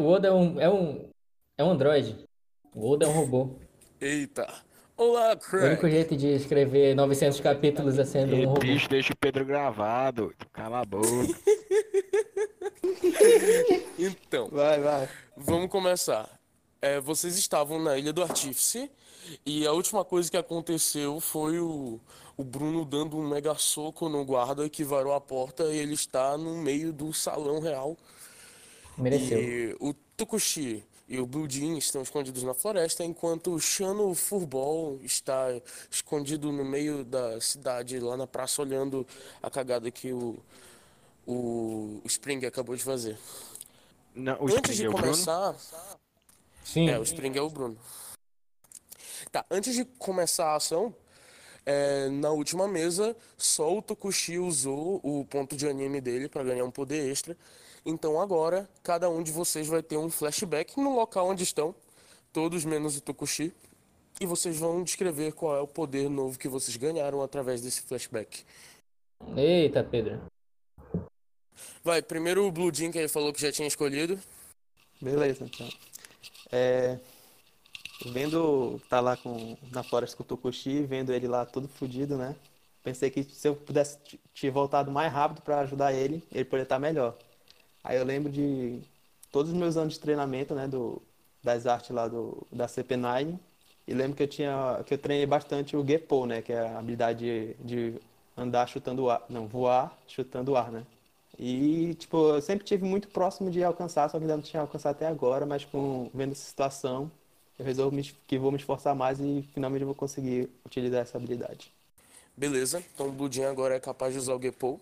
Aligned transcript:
o 0.00 0.06
Oda 0.08 0.28
é 0.28 0.32
um, 0.32 0.60
é 0.60 0.68
um, 0.68 1.08
é 1.58 1.64
um 1.64 1.70
androide. 1.70 2.16
O 2.74 2.90
Oda 2.90 3.06
é 3.06 3.08
um 3.08 3.12
robô. 3.12 3.50
Eita. 4.00 4.46
Olá, 4.96 5.30
O 5.52 5.56
único 5.56 5.80
Craig. 5.80 5.90
jeito 5.90 6.16
de 6.16 6.28
escrever 6.28 6.94
900 6.94 7.40
capítulos 7.40 7.98
é 7.98 8.04
sendo 8.04 8.34
um 8.36 8.44
robô. 8.46 8.60
bicho, 8.60 8.88
deixa 8.88 9.12
o 9.12 9.16
Pedro 9.16 9.44
gravado. 9.44 10.34
Cala 10.52 10.80
a 10.80 10.84
boca. 10.84 11.06
Então, 13.98 14.48
Vai, 14.50 14.80
vai. 14.80 15.08
vamos 15.36 15.70
começar. 15.70 16.28
É, 16.80 16.98
vocês 17.00 17.36
estavam 17.36 17.78
na 17.78 17.98
Ilha 17.98 18.12
do 18.12 18.22
Artífice 18.22 18.90
e 19.44 19.66
a 19.66 19.72
última 19.72 20.04
coisa 20.04 20.30
que 20.30 20.36
aconteceu 20.36 21.20
foi 21.20 21.58
o, 21.58 22.00
o 22.36 22.44
Bruno 22.44 22.84
dando 22.84 23.18
um 23.18 23.28
mega 23.28 23.54
soco 23.56 24.08
no 24.08 24.24
guarda 24.24 24.68
que 24.70 24.82
varou 24.82 25.12
a 25.12 25.20
porta 25.20 25.64
e 25.64 25.76
ele 25.78 25.92
está 25.94 26.38
no 26.38 26.56
meio 26.56 26.92
do 26.92 27.12
salão 27.12 27.60
real. 27.60 27.96
Mereceu. 28.96 29.40
E 29.40 29.76
o 29.80 29.94
Tukushi 30.16 30.84
e 31.10 31.18
o 31.18 31.26
Blue 31.26 31.50
Jean 31.50 31.76
estão 31.76 32.02
escondidos 32.02 32.44
na 32.44 32.54
floresta, 32.54 33.04
enquanto 33.04 33.52
o 33.52 33.58
Shano 33.58 34.14
Furball 34.14 35.00
está 35.02 35.48
escondido 35.90 36.52
no 36.52 36.64
meio 36.64 37.04
da 37.04 37.40
cidade, 37.40 37.98
lá 37.98 38.16
na 38.16 38.28
praça, 38.28 38.62
olhando 38.62 39.04
a 39.42 39.50
cagada 39.50 39.90
que 39.90 40.12
o, 40.12 40.38
o, 41.26 42.00
Spring 42.04 42.46
acabou 42.46 42.76
de 42.76 42.84
fazer. 42.84 43.18
Não, 44.14 44.34
o 44.40 44.44
Antes 44.44 44.70
Spring 44.70 44.76
de 44.76 44.86
é 44.86 44.90
começar. 44.90 45.56
Sim. 46.62 46.88
É, 46.88 46.96
o 46.96 47.02
Spring 47.02 47.36
é 47.36 47.42
o 47.42 47.50
Bruno. 47.50 47.76
Tá, 49.32 49.44
antes 49.50 49.74
de 49.74 49.84
começar 49.84 50.52
a 50.52 50.56
ação, 50.56 50.94
é, 51.66 52.08
na 52.08 52.30
última 52.30 52.68
mesa, 52.68 53.16
só 53.36 53.76
o 53.76 53.82
Tokushi 53.82 54.38
usou 54.38 55.00
o 55.02 55.24
ponto 55.24 55.56
de 55.56 55.68
anime 55.68 56.00
dele 56.00 56.28
para 56.28 56.44
ganhar 56.44 56.64
um 56.64 56.70
poder 56.70 57.10
extra. 57.10 57.36
Então 57.84 58.20
agora, 58.20 58.68
cada 58.82 59.08
um 59.08 59.22
de 59.22 59.32
vocês 59.32 59.66
vai 59.66 59.82
ter 59.82 59.96
um 59.96 60.10
flashback 60.10 60.78
no 60.78 60.94
local 60.94 61.28
onde 61.28 61.42
estão, 61.42 61.74
todos 62.32 62.64
menos 62.64 62.96
o 62.96 63.00
Tokushi. 63.00 63.52
E 64.20 64.26
vocês 64.26 64.58
vão 64.58 64.82
descrever 64.82 65.32
qual 65.32 65.56
é 65.56 65.60
o 65.60 65.66
poder 65.66 66.10
novo 66.10 66.38
que 66.38 66.48
vocês 66.48 66.76
ganharam 66.76 67.22
através 67.22 67.62
desse 67.62 67.80
flashback. 67.80 68.44
Eita, 69.34 69.82
Pedro. 69.82 70.20
Vai, 71.82 72.02
primeiro 72.02 72.46
o 72.46 72.52
Blue 72.52 72.72
Jean, 72.72 72.90
que 72.90 72.98
ele 72.98 73.08
falou 73.08 73.32
que 73.32 73.40
já 73.40 73.50
tinha 73.50 73.66
escolhido. 73.66 74.18
Beleza, 75.00 75.44
então. 75.44 75.66
É, 76.52 76.98
vendo 78.06 78.78
tá 78.90 79.00
lá 79.00 79.16
com, 79.16 79.56
na 79.70 79.82
floresta 79.82 80.16
com 80.16 80.22
o 80.22 80.26
Tokushi, 80.26 80.82
vendo 80.82 81.12
ele 81.12 81.26
lá 81.26 81.46
todo 81.46 81.66
fudido, 81.66 82.18
né? 82.18 82.36
Pensei 82.82 83.10
que 83.10 83.24
se 83.24 83.48
eu 83.48 83.54
pudesse 83.54 83.98
ter 84.38 84.50
voltado 84.50 84.90
mais 84.90 85.10
rápido 85.12 85.42
pra 85.42 85.60
ajudar 85.60 85.92
ele, 85.92 86.22
ele 86.30 86.44
poderia 86.44 86.64
estar 86.64 86.78
melhor. 86.78 87.16
Aí 87.82 87.96
eu 87.96 88.04
lembro 88.04 88.30
de 88.30 88.80
todos 89.32 89.52
os 89.52 89.56
meus 89.56 89.76
anos 89.76 89.94
de 89.94 90.00
treinamento, 90.00 90.54
né, 90.54 90.68
do, 90.68 91.00
das 91.42 91.66
artes 91.66 91.90
lá 91.90 92.08
do, 92.08 92.46
da 92.52 92.66
CP9, 92.66 93.38
e 93.86 93.94
lembro 93.94 94.16
que 94.16 94.22
eu 94.22 94.28
tinha, 94.28 94.82
que 94.86 94.94
eu 94.94 94.98
treinei 94.98 95.26
bastante 95.26 95.76
o 95.76 95.86
Gepo, 95.86 96.26
né, 96.26 96.42
que 96.42 96.52
é 96.52 96.60
a 96.60 96.78
habilidade 96.78 97.24
de, 97.24 97.54
de 97.64 98.00
andar 98.36 98.68
chutando 98.68 99.10
ar, 99.10 99.24
não, 99.28 99.46
voar 99.46 99.96
chutando 100.06 100.52
o 100.52 100.56
ar, 100.56 100.70
né? 100.70 100.84
E, 101.38 101.94
tipo, 101.94 102.16
eu 102.34 102.42
sempre 102.42 102.66
tive 102.66 102.84
muito 102.84 103.08
próximo 103.08 103.50
de 103.50 103.64
alcançar, 103.64 104.10
só 104.10 104.18
que 104.18 104.24
ainda 104.24 104.36
não 104.36 104.42
tinha 104.42 104.60
alcançado 104.60 104.96
até 104.96 105.06
agora, 105.06 105.46
mas 105.46 105.64
com 105.64 106.10
vendo 106.12 106.32
essa 106.32 106.44
situação, 106.44 107.10
eu 107.58 107.64
resolvo 107.64 107.96
me 107.96 108.02
que 108.02 108.38
vou 108.38 108.50
me 108.50 108.58
esforçar 108.58 108.94
mais 108.94 109.20
e 109.20 109.48
finalmente 109.54 109.84
vou 109.84 109.94
conseguir 109.94 110.50
utilizar 110.66 111.00
essa 111.00 111.16
habilidade. 111.16 111.72
Beleza, 112.36 112.82
então 112.94 113.14
o 113.18 113.32
Jean 113.32 113.50
agora 113.50 113.74
é 113.74 113.80
capaz 113.80 114.12
de 114.12 114.18
usar 114.18 114.34
o 114.34 114.42
Gepo. 114.42 114.80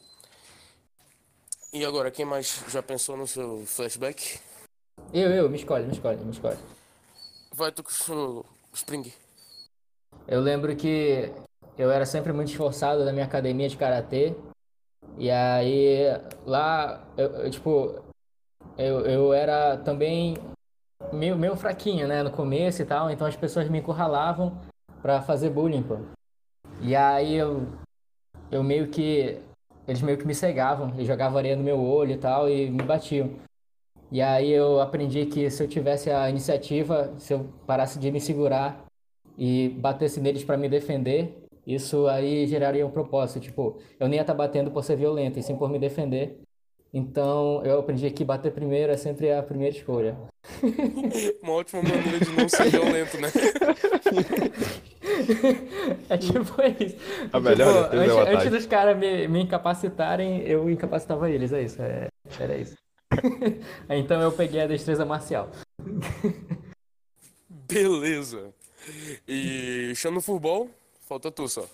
E 1.72 1.84
agora, 1.84 2.10
quem 2.10 2.24
mais 2.24 2.64
já 2.68 2.82
pensou 2.82 3.16
no 3.16 3.26
seu 3.26 3.64
flashback? 3.66 4.40
Eu, 5.12 5.30
eu, 5.30 5.50
me 5.50 5.56
escolhe, 5.56 5.86
me 5.86 5.92
escolhe, 5.92 6.24
me 6.24 6.30
escolhe. 6.30 6.58
Vai, 7.52 7.70
Tokushi, 7.70 8.12
o 8.12 8.44
Spring. 8.72 9.12
Eu 10.26 10.40
lembro 10.40 10.74
que 10.76 11.30
eu 11.76 11.90
era 11.90 12.06
sempre 12.06 12.32
muito 12.32 12.50
esforçado 12.50 13.04
na 13.04 13.12
minha 13.12 13.24
academia 13.24 13.68
de 13.68 13.76
karatê. 13.76 14.34
E 15.18 15.30
aí 15.30 16.04
lá, 16.46 17.06
eu, 17.16 17.28
eu, 17.28 17.50
tipo, 17.50 18.02
eu, 18.76 19.00
eu 19.06 19.32
era 19.32 19.76
também 19.78 20.36
meio, 21.12 21.36
meio 21.36 21.56
fraquinho, 21.56 22.08
né, 22.08 22.22
no 22.22 22.30
começo 22.30 22.80
e 22.80 22.84
tal. 22.86 23.10
Então 23.10 23.26
as 23.26 23.36
pessoas 23.36 23.68
me 23.68 23.78
encurralavam 23.78 24.58
pra 25.02 25.20
fazer 25.20 25.50
bullying, 25.50 25.82
pô. 25.82 25.98
E 26.80 26.96
aí 26.96 27.34
eu, 27.34 27.66
eu 28.50 28.62
meio 28.62 28.88
que, 28.88 29.40
eles 29.88 30.02
meio 30.02 30.18
que 30.18 30.26
me 30.26 30.34
cegavam. 30.34 30.90
Eles 30.94 31.06
jogavam 31.06 31.38
areia 31.38 31.56
no 31.56 31.64
meu 31.64 31.80
olho 31.80 32.12
e 32.12 32.18
tal 32.18 32.48
e 32.48 32.70
me 32.70 32.82
batiam. 32.82 33.30
E 34.12 34.22
aí 34.22 34.50
eu 34.50 34.80
aprendi 34.80 35.26
que 35.26 35.50
se 35.50 35.62
eu 35.62 35.68
tivesse 35.68 36.10
a 36.10 36.30
iniciativa, 36.30 37.14
se 37.18 37.32
eu 37.32 37.48
parasse 37.66 37.98
de 37.98 38.10
me 38.10 38.20
segurar 38.20 38.84
e 39.36 39.68
batesse 39.70 40.20
neles 40.20 40.44
pra 40.44 40.56
me 40.56 40.68
defender, 40.68 41.34
isso 41.66 42.06
aí 42.06 42.46
geraria 42.46 42.86
um 42.86 42.90
propósito. 42.90 43.40
Tipo, 43.40 43.78
eu 43.98 44.08
nem 44.08 44.16
ia 44.16 44.22
estar 44.22 44.34
batendo 44.34 44.70
por 44.70 44.84
ser 44.84 44.96
violento, 44.96 45.38
e 45.38 45.42
sim 45.42 45.56
por 45.56 45.68
me 45.68 45.78
defender. 45.78 46.38
Então 46.92 47.62
eu 47.64 47.78
aprendi 47.80 48.10
que 48.10 48.24
bater 48.24 48.52
primeiro 48.52 48.92
é 48.92 48.96
sempre 48.96 49.30
a 49.30 49.42
primeira 49.42 49.76
escolha. 49.76 50.16
Uma 51.42 51.52
ótima 51.52 51.82
maneira 51.82 52.18
de 52.18 52.30
não 52.30 52.48
ser 52.48 52.70
violento, 52.70 53.18
né? 53.20 53.28
É 56.08 56.16
tipo 56.16 56.62
isso. 56.82 56.96
A 57.32 57.40
melhor 57.40 57.84
Tipo, 57.84 57.96
defesa 57.96 58.12
é 58.12 58.14
o 58.14 58.18
antes, 58.20 58.34
antes 58.34 58.50
dos 58.50 58.66
caras 58.66 58.96
me, 58.96 59.28
me 59.28 59.40
incapacitarem, 59.42 60.42
eu 60.42 60.68
incapacitava 60.70 61.30
eles, 61.30 61.52
é 61.52 61.62
isso. 61.62 61.82
É, 61.82 62.08
era 62.38 62.56
isso. 62.56 62.76
então 63.88 64.20
eu 64.20 64.32
peguei 64.32 64.60
a 64.60 64.66
destreza 64.66 65.04
marcial. 65.04 65.50
Beleza. 67.48 68.52
E 69.26 69.92
Shano 69.94 70.20
Furball, 70.20 70.70
falta 71.06 71.30
tu 71.30 71.48
só. 71.48 71.68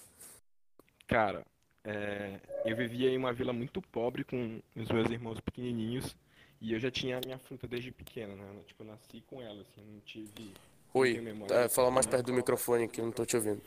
Cara, 1.06 1.44
é, 1.84 2.40
eu 2.64 2.76
vivia 2.76 3.10
em 3.10 3.16
uma 3.16 3.32
vila 3.32 3.52
muito 3.52 3.80
pobre 3.80 4.24
com 4.24 4.60
os 4.74 4.88
meus 4.88 5.10
irmãos 5.10 5.38
pequenininhos 5.40 6.16
e 6.60 6.72
eu 6.72 6.80
já 6.80 6.90
tinha 6.90 7.18
a 7.18 7.20
minha 7.24 7.38
fruta 7.38 7.68
desde 7.68 7.92
pequena, 7.92 8.34
né? 8.34 8.44
Tipo, 8.66 8.82
eu 8.82 8.86
nasci 8.86 9.22
com 9.26 9.42
ela, 9.42 9.60
assim, 9.60 9.82
não 9.86 10.00
tive. 10.00 10.54
Oi, 10.96 11.20
é, 11.50 11.64
de 11.64 11.74
fala 11.74 11.90
mais 11.90 12.06
perto 12.06 12.26
do 12.26 12.32
microfone 12.32 12.86
que 12.86 13.00
eu 13.00 13.04
não 13.04 13.10
tô 13.10 13.26
te 13.26 13.36
ouvindo. 13.36 13.60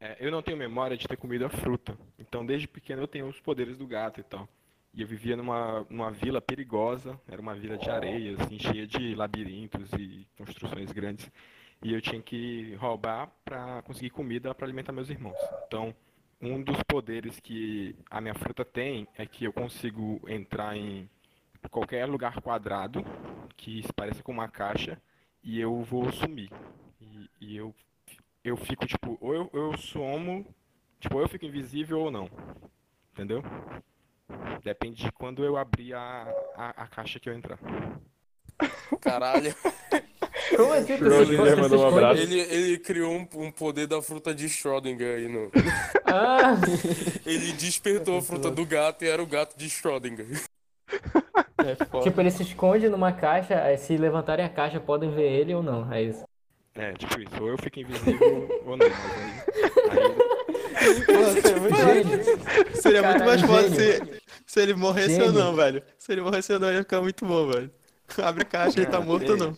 É, 0.00 0.10
É, 0.12 0.16
eu 0.20 0.30
não 0.30 0.40
tenho 0.40 0.56
memória 0.56 0.96
de 0.96 1.08
ter 1.08 1.16
comido 1.16 1.44
a 1.44 1.50
fruta. 1.50 1.98
Então, 2.16 2.46
desde 2.46 2.68
pequeno 2.68 3.02
eu 3.02 3.08
tenho 3.08 3.26
os 3.26 3.40
poderes 3.40 3.76
do 3.76 3.88
gato 3.88 4.20
e 4.20 4.22
tal. 4.22 4.48
E 4.94 5.02
eu 5.02 5.08
vivia 5.08 5.36
numa, 5.36 5.84
numa 5.90 6.12
vila 6.12 6.40
perigosa, 6.40 7.20
era 7.28 7.42
uma 7.42 7.56
vila 7.56 7.76
de 7.76 7.90
areia, 7.90 8.36
assim, 8.40 8.56
cheia 8.58 8.86
de 8.86 9.14
labirintos 9.16 9.90
e 9.98 10.26
construções 10.38 10.92
grandes. 10.92 11.28
E 11.82 11.92
eu 11.92 12.00
tinha 12.00 12.22
que 12.22 12.76
roubar 12.76 13.32
para 13.44 13.82
conseguir 13.82 14.10
comida 14.10 14.54
para 14.54 14.64
alimentar 14.64 14.92
meus 14.92 15.10
irmãos. 15.10 15.38
Então, 15.66 15.92
um 16.40 16.62
dos 16.62 16.80
poderes 16.84 17.40
que 17.40 17.96
a 18.08 18.20
minha 18.20 18.34
fruta 18.34 18.64
tem 18.64 19.08
é 19.16 19.26
que 19.26 19.44
eu 19.44 19.52
consigo 19.52 20.20
entrar 20.28 20.76
em 20.76 21.10
qualquer 21.68 22.06
lugar 22.06 22.40
quadrado 22.40 23.04
que 23.56 23.82
se 23.82 23.92
pareça 23.92 24.22
com 24.22 24.32
uma 24.32 24.48
caixa 24.48 25.00
e 25.42 25.60
eu 25.60 25.82
vou 25.82 26.10
sumir. 26.12 26.50
E, 27.00 27.30
e 27.40 27.56
eu, 27.56 27.74
eu 28.44 28.56
fico, 28.56 28.86
tipo, 28.86 29.18
ou 29.20 29.34
eu, 29.34 29.50
eu 29.52 29.76
somo, 29.76 30.46
tipo, 30.98 31.16
ou 31.16 31.22
eu 31.22 31.28
fico 31.28 31.44
invisível 31.44 32.00
ou 32.00 32.10
não. 32.10 32.28
Entendeu? 33.12 33.42
Depende 34.62 35.04
de 35.04 35.12
quando 35.12 35.44
eu 35.44 35.56
abrir 35.56 35.94
a, 35.94 36.32
a, 36.56 36.68
a 36.84 36.86
caixa 36.86 37.18
que 37.18 37.28
eu 37.28 37.34
entrar. 37.34 37.58
Caralho. 39.00 39.54
Como 40.56 40.72
assim? 40.72 40.96
Schrödinger 40.96 41.56
mandou 41.58 41.80
um 41.80 41.88
abraço. 41.88 42.20
Ele, 42.20 42.40
ele 42.40 42.78
criou 42.78 43.12
um, 43.12 43.28
um 43.34 43.52
poder 43.52 43.86
da 43.86 44.02
fruta 44.02 44.34
de 44.34 44.46
Schrödinger 44.46 45.16
aí 45.16 45.28
no. 45.28 45.50
Ah, 46.12 46.56
Ele 47.24 47.52
despertou 47.52 48.18
a 48.18 48.22
fruta 48.22 48.50
do 48.50 48.66
gato 48.66 49.04
e 49.04 49.08
era 49.08 49.22
o 49.22 49.26
gato 49.26 49.56
de 49.56 49.66
Schrödinger. 49.68 50.26
É 51.66 51.84
foda. 51.84 52.04
tipo, 52.04 52.20
ele 52.20 52.30
se 52.30 52.42
esconde 52.42 52.88
numa 52.88 53.12
caixa, 53.12 53.62
aí 53.62 53.76
se 53.76 53.96
levantarem 53.96 54.44
a 54.44 54.48
caixa 54.48 54.80
podem 54.80 55.10
ver 55.10 55.30
ele 55.30 55.54
ou 55.54 55.62
não, 55.62 55.92
é 55.92 56.02
isso. 56.02 56.24
É, 56.74 56.92
tipo 56.92 57.20
isso, 57.20 57.42
ou 57.42 57.48
eu 57.48 57.58
fico 57.58 57.80
invisível 57.80 58.48
ou 58.64 58.76
não. 58.76 58.86
Aí, 59.90 60.02
aí 61.08 61.42
seria 61.42 61.60
muito, 61.60 61.76
Gênio. 61.76 62.74
seria 62.74 63.02
muito 63.02 63.24
mais 63.24 63.40
foda 63.42 63.68
se, 63.70 64.20
se 64.46 64.60
ele 64.60 64.74
morresse 64.74 65.20
ou 65.20 65.26
Gênio. 65.28 65.32
não, 65.44 65.54
velho. 65.54 65.82
Se 65.98 66.12
ele 66.12 66.22
morresse 66.22 66.52
ou 66.52 66.60
não, 66.60 66.72
ia 66.72 66.78
ficar 66.78 67.00
muito 67.02 67.24
bom, 67.26 67.48
velho. 67.48 67.70
Abre 68.22 68.42
a 68.42 68.46
caixa, 68.46 68.80
ele 68.80 68.86
tá 68.90 69.00
morto 69.00 69.30
ou 69.32 69.36
não. 69.36 69.54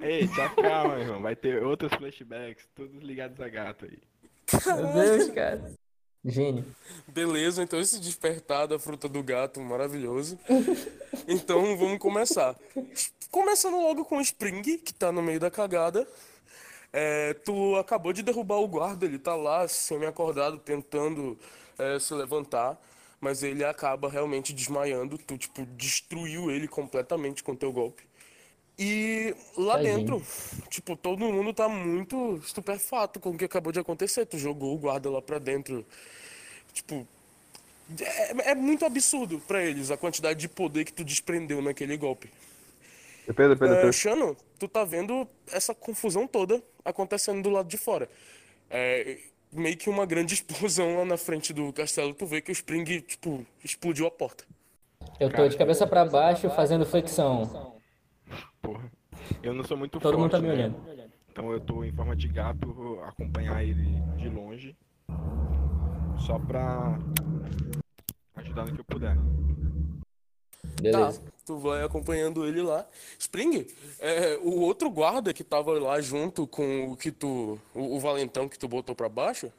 Ei, 0.00 0.28
acalma, 0.40 0.94
meu 0.94 1.00
irmão. 1.00 1.22
Vai 1.22 1.34
ter 1.34 1.62
outros 1.64 1.92
flashbacks, 1.94 2.66
todos 2.74 3.02
ligados 3.02 3.40
a 3.40 3.48
gato 3.48 3.86
aí. 3.86 3.98
Meu 4.66 4.92
Deus, 4.92 5.30
cara. 5.30 5.72
Gênio. 6.26 6.66
Beleza, 7.06 7.62
então 7.62 7.80
esse 7.80 8.00
despertar 8.00 8.66
da 8.66 8.78
fruta 8.78 9.08
do 9.08 9.22
gato, 9.22 9.60
maravilhoso. 9.60 10.38
Então 11.28 11.76
vamos 11.76 11.98
começar. 11.98 12.54
Começando 13.30 13.80
logo 13.80 14.04
com 14.04 14.18
o 14.18 14.20
Spring, 14.20 14.78
que 14.78 14.92
tá 14.94 15.10
no 15.10 15.22
meio 15.22 15.40
da 15.40 15.50
cagada. 15.50 16.06
É, 16.92 17.34
tu 17.34 17.76
acabou 17.76 18.12
de 18.12 18.22
derrubar 18.22 18.58
o 18.58 18.68
guarda, 18.68 19.06
ele 19.06 19.18
tá 19.18 19.34
lá 19.36 19.68
semi-acordado, 19.68 20.58
tentando 20.58 21.38
é, 21.78 21.98
se 21.98 22.14
levantar. 22.14 22.78
mas 23.20 23.42
ele 23.42 23.64
acaba 23.64 24.08
realmente 24.10 24.52
desmaiando. 24.54 25.18
Tu, 25.18 25.38
tipo, 25.38 25.66
destruiu 25.76 26.50
ele 26.50 26.68
completamente 26.68 27.42
com 27.44 27.56
teu 27.56 27.72
golpe. 27.72 28.05
E 28.78 29.34
lá 29.56 29.76
Tadinho. 29.76 29.96
dentro, 29.98 30.22
tipo, 30.68 30.96
todo 30.96 31.20
mundo 31.20 31.52
tá 31.54 31.66
muito 31.68 32.36
estupefato 32.44 33.18
com 33.18 33.30
o 33.30 33.38
que 33.38 33.44
acabou 33.46 33.72
de 33.72 33.80
acontecer. 33.80 34.26
Tu 34.26 34.38
jogou 34.38 34.74
o 34.74 34.78
guarda 34.78 35.10
lá 35.10 35.22
pra 35.22 35.38
dentro. 35.38 35.84
Tipo, 36.74 37.06
é, 38.00 38.50
é 38.50 38.54
muito 38.54 38.84
absurdo 38.84 39.40
pra 39.46 39.62
eles 39.64 39.90
a 39.90 39.96
quantidade 39.96 40.38
de 40.38 40.48
poder 40.48 40.84
que 40.84 40.92
tu 40.92 41.04
desprendeu 41.04 41.62
naquele 41.62 41.96
golpe. 41.96 42.30
Pedro, 43.24 43.56
Pedro, 43.56 43.74
É, 43.74 43.76
Pedro. 43.76 43.92
Shano, 43.92 44.36
tu 44.58 44.68
tá 44.68 44.84
vendo 44.84 45.26
essa 45.50 45.74
confusão 45.74 46.26
toda 46.26 46.62
acontecendo 46.84 47.42
do 47.42 47.50
lado 47.50 47.68
de 47.68 47.78
fora. 47.78 48.08
É, 48.68 49.18
meio 49.50 49.76
que 49.76 49.88
uma 49.88 50.04
grande 50.04 50.34
explosão 50.36 50.98
lá 50.98 51.04
na 51.06 51.16
frente 51.16 51.52
do 51.54 51.72
castelo. 51.72 52.12
Tu 52.12 52.26
vê 52.26 52.42
que 52.42 52.50
o 52.50 52.52
Spring, 52.52 53.00
tipo, 53.00 53.44
explodiu 53.64 54.06
a 54.06 54.10
porta. 54.10 54.44
Eu 55.18 55.32
tô 55.32 55.48
de 55.48 55.56
cabeça 55.56 55.86
pra 55.86 56.04
baixo 56.04 56.50
fazendo 56.50 56.84
flexão. 56.84 57.74
Porra. 58.66 58.92
Eu 59.42 59.54
não 59.54 59.64
sou 59.64 59.76
muito 59.76 59.98
Todo 59.98 60.02
forte, 60.02 60.18
mundo 60.20 60.30
tá 60.30 60.40
me 60.40 60.48
né? 60.48 60.54
olhando. 60.54 60.76
Então 61.30 61.50
eu 61.52 61.60
tô 61.60 61.84
em 61.84 61.92
forma 61.92 62.14
de 62.16 62.28
gato, 62.28 62.72
vou 62.72 63.02
acompanhar 63.04 63.62
ele 63.62 64.00
de 64.16 64.28
longe. 64.28 64.76
Só 66.26 66.38
pra 66.38 66.98
ajudar 68.36 68.66
no 68.66 68.72
que 68.74 68.80
eu 68.80 68.84
puder. 68.84 69.16
Beleza. 70.80 71.20
Tá, 71.20 71.30
tu 71.44 71.58
vai 71.58 71.82
acompanhando 71.84 72.46
ele 72.46 72.62
lá. 72.62 72.86
Spring, 73.18 73.66
é, 74.00 74.38
o 74.42 74.60
outro 74.60 74.90
guarda 74.90 75.32
que 75.32 75.44
tava 75.44 75.78
lá 75.78 76.00
junto 76.00 76.46
com 76.46 76.90
o 76.90 76.96
que 76.96 77.10
tu. 77.10 77.58
O, 77.74 77.96
o 77.96 78.00
valentão 78.00 78.48
que 78.48 78.58
tu 78.58 78.66
botou 78.68 78.94
pra 78.94 79.08
baixo. 79.08 79.50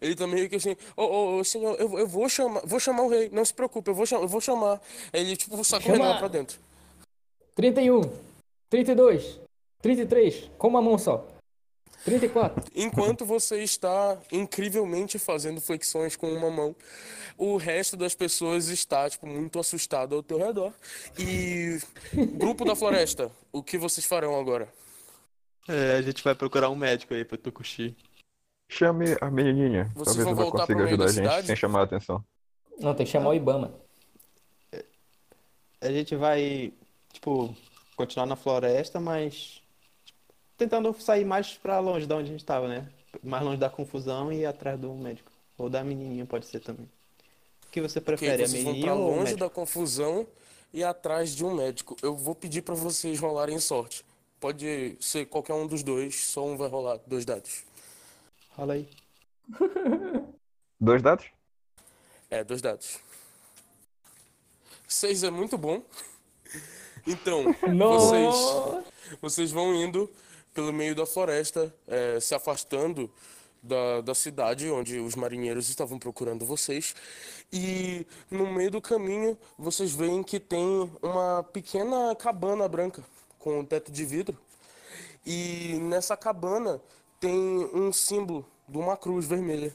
Ele 0.00 0.14
tá 0.14 0.26
meio 0.26 0.48
que 0.48 0.56
assim, 0.56 0.76
ô, 0.96 1.02
ô, 1.02 1.36
ô, 1.38 1.44
senhor, 1.44 1.76
eu, 1.80 1.98
eu 1.98 2.06
vou 2.06 2.28
chamar, 2.28 2.60
vou 2.64 2.78
chamar 2.78 3.02
o 3.02 3.08
rei, 3.08 3.28
não 3.32 3.44
se 3.44 3.52
preocupe, 3.52 3.90
eu 3.90 3.94
vou, 3.94 4.06
chamar, 4.06 4.22
eu 4.22 4.28
vou 4.28 4.40
chamar. 4.40 4.80
Ele, 5.12 5.36
tipo, 5.36 5.56
correndo 5.56 5.98
lá 6.00 6.06
Chama- 6.06 6.18
pra 6.18 6.28
dentro. 6.28 6.58
31, 7.56 8.02
32, 8.70 9.40
33, 9.82 10.50
com 10.56 10.68
uma 10.68 10.80
mão 10.80 10.96
só. 10.96 11.26
34. 12.04 12.64
Enquanto 12.74 13.26
você 13.26 13.62
está 13.62 14.18
incrivelmente 14.32 15.18
fazendo 15.18 15.60
flexões 15.60 16.16
com 16.16 16.32
uma 16.32 16.50
mão, 16.50 16.74
o 17.36 17.56
resto 17.56 17.96
das 17.96 18.14
pessoas 18.14 18.68
está, 18.68 19.10
tipo, 19.10 19.26
muito 19.26 19.58
assustado 19.58 20.14
ao 20.14 20.22
teu 20.22 20.38
redor. 20.38 20.72
E 21.18 21.78
grupo 22.38 22.64
da 22.64 22.74
floresta, 22.74 23.30
o 23.52 23.62
que 23.62 23.76
vocês 23.76 24.06
farão 24.06 24.38
agora? 24.38 24.72
É, 25.68 25.96
a 25.96 26.02
gente 26.02 26.24
vai 26.24 26.34
procurar 26.34 26.70
um 26.70 26.76
médico 26.76 27.12
aí 27.12 27.24
pra 27.24 27.36
Tokushi. 27.36 27.94
Chame 28.70 29.16
a 29.20 29.30
menininha. 29.30 29.90
Vocês 29.94 30.16
Talvez 30.16 30.36
vão 30.36 30.46
ela 30.46 30.52
consiga 30.52 30.84
ajudar 30.84 31.04
a 31.04 31.08
gente 31.08 31.16
cidade? 31.16 31.46
sem 31.48 31.56
chamar 31.56 31.80
a 31.80 31.84
atenção. 31.84 32.24
Não, 32.78 32.94
tem 32.94 33.04
que 33.04 33.12
chamar 33.12 33.30
o 33.30 33.34
Ibama. 33.34 33.74
A 35.82 35.90
gente 35.90 36.14
vai, 36.14 36.72
tipo, 37.12 37.54
continuar 38.00 38.26
na 38.26 38.36
floresta, 38.36 38.98
mas 38.98 39.62
tentando 40.56 40.94
sair 40.98 41.24
mais 41.24 41.52
pra 41.54 41.78
longe 41.80 42.06
de 42.06 42.14
onde 42.14 42.30
a 42.30 42.32
gente 42.32 42.44
tava, 42.44 42.66
né? 42.66 42.88
Mais 43.22 43.44
longe 43.44 43.58
da 43.58 43.68
confusão 43.68 44.32
e 44.32 44.38
ir 44.38 44.46
atrás 44.46 44.80
do 44.80 44.92
médico. 44.94 45.30
Ou 45.58 45.68
da 45.68 45.84
menininha, 45.84 46.24
pode 46.24 46.46
ser 46.46 46.60
também. 46.60 46.88
O 47.66 47.70
que 47.70 47.80
você 47.80 48.00
prefere, 48.00 48.42
a 48.42 48.48
vocês 48.48 48.64
vão 48.64 48.72
menininha 48.72 48.92
pra 48.92 49.00
ou 49.00 49.12
o 49.12 49.16
longe 49.16 49.36
da 49.36 49.50
confusão 49.50 50.26
e 50.72 50.82
atrás 50.82 51.36
de 51.36 51.44
um 51.44 51.54
médico. 51.54 51.94
Eu 52.02 52.16
vou 52.16 52.34
pedir 52.34 52.62
pra 52.62 52.74
vocês 52.74 53.20
rolarem 53.20 53.60
sorte. 53.60 54.04
Pode 54.38 54.96
ser 54.98 55.26
qualquer 55.26 55.52
um 55.52 55.66
dos 55.66 55.82
dois, 55.82 56.24
só 56.24 56.46
um 56.46 56.56
vai 56.56 56.68
rolar 56.68 56.98
dois 57.06 57.26
dados. 57.26 57.64
Fala 58.56 58.74
aí. 58.74 58.88
Dois 60.80 61.02
dados? 61.02 61.26
É, 62.30 62.42
dois 62.42 62.62
dados. 62.62 62.98
Seis 64.88 65.22
é 65.22 65.30
muito 65.30 65.58
bom. 65.58 65.82
Então, 67.10 67.54
vocês, 67.98 68.34
vocês 69.20 69.50
vão 69.50 69.74
indo 69.74 70.08
pelo 70.54 70.72
meio 70.72 70.94
da 70.94 71.06
floresta, 71.06 71.74
é, 71.86 72.18
se 72.20 72.34
afastando 72.34 73.10
da, 73.62 74.00
da 74.00 74.14
cidade 74.14 74.70
onde 74.70 74.98
os 74.98 75.14
marinheiros 75.14 75.68
estavam 75.68 75.98
procurando 75.98 76.44
vocês. 76.44 76.94
E 77.52 78.06
no 78.30 78.50
meio 78.52 78.70
do 78.70 78.80
caminho, 78.80 79.36
vocês 79.58 79.92
veem 79.92 80.22
que 80.22 80.38
tem 80.38 80.90
uma 81.02 81.42
pequena 81.42 82.14
cabana 82.14 82.68
branca 82.68 83.02
com 83.38 83.60
um 83.60 83.64
teto 83.64 83.90
de 83.90 84.04
vidro. 84.04 84.36
E 85.26 85.78
nessa 85.82 86.16
cabana 86.16 86.80
tem 87.18 87.36
um 87.74 87.92
símbolo 87.92 88.46
de 88.68 88.78
uma 88.78 88.96
cruz 88.96 89.26
vermelha. 89.26 89.74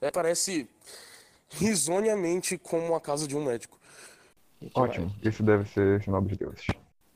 É, 0.00 0.10
parece 0.10 0.68
risonhamente 1.50 2.56
como 2.56 2.94
a 2.94 3.00
casa 3.00 3.26
de 3.26 3.36
um 3.36 3.44
médico. 3.44 3.78
Gente 4.62 4.72
vai- 4.74 4.82
Ótimo. 4.88 5.14
Isso 5.22 5.42
deve 5.42 5.68
ser 5.68 6.02
sinal 6.02 6.22
dos 6.22 6.36
deuses. 6.36 6.66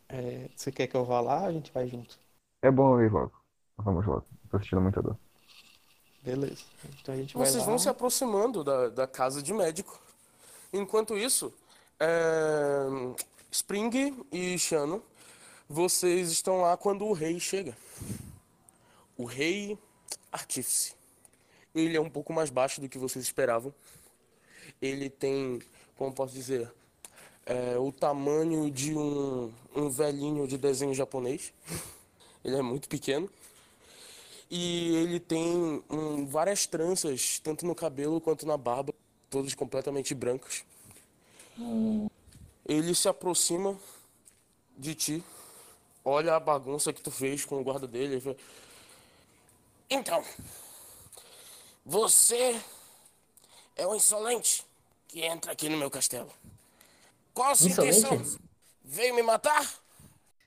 É, 0.09 0.49
você 0.55 0.71
quer 0.73 0.87
que 0.87 0.97
eu 0.97 1.05
vá 1.05 1.21
lá? 1.21 1.47
A 1.47 1.53
gente 1.53 1.73
vai 1.73 1.87
junto. 1.89 2.19
É 2.63 2.71
bom 2.71 2.99
eu 3.01 3.07
ir 3.07 3.13
logo. 3.13 3.33
Vamos 3.79 4.07
logo. 4.07 4.25
Tô 4.51 4.59
sentindo 4.59 4.81
muita 4.81 5.03
dor. 5.03 5.19
Beleza. 6.23 6.65
Então 7.01 7.15
a 7.15 7.19
gente 7.19 7.37
vai 7.37 7.47
Vocês 7.47 7.61
lá. 7.61 7.67
vão 7.67 7.79
se 7.79 7.89
aproximando 7.89 8.65
da, 8.65 8.89
da 8.89 9.07
casa 9.07 9.43
de 9.43 9.53
médico. 9.53 10.01
Enquanto 10.73 11.17
isso, 11.17 11.53
é, 12.01 12.87
Spring 13.51 14.25
e 14.33 14.59
Shano, 14.59 15.03
vocês 15.69 16.31
estão 16.31 16.61
lá 16.63 16.77
quando 16.77 17.05
o 17.07 17.13
rei 17.13 17.39
chega. 17.39 17.77
O 19.17 19.25
rei 19.25 19.79
artífice. 20.33 20.95
Ele 21.75 21.97
é 21.97 22.01
um 22.01 22.11
pouco 22.11 22.33
mais 22.33 22.51
baixo 22.51 22.81
do 22.81 22.89
que 22.89 22.99
vocês 22.99 23.25
esperavam. 23.25 23.73
Ele 24.81 25.09
tem, 25.09 25.61
como 25.97 26.13
posso 26.13 26.35
dizer, 26.35 26.73
é, 27.47 27.79
o 27.79 27.93
tamanho 27.93 28.69
de 28.71 28.93
um, 28.95 29.53
um 29.75 29.89
velhinho 29.89 30.47
de 30.49 30.59
desenho 30.59 30.93
japonês. 30.93 31.53
Ele 32.45 32.57
é 32.57 32.63
muito 32.63 32.89
pequeno. 32.89 33.31
E 34.51 34.95
ele 34.97 35.19
tem 35.19 35.83
hum, 35.91 36.27
várias 36.27 36.67
tranças, 36.67 37.41
tanto 37.41 37.67
no 37.67 37.75
cabelo 37.75 38.21
quanto 38.21 38.47
na 38.47 38.57
barba, 38.57 38.93
todas 39.31 39.55
completamente 39.55 40.15
brancas. 40.15 40.65
Ele 42.65 42.95
se 42.95 43.09
aproxima 43.09 43.77
de 44.77 44.95
ti, 44.95 45.25
olha 46.05 46.35
a 46.35 46.41
bagunça 46.41 46.93
que 46.93 47.01
tu 47.01 47.11
fez 47.11 47.45
com 47.45 47.61
o 47.61 47.65
guarda 47.65 47.87
dele 47.87 48.21
fala, 48.21 48.37
Então, 49.89 50.23
você 51.85 52.61
é 53.75 53.87
um 53.87 53.95
insolente 53.95 54.65
que 55.09 55.23
entra 55.23 55.53
aqui 55.53 55.69
no 55.69 55.77
meu 55.77 55.91
castelo. 55.91 56.31
Qual 57.37 57.51
a 57.51 57.55
sua 57.55 57.69
Insolente? 57.69 57.99
intenção? 57.99 58.39
Veio 58.83 59.15
me 59.15 59.23
matar? 59.23 59.71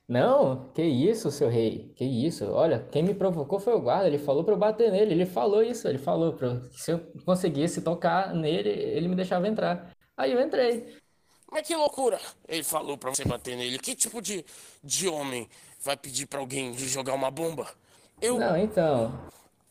Não, 0.08 0.72
que 0.74 0.81
isso, 0.81 1.29
seu 1.29 1.48
rei. 1.48 1.93
Que 1.96 2.03
isso. 2.03 2.51
Olha, 2.51 2.88
quem 2.91 3.03
me 3.03 3.13
provocou 3.13 3.60
foi 3.60 3.75
o 3.75 3.79
guarda. 3.79 4.08
Ele 4.08 4.17
falou 4.17 4.43
pra 4.43 4.55
eu 4.55 4.58
bater 4.58 4.91
nele. 4.91 5.13
Ele 5.13 5.27
falou 5.27 5.62
isso. 5.62 5.88
Ele 5.88 6.00
falou 6.00 6.34
pra 6.34 6.62
que 6.62 6.81
se 6.81 6.89
eu 6.89 7.00
conseguisse 7.24 7.84
tocar 7.84 8.34
nele, 8.34 8.69
ele 8.69 9.08
me 9.08 9.15
deixava 9.15 9.48
entrar. 9.48 9.91
Aí 10.17 10.31
eu 10.31 10.41
entrei. 10.41 10.98
Mas 11.51 11.67
que 11.67 11.75
loucura! 11.75 12.19
Ele 12.48 12.63
falou 12.63 12.98
pra 12.98 13.13
você 13.13 13.24
bater 13.24 13.55
nele. 13.55 13.77
Que 13.77 13.93
tipo 13.93 14.19
de, 14.19 14.43
de 14.84 15.08
homem 15.08 15.48
vai 15.79 15.96
pedir 15.96 16.25
pra 16.25 16.39
alguém 16.39 16.75
jogar 16.75 17.13
uma 17.13 17.29
bomba? 17.29 17.67
Eu. 18.19 18.39
Não, 18.39 18.58
então. 18.58 19.13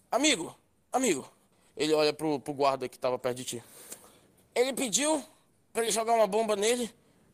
Amigo, 0.08 0.56
amigo. 0.92 1.28
Ele 1.76 1.92
olha 1.94 2.12
pro, 2.12 2.38
pro 2.38 2.54
guarda 2.54 2.88
que 2.88 2.96
tava 2.96 3.18
perto 3.18 3.38
de 3.38 3.44
ti. 3.44 3.64
Ele 4.54 4.72
pediu 4.72 5.20
pra 5.72 5.82
ele 5.82 5.90
jogar 5.90 6.12
uma 6.12 6.28
bomba 6.28 6.54
nele? 6.54 6.88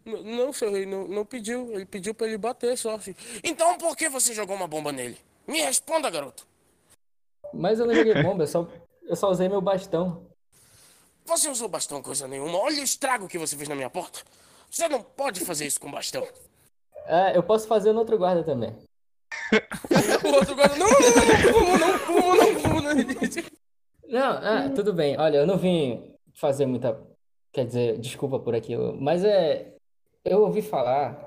Não, 0.04 0.52
senhor, 0.52 0.72
rei, 0.72 0.86
não, 0.86 1.08
não 1.08 1.24
pediu. 1.24 1.72
Ele 1.72 1.86
pediu 1.86 2.14
para 2.14 2.26
ele 2.26 2.38
bater 2.38 2.76
só. 2.76 2.98
Filho. 2.98 3.16
Então 3.42 3.78
por 3.78 3.96
que 3.96 4.08
você 4.08 4.34
jogou 4.34 4.54
uma 4.54 4.68
bomba 4.68 4.92
nele? 4.92 5.18
Me 5.46 5.60
responda, 5.60 6.10
garoto. 6.10 6.46
Mas 7.52 7.78
eu 7.78 7.86
não 7.86 7.94
joguei 7.94 8.22
bomba, 8.22 8.42
eu 8.42 8.46
só, 8.46 8.68
eu 9.02 9.16
só 9.16 9.30
usei 9.30 9.48
meu 9.48 9.60
bastão. 9.60 10.26
Você 11.24 11.48
usou 11.48 11.68
bastão 11.68 12.02
coisa 12.02 12.28
nenhuma. 12.28 12.58
Olha 12.58 12.80
o 12.80 12.84
estrago 12.84 13.28
que 13.28 13.38
você 13.38 13.56
fez 13.56 13.68
na 13.68 13.74
minha 13.74 13.88
porta. 13.88 14.20
Você 14.70 14.88
não 14.88 15.02
pode 15.02 15.40
fazer 15.40 15.66
isso 15.66 15.80
com 15.80 15.90
bastão. 15.90 16.26
É, 17.06 17.36
eu 17.36 17.42
posso 17.42 17.66
fazer 17.66 17.92
no 17.92 18.00
outro 18.00 18.18
guarda 18.18 18.42
também. 18.42 18.74
o 20.24 20.34
outro 20.34 20.54
guarda, 20.54 20.76
não, 20.76 20.86
não, 20.86 20.98
não, 20.98 21.52
fumo, 21.52 21.78
não, 21.78 21.98
fumo, 21.98 22.34
não, 22.34 22.60
fumo. 22.60 23.54
Não, 24.08 24.30
ah, 24.30 24.70
tudo 24.74 24.92
bem. 24.92 25.18
Olha, 25.18 25.38
eu 25.38 25.46
não 25.46 25.58
vim 25.58 26.14
fazer 26.34 26.66
muita, 26.66 27.00
quer 27.52 27.66
dizer, 27.66 27.98
desculpa 27.98 28.38
por 28.38 28.54
aquilo, 28.54 28.96
mas 29.00 29.24
é, 29.24 29.73
eu 30.24 30.42
ouvi 30.42 30.62
falar 30.62 31.26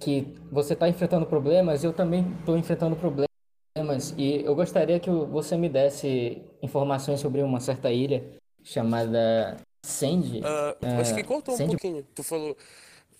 que 0.00 0.22
você 0.52 0.74
está 0.74 0.88
enfrentando 0.88 1.24
problemas 1.26 1.82
eu 1.82 1.92
também 1.92 2.30
estou 2.38 2.56
enfrentando 2.56 2.94
problemas. 2.96 4.14
E 4.16 4.42
eu 4.44 4.54
gostaria 4.54 5.00
que 5.00 5.10
você 5.10 5.56
me 5.56 5.68
desse 5.68 6.42
informações 6.62 7.20
sobre 7.20 7.42
uma 7.42 7.60
certa 7.60 7.90
ilha 7.90 8.24
chamada 8.62 9.56
Sandy. 9.84 10.42
Ah, 10.44 10.76
acho 11.00 11.14
que 11.14 11.24
cortou 11.24 11.54
um 11.54 11.56
Sente- 11.56 11.70
pouquinho. 11.70 12.06
Tu 12.14 12.22
falou. 12.22 12.56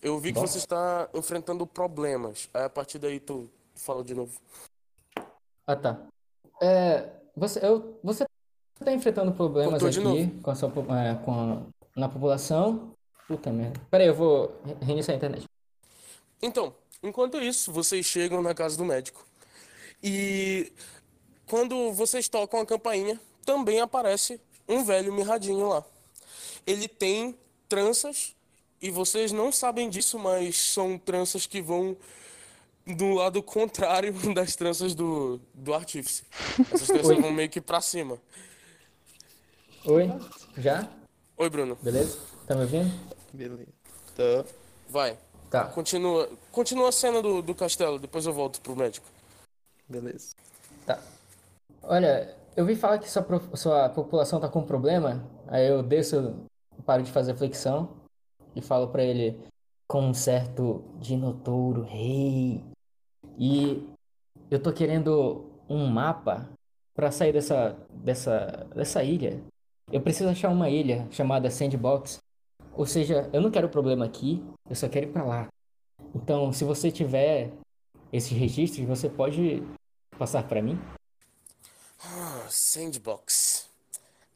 Eu 0.03 0.19
vi 0.19 0.33
que 0.33 0.39
Bom. 0.41 0.47
você 0.47 0.59
está 0.59 1.09
enfrentando 1.15 1.67
problemas. 1.67 2.49
Aí 2.53 2.65
a 2.65 2.71
partir 2.71 2.99
daí 2.99 3.19
tu 3.19 3.49
fala 3.75 4.05
de 4.05 4.15
novo. 4.15 4.39
Ah, 5.67 5.77
tá. 5.77 5.99
É, 6.63 7.09
você, 7.37 7.61
está 8.79 8.93
enfrentando 8.93 9.33
problemas 9.33 9.83
aqui 9.83 10.41
com 10.43 10.51
a 10.51 10.55
sua, 10.55 10.69
é, 10.69 11.15
com 11.25 11.33
a- 11.33 11.63
na 11.97 12.09
população. 12.09 12.93
Puta 13.29 13.51
merda. 13.51 13.81
Pera 13.91 14.05
aí, 14.05 14.09
eu 14.09 14.15
vou 14.15 14.61
re- 14.65 14.77
reiniciar 14.85 15.15
a 15.15 15.17
internet. 15.17 15.45
Então, 16.41 16.75
enquanto 17.03 17.39
isso, 17.43 17.73
vocês 17.73 18.07
chegam 18.07 18.41
na 18.43 18.55
casa 18.55 18.77
do 18.77 18.85
médico. 18.85 19.27
E 20.03 20.73
quando 21.47 21.93
vocês 21.93 22.29
tocam 22.29 22.61
a 22.61 22.67
campainha, 22.67 23.21
também 23.45 23.81
aparece 23.81 24.41
um 24.69 24.85
velho 24.85 25.13
mirradinho 25.13 25.69
lá. 25.69 25.85
Ele 26.67 26.87
tem 26.89 27.37
tranças, 27.69 28.35
e 28.81 28.91
vocês 28.91 29.33
não 29.33 29.51
sabem 29.51 29.89
disso, 29.89 30.19
mas 30.19 30.57
são 30.57 30.99
tranças 30.99 31.47
que 31.47 31.61
vão 31.63 31.97
do 32.87 33.15
lado 33.15 33.43
contrário 33.43 34.13
das 34.35 34.55
tranças 34.55 34.95
do, 34.95 35.41
do 35.53 35.75
artífice. 35.75 36.23
Essas 36.73 36.87
tranças 36.87 37.09
Oi. 37.09 37.21
vão 37.21 37.33
meio 37.33 37.49
que 37.49 37.61
pra 37.61 37.81
cima. 37.81 38.19
Oi? 39.85 40.09
Já? 40.59 40.89
Oi, 41.37 41.49
Bruno. 41.51 41.77
Beleza? 41.83 42.19
Tá 42.47 42.55
me 42.55 42.63
ouvindo? 42.63 42.91
Beleza. 43.33 43.67
Tô. 44.15 44.45
Vai. 44.89 45.19
Tá. 45.51 45.65
Continua, 45.67 46.29
continua 46.51 46.89
a 46.89 46.93
cena 46.93 47.23
do, 47.23 47.43
do 47.43 47.55
castelo, 47.55 47.99
depois 47.99 48.27
eu 48.27 48.33
volto 48.33 48.61
pro 48.61 48.77
médico. 48.77 49.07
Beleza. 49.89 50.35
Tá. 50.85 51.01
Olha, 51.83 52.35
eu 52.57 52.65
vi 52.65 52.75
falar 52.75 52.99
que 52.99 53.11
sua, 53.11 53.25
sua 53.55 53.89
população 53.89 54.41
tá 54.41 54.49
com 54.49 54.63
problema. 54.63 55.25
Aí 55.49 55.69
eu 55.69 55.83
desço, 55.83 56.35
paro 56.85 57.03
de 57.03 57.13
fazer 57.13 57.35
flexão 57.37 57.91
e 58.55 58.63
falo 58.63 58.89
pra 58.89 59.05
ele 59.05 59.41
com 59.89 60.03
um 60.03 60.15
certo 60.15 60.85
dinotouro 61.01 61.83
rei. 61.83 62.63
E 63.39 63.89
eu 64.51 64.61
tô 64.61 64.73
querendo 64.73 65.45
um 65.69 65.87
mapa 65.87 66.49
pra 66.95 67.11
sair 67.11 67.33
dessa, 67.33 67.77
dessa, 67.91 68.67
dessa 68.75 69.03
ilha. 69.03 69.41
Eu 69.93 70.01
preciso 70.01 70.31
achar 70.31 70.51
uma 70.51 70.69
ilha 70.69 71.07
chamada 71.11 71.51
Sandbox. 71.51 72.19
Ou 72.77 72.85
seja, 72.85 73.31
eu 73.33 73.41
não 73.41 73.51
quero 73.51 73.71
problema 73.71 74.05
aqui, 74.05 74.45
eu 74.69 74.77
só 74.77 74.87
quero 74.87 75.07
ir 75.07 75.13
pra 75.13 75.25
lá. 75.25 75.49
Então, 76.15 76.53
se 76.53 76.63
você 76.63 76.93
tiver 76.93 77.51
esses 78.13 78.31
registros, 78.31 78.87
você 78.87 79.09
pode 79.09 79.63
passar 80.19 80.47
pra 80.47 80.61
mim? 80.61 80.79
Ah, 82.05 82.47
Sandbox. 82.51 83.67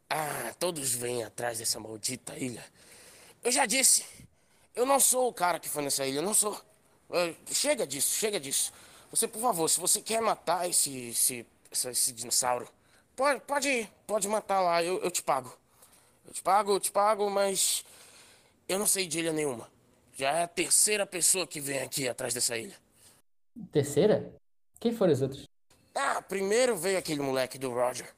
Ah, 0.08 0.54
todos 0.58 0.94
vêm 0.94 1.22
atrás 1.22 1.58
dessa 1.58 1.78
maldita 1.78 2.34
ilha. 2.38 2.64
Eu 3.44 3.52
já 3.52 3.66
disse, 3.66 4.06
eu 4.74 4.86
não 4.86 4.98
sou 4.98 5.28
o 5.28 5.34
cara 5.34 5.60
que 5.60 5.68
foi 5.68 5.82
nessa 5.82 6.06
ilha, 6.06 6.20
eu 6.20 6.22
não 6.22 6.34
sou. 6.34 6.58
Eh, 7.10 7.34
chega 7.52 7.86
disso, 7.86 8.16
chega 8.16 8.40
disso. 8.40 8.72
Você, 9.10 9.28
por 9.28 9.42
favor, 9.42 9.68
se 9.68 9.78
você 9.78 10.00
quer 10.00 10.22
matar 10.22 10.68
esse, 10.68 11.08
esse, 11.08 11.46
esse, 11.70 11.88
esse 11.90 12.12
dinossauro, 12.12 12.66
pode, 13.14 13.40
pode 13.40 13.68
ir, 13.68 13.92
pode 14.06 14.26
matar 14.28 14.62
lá, 14.62 14.82
eu, 14.82 14.98
eu 15.02 15.10
te 15.10 15.22
pago. 15.22 15.54
Eu 16.26 16.32
te 16.32 16.42
pago, 16.42 16.72
eu 16.72 16.80
te 16.80 16.90
pago, 16.90 17.28
mas 17.28 17.84
eu 18.70 18.78
não 18.78 18.86
sei 18.86 19.06
de 19.06 19.18
ilha 19.18 19.32
nenhuma. 19.32 19.68
Já 20.14 20.32
é 20.32 20.42
a 20.42 20.48
terceira 20.48 21.06
pessoa 21.06 21.46
que 21.46 21.60
vem 21.60 21.80
aqui 21.80 22.08
atrás 22.08 22.34
dessa 22.34 22.56
ilha. 22.56 22.76
Terceira? 23.72 24.32
Quem 24.78 24.92
foram 24.92 25.12
os 25.12 25.22
outros? 25.22 25.48
Ah, 25.94 26.22
primeiro 26.22 26.76
veio 26.76 26.98
aquele 26.98 27.20
moleque 27.20 27.58
do 27.58 27.72
Roger. 27.72 28.08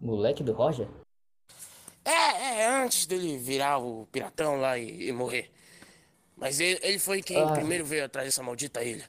Moleque 0.00 0.42
do 0.42 0.52
Roger? 0.52 0.88
É, 2.04 2.60
é, 2.60 2.66
antes 2.66 3.06
dele 3.06 3.38
virar 3.38 3.78
o 3.78 4.06
piratão 4.06 4.60
lá 4.60 4.78
e, 4.78 5.08
e 5.08 5.12
morrer. 5.12 5.50
Mas 6.36 6.60
ele, 6.60 6.78
ele 6.82 6.98
foi 6.98 7.22
quem 7.22 7.42
Ah. 7.42 7.52
primeiro 7.52 7.84
veio 7.84 8.04
atrás 8.04 8.28
dessa 8.28 8.42
maldita 8.42 8.82
ilha. 8.82 9.08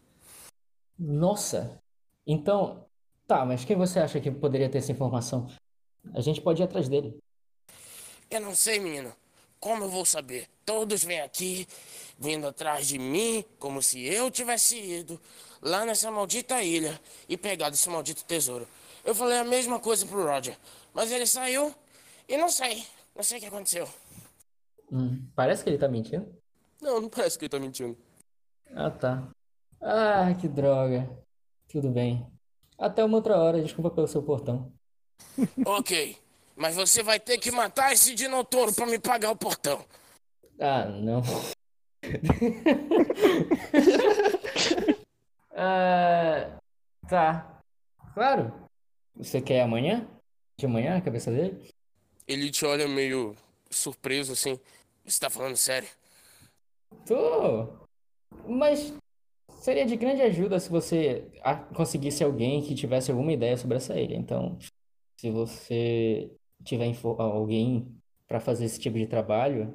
Nossa! 0.97 1.79
Então, 2.25 2.85
tá, 3.27 3.45
mas 3.45 3.65
quem 3.65 3.75
você 3.75 3.99
acha 3.99 4.19
que 4.19 4.31
poderia 4.31 4.69
ter 4.69 4.79
essa 4.79 4.91
informação? 4.91 5.47
A 6.13 6.21
gente 6.21 6.41
pode 6.41 6.61
ir 6.61 6.65
atrás 6.65 6.87
dele. 6.87 7.17
Eu 8.29 8.41
não 8.41 8.55
sei, 8.55 8.79
menino. 8.79 9.13
Como 9.59 9.83
eu 9.85 9.89
vou 9.89 10.05
saber? 10.05 10.47
Todos 10.65 11.03
vêm 11.03 11.21
aqui, 11.21 11.67
vindo 12.17 12.47
atrás 12.47 12.87
de 12.87 12.99
mim, 12.99 13.43
como 13.59 13.81
se 13.81 14.03
eu 14.05 14.29
tivesse 14.29 14.77
ido 14.77 15.19
lá 15.61 15.85
nessa 15.85 16.11
maldita 16.11 16.61
ilha 16.61 16.99
e 17.27 17.37
pegado 17.37 17.75
esse 17.75 17.89
maldito 17.89 18.23
tesouro. 18.25 18.67
Eu 19.03 19.15
falei 19.15 19.37
a 19.37 19.43
mesma 19.43 19.79
coisa 19.79 20.05
pro 20.05 20.25
Roger, 20.25 20.57
mas 20.93 21.11
ele 21.11 21.25
saiu 21.25 21.73
e 22.27 22.37
não 22.37 22.49
sei. 22.49 22.85
Não 23.15 23.23
sei 23.23 23.37
o 23.37 23.41
que 23.41 23.47
aconteceu. 23.47 23.87
Hum, 24.91 25.25
parece 25.35 25.63
que 25.63 25.69
ele 25.69 25.77
tá 25.77 25.87
mentindo. 25.87 26.27
Não, 26.81 27.01
não 27.01 27.09
parece 27.09 27.37
que 27.37 27.45
ele 27.45 27.49
tá 27.49 27.59
mentindo. 27.59 27.97
Ah, 28.75 28.91
tá. 28.91 29.27
Ah, 29.81 30.33
que 30.39 30.47
droga. 30.47 31.09
Tudo 31.67 31.89
bem. 31.89 32.25
Até 32.77 33.03
uma 33.03 33.17
outra 33.17 33.37
hora, 33.37 33.61
desculpa 33.61 33.89
pelo 33.89 34.07
seu 34.07 34.21
portão. 34.21 34.71
ok, 35.65 36.17
mas 36.57 36.75
você 36.75 37.03
vai 37.03 37.19
ter 37.19 37.37
que 37.37 37.51
matar 37.51 37.93
esse 37.93 38.15
dinotouro 38.15 38.73
pra 38.73 38.85
me 38.85 38.99
pagar 38.99 39.31
o 39.31 39.35
portão. 39.35 39.85
Ah, 40.59 40.85
não. 40.85 41.21
Ah, 45.59 46.59
tá. 47.09 47.63
Claro. 48.13 48.53
Você 49.15 49.41
quer 49.41 49.61
amanhã? 49.61 50.07
De 50.55 50.67
manhã, 50.67 50.95
a 50.95 51.01
cabeça 51.01 51.31
dele? 51.31 51.67
Ele 52.27 52.51
te 52.51 52.63
olha 52.63 52.87
meio 52.87 53.35
surpreso 53.71 54.33
assim. 54.33 54.59
Você 55.03 55.19
tá 55.19 55.31
falando 55.31 55.57
sério? 55.57 55.89
Tô. 57.07 57.73
Mas 58.47 58.93
seria 59.61 59.83
de 59.83 59.95
grande 59.95 60.21
ajuda 60.21 60.59
se 60.59 60.69
você 60.69 61.27
conseguisse 61.75 62.23
alguém 62.23 62.61
que 62.61 62.75
tivesse 62.75 63.09
alguma 63.09 63.31
ideia 63.31 63.57
sobre 63.57 63.77
essa 63.77 63.99
ilha. 63.99 64.15
Então, 64.15 64.59
se 65.19 65.31
você 65.31 66.29
tiver 66.63 66.93
alguém 67.19 67.87
para 68.27 68.39
fazer 68.39 68.65
esse 68.65 68.79
tipo 68.79 68.97
de 68.97 69.07
trabalho, 69.07 69.73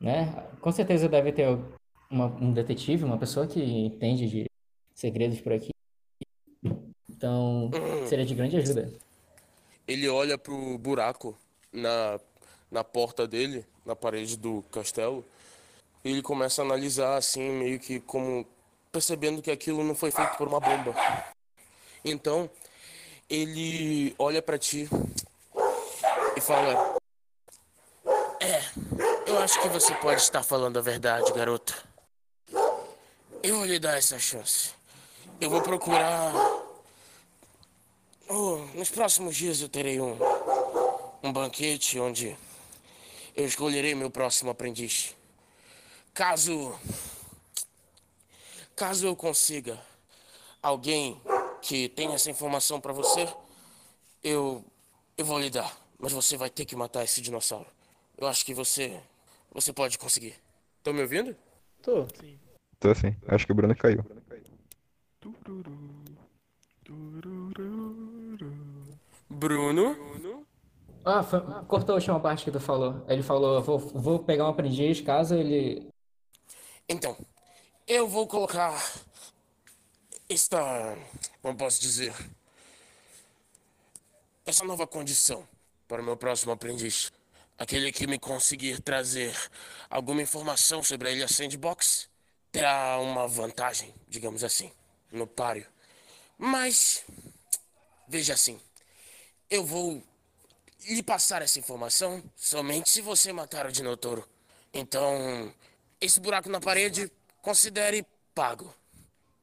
né? 0.00 0.26
Com 0.60 0.70
certeza 0.70 1.08
deve 1.08 1.32
ter 1.32 1.46
uma- 2.10 2.26
um 2.26 2.52
detetive, 2.52 3.04
uma 3.04 3.18
pessoa 3.18 3.46
que 3.46 3.60
entende 3.62 4.28
de 4.28 4.46
segredos 4.94 5.40
por 5.40 5.52
aqui. 5.52 5.70
Então, 7.08 7.70
seria 8.06 8.24
de 8.26 8.34
grande 8.34 8.56
ajuda. 8.56 8.92
Ele 9.88 10.08
olha 10.08 10.36
pro 10.36 10.76
buraco 10.78 11.36
na, 11.72 12.20
na 12.70 12.84
porta 12.84 13.26
dele, 13.26 13.64
na 13.84 13.96
parede 13.96 14.36
do 14.36 14.62
castelo. 14.70 15.24
E 16.04 16.10
ele 16.10 16.22
começa 16.22 16.60
a 16.60 16.64
analisar 16.64 17.16
assim, 17.16 17.50
meio 17.50 17.78
que 17.80 18.00
como 18.00 18.46
percebendo 18.92 19.40
que 19.42 19.50
aquilo 19.50 19.82
não 19.84 19.94
foi 19.94 20.10
feito 20.10 20.36
por 20.36 20.48
uma 20.48 20.60
bomba. 20.60 20.94
Então, 22.04 22.48
ele 23.28 24.14
olha 24.18 24.40
pra 24.42 24.58
ti 24.58 24.88
fala: 26.46 26.96
É, 28.40 28.62
eu 29.26 29.38
acho 29.38 29.60
que 29.60 29.68
você 29.68 29.94
pode 29.96 30.20
estar 30.20 30.42
falando 30.42 30.78
a 30.78 30.82
verdade, 30.82 31.32
garota. 31.32 31.74
Eu 33.42 33.56
vou 33.56 33.64
lhe 33.64 33.78
dar 33.78 33.98
essa 33.98 34.18
chance. 34.18 34.70
Eu 35.40 35.50
vou 35.50 35.60
procurar 35.60 36.32
Oh, 38.28 38.56
nos 38.74 38.90
próximos 38.90 39.36
dias 39.36 39.60
eu 39.60 39.68
terei 39.68 40.00
um, 40.00 40.18
um 41.22 41.32
banquete 41.32 42.00
onde 42.00 42.36
eu 43.36 43.46
escolherei 43.46 43.94
meu 43.94 44.10
próximo 44.10 44.50
aprendiz. 44.50 45.14
Caso. 46.12 46.76
Caso 48.74 49.06
eu 49.06 49.14
consiga 49.14 49.80
alguém 50.60 51.20
que 51.62 51.88
tenha 51.88 52.16
essa 52.16 52.28
informação 52.28 52.80
pra 52.80 52.92
você, 52.92 53.32
eu. 54.24 54.64
Eu 55.16 55.24
vou 55.24 55.38
lhe 55.38 55.48
dar. 55.48 55.85
Mas 55.98 56.12
você 56.12 56.36
vai 56.36 56.50
ter 56.50 56.64
que 56.64 56.76
matar 56.76 57.04
esse 57.04 57.20
dinossauro. 57.20 57.66
Eu 58.16 58.26
acho 58.26 58.44
que 58.44 58.54
você. 58.54 59.00
Você 59.52 59.72
pode 59.72 59.98
conseguir. 59.98 60.34
Estão 60.78 60.92
me 60.92 61.02
ouvindo? 61.02 61.36
Tô. 61.82 62.06
Tô 62.78 62.90
assim. 62.90 63.16
Acho 63.26 63.46
que 63.46 63.52
o 63.52 63.54
Bruno 63.54 63.74
caiu. 63.74 64.04
Bruno? 69.28 70.46
Ah, 71.04 71.22
foi- 71.22 71.40
cortou 71.66 71.94
a 71.94 71.96
última 71.96 72.20
parte 72.20 72.44
que 72.44 72.50
tu 72.50 72.60
falou. 72.60 73.04
Ele 73.08 73.22
falou, 73.22 73.62
vou, 73.62 73.78
vou 73.78 74.18
pegar 74.18 74.44
um 74.44 74.48
aprendiz 74.48 75.00
caso 75.00 75.34
ele... 75.34 75.88
Então, 76.88 77.16
eu 77.86 78.08
vou 78.08 78.26
colocar 78.26 78.74
esta, 80.28 80.58
como 81.40 81.56
posso 81.56 81.80
dizer, 81.80 82.12
essa 84.44 84.64
nova 84.64 84.86
condição 84.86 85.46
para 85.88 86.02
o 86.02 86.04
meu 86.04 86.16
próximo 86.16 86.52
aprendiz. 86.52 87.12
Aquele 87.58 87.90
que 87.90 88.06
me 88.06 88.18
conseguir 88.18 88.80
trazer 88.80 89.34
alguma 89.88 90.22
informação 90.22 90.82
sobre 90.82 91.08
a 91.08 91.12
ilha 91.12 91.28
Sandbox 91.28 92.08
terá 92.52 92.98
uma 92.98 93.26
vantagem, 93.26 93.94
digamos 94.08 94.44
assim, 94.44 94.70
no 95.10 95.26
páreo. 95.26 95.66
Mas, 96.38 97.04
veja 98.06 98.34
assim, 98.34 98.60
eu 99.48 99.64
vou 99.64 100.02
lhe 100.86 101.02
passar 101.02 101.42
essa 101.42 101.58
informação 101.58 102.22
somente 102.36 102.90
se 102.90 103.00
você 103.00 103.32
matar 103.32 103.66
o 103.66 103.72
Dinotouro. 103.72 104.26
Então, 104.72 105.52
esse 106.00 106.20
buraco 106.20 106.48
na 106.48 106.60
parede, 106.60 107.10
considere 107.40 108.06
pago. 108.34 108.74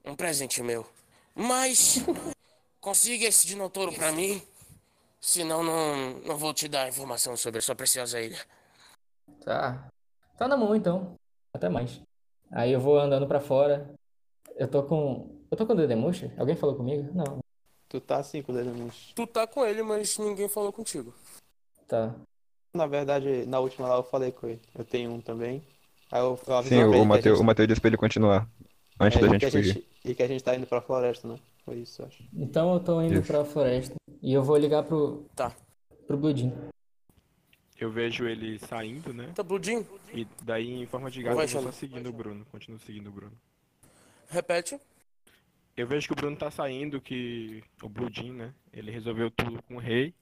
Um 0.05 0.15
presente 0.15 0.61
meu. 0.61 0.87
Mas, 1.33 1.95
consiga 2.79 3.25
esse 3.25 3.47
Dinotouro 3.47 3.91
pra 3.93 4.11
mim, 4.11 4.41
senão 5.23 5.63
não, 5.63 6.09
não 6.25 6.37
vou 6.37 6.53
te 6.53 6.67
dar 6.67 6.89
informação 6.89 7.35
sobre 7.37 7.59
a 7.59 7.61
sua 7.61 7.73
preciosa 7.75 8.19
ilha. 8.21 8.37
Tá. 9.43 9.87
Tá 10.37 10.47
na 10.47 10.57
mão 10.57 10.75
então. 10.75 11.15
Até 11.53 11.69
mais. 11.69 12.01
Aí 12.51 12.71
eu 12.73 12.79
vou 12.79 12.99
andando 12.99 13.25
pra 13.25 13.39
fora. 13.39 13.89
Eu 14.55 14.67
tô 14.67 14.83
com. 14.83 15.29
Eu 15.49 15.57
tô 15.57 15.65
com 15.65 15.73
o 15.73 15.75
Dedemuxa? 15.75 16.31
Alguém 16.37 16.55
falou 16.55 16.75
comigo? 16.75 17.09
Não. 17.13 17.39
Tu 17.87 18.01
tá 18.01 18.17
assim 18.17 18.41
com 18.41 18.51
o 18.51 18.55
dedo 18.55 18.71
murcho. 18.75 19.13
Tu 19.15 19.27
tá 19.27 19.45
com 19.45 19.63
ele, 19.65 19.83
mas 19.83 20.17
ninguém 20.17 20.49
falou 20.49 20.73
contigo. 20.73 21.13
Tá. 21.87 22.13
Na 22.73 22.87
verdade, 22.87 23.45
na 23.45 23.59
última 23.59 23.87
lá 23.87 23.95
eu 23.97 24.03
falei 24.03 24.31
com 24.31 24.47
ele. 24.47 24.61
Eu 24.75 24.83
tenho 24.83 25.11
um 25.11 25.21
também. 25.21 25.63
Aí 26.11 26.19
eu, 26.19 26.39
eu 26.47 26.63
Sim, 26.63 26.83
o 26.83 27.05
Matheus, 27.05 27.35
gente- 27.37 27.41
o 27.41 27.45
Matheus 27.45 27.67
disse 27.67 27.79
pra 27.81 27.89
ele 27.89 27.97
continuar. 27.97 28.47
Antes 28.99 29.17
é, 29.17 29.21
da 29.21 29.27
e 29.27 29.29
gente 29.31 29.39
que 29.39 29.45
a 29.45 29.51
fugir. 29.51 29.73
gente- 29.73 29.87
E 30.05 30.15
que 30.15 30.23
a 30.23 30.27
gente 30.27 30.43
tá 30.43 30.55
indo 30.55 30.67
pra 30.67 30.81
floresta, 30.81 31.27
né? 31.27 31.39
Foi 31.65 31.75
isso, 31.77 32.01
eu 32.01 32.07
acho. 32.07 32.23
Então 32.33 32.73
eu 32.73 32.79
tô 32.79 33.01
indo 33.01 33.15
Isso. 33.19 33.27
pra 33.27 33.45
floresta. 33.45 33.95
E 34.21 34.33
eu 34.33 34.43
vou 34.43 34.57
ligar 34.57 34.83
pro. 34.83 35.25
Tá. 35.35 35.55
Pro 36.05 36.17
Budin. 36.17 36.51
Eu 37.79 37.89
vejo 37.91 38.25
ele 38.27 38.59
saindo, 38.59 39.13
né? 39.13 39.31
Tá, 39.35 39.43
Bludinho? 39.43 39.85
E 40.13 40.25
daí, 40.43 40.71
em 40.71 40.85
forma 40.85 41.09
de 41.09 41.21
gato, 41.23 41.39
eu 41.39 41.47
vou 41.47 41.63
só 41.63 41.71
seguindo 41.71 42.07
o 42.09 42.13
Bruno. 42.13 42.45
Continuo 42.51 42.79
seguindo 42.79 43.07
o 43.07 43.11
Bruno. 43.11 43.33
Repete. 44.29 44.79
Eu 45.75 45.87
vejo 45.87 46.07
que 46.07 46.13
o 46.13 46.15
Bruno 46.15 46.35
tá 46.37 46.51
saindo, 46.51 47.01
que 47.01 47.63
o 47.81 47.89
Bludin, 47.89 48.31
né? 48.31 48.53
Ele 48.71 48.91
resolveu 48.91 49.31
tudo 49.31 49.61
com 49.63 49.75
o 49.75 49.79
rei. 49.79 50.13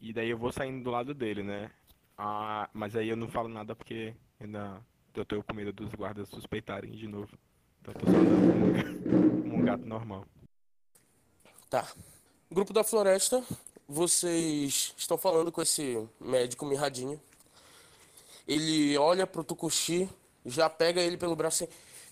E 0.00 0.12
daí 0.12 0.30
eu 0.30 0.38
vou 0.38 0.52
saindo 0.52 0.82
do 0.84 0.90
lado 0.90 1.12
dele, 1.12 1.42
né? 1.42 1.70
Ah, 2.16 2.68
mas 2.72 2.94
aí 2.96 3.08
eu 3.08 3.16
não 3.16 3.28
falo 3.28 3.48
nada 3.48 3.74
porque 3.74 4.14
ainda 4.38 4.80
eu 5.14 5.24
tô 5.24 5.42
com 5.42 5.54
medo 5.54 5.72
dos 5.72 5.90
guardas 5.94 6.28
suspeitarem 6.28 6.92
de 6.92 7.06
novo. 7.08 7.36
Então 7.80 7.94
tô 7.94 8.06
só 8.06 8.16
andando 8.16 9.42
como, 9.42 9.56
um 9.56 9.64
gato 9.64 9.86
normal. 9.86 10.26
Tá. 11.68 11.90
Grupo 12.50 12.72
da 12.72 12.82
Floresta, 12.82 13.44
vocês 13.88 14.94
estão 14.96 15.16
falando 15.16 15.52
com 15.52 15.62
esse 15.62 16.06
médico 16.20 16.66
mirradinho. 16.66 17.20
Ele 18.46 18.96
olha 18.98 19.26
pro 19.26 19.44
Tucuxi, 19.44 20.08
já 20.44 20.68
pega 20.68 21.00
ele 21.00 21.16
pelo 21.16 21.36
braço 21.36 21.64
e... 21.64 21.68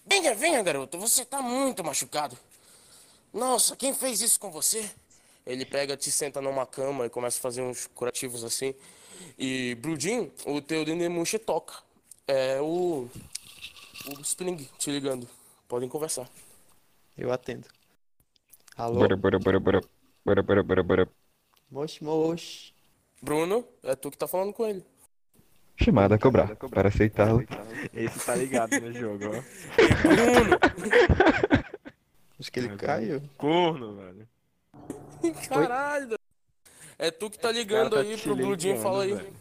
Venha, 0.07 0.35
venha, 0.35 0.63
garoto, 0.63 0.99
você 0.99 1.25
tá 1.25 1.43
muito 1.43 1.85
machucado. 1.85 2.39
Nossa, 3.33 3.77
quem 3.77 3.93
fez 3.93 4.23
isso 4.23 4.41
com 4.41 4.51
você? 4.51 4.89
Ele 5.45 5.65
pega, 5.67 5.97
te 5.97 6.11
senta 6.11 6.41
numa 6.41 6.67
cama 6.67 7.07
e 7.07 7.11
começa 7.11 7.39
a 7.39 7.43
fazer 7.43 7.63
uns 7.63 7.87
curativos 7.89 8.45
assim. 8.45 8.75
E, 9.39 9.75
Brudin, 9.77 10.31
o 10.47 10.61
teu 10.63 10.85
Dendemushi 10.85 11.39
toca. 11.39 11.75
É 12.27 12.61
o... 12.61 13.09
O 14.07 14.21
Spring 14.23 14.69
te 14.79 14.91
ligando. 14.91 15.29
Podem 15.69 15.89
conversar. 15.89 16.29
Eu 17.17 17.31
atendo. 17.31 17.69
Alô? 18.75 18.99
Bora, 19.01 19.17
bora, 19.17 19.39
bora, 19.39 19.61
bora. 19.61 19.81
Bora, 20.25 20.43
bora, 20.43 20.63
bora, 20.63 20.83
bora. 20.83 21.09
Mosh, 21.71 22.01
mosh. 22.01 22.73
Bruno, 23.21 23.63
é 23.83 23.95
tu 23.95 24.11
que 24.11 24.17
tá 24.17 24.27
falando 24.27 24.55
com 24.55 24.65
ele. 24.65 24.83
Chamada 25.77 26.15
a 26.15 26.19
cobrar. 26.19 26.57
Para 26.57 26.89
aceitá-lo. 26.89 27.45
Esse 27.93 28.25
tá 28.25 28.35
ligado 28.35 28.81
no 28.81 28.91
jogo, 28.93 29.25
ó. 29.27 29.43
Acho 32.41 32.51
que 32.51 32.61
ele 32.61 32.75
caiu. 32.77 33.21
Corno, 33.37 33.97
velho. 33.97 34.27
Caralho. 35.49 36.19
É 36.99 37.11
tu 37.11 37.29
que 37.29 37.39
tá 37.39 37.53
ligando 37.53 37.91
tá 37.91 38.01
aí 38.01 38.17
pro 38.17 38.35
Bludinho, 38.35 38.81
fala 38.81 39.05
aí. 39.05 39.33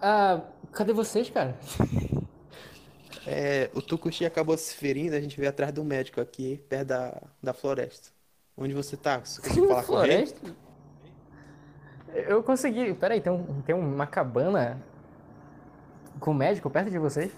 Ah, 0.00 0.40
cadê 0.72 0.92
vocês, 0.92 1.28
cara? 1.28 1.58
É, 3.26 3.70
o 3.74 3.80
Tucuxi 3.80 4.24
acabou 4.24 4.56
se 4.56 4.74
ferindo, 4.74 5.14
a 5.14 5.20
gente 5.20 5.36
veio 5.36 5.48
atrás 5.50 5.72
do 5.72 5.84
médico 5.84 6.20
aqui, 6.20 6.58
perto 6.68 6.88
da, 6.88 7.22
da 7.42 7.52
floresta. 7.52 8.10
Onde 8.56 8.74
você 8.74 8.96
tá? 8.96 9.20
Você 9.20 9.40
conseguiu 9.40 9.68
falar 9.68 9.84
com 9.84 10.04
ele? 10.04 10.26
Floresta? 10.26 10.56
Eu 12.08 12.42
consegui. 12.42 12.94
Peraí, 12.94 13.20
tem, 13.20 13.32
um, 13.32 13.62
tem 13.62 13.74
uma 13.74 14.06
cabana 14.06 14.82
com 16.20 16.34
médico 16.34 16.70
perto 16.70 16.90
de 16.90 16.98
vocês? 16.98 17.32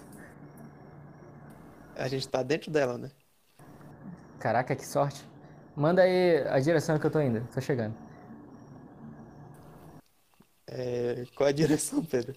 A 1.95 2.07
gente 2.07 2.27
tá 2.27 2.43
dentro 2.43 2.71
dela, 2.71 2.97
né? 2.97 3.11
Caraca, 4.39 4.75
que 4.75 4.85
sorte. 4.85 5.25
Manda 5.75 6.01
aí 6.03 6.45
a 6.47 6.59
direção 6.59 6.99
que 6.99 7.05
eu 7.05 7.11
tô 7.11 7.19
indo. 7.21 7.47
Tô 7.53 7.61
chegando. 7.61 7.95
É, 10.67 11.25
qual 11.35 11.47
é 11.47 11.51
a 11.51 11.53
direção, 11.55 12.03
Pedro? 12.03 12.35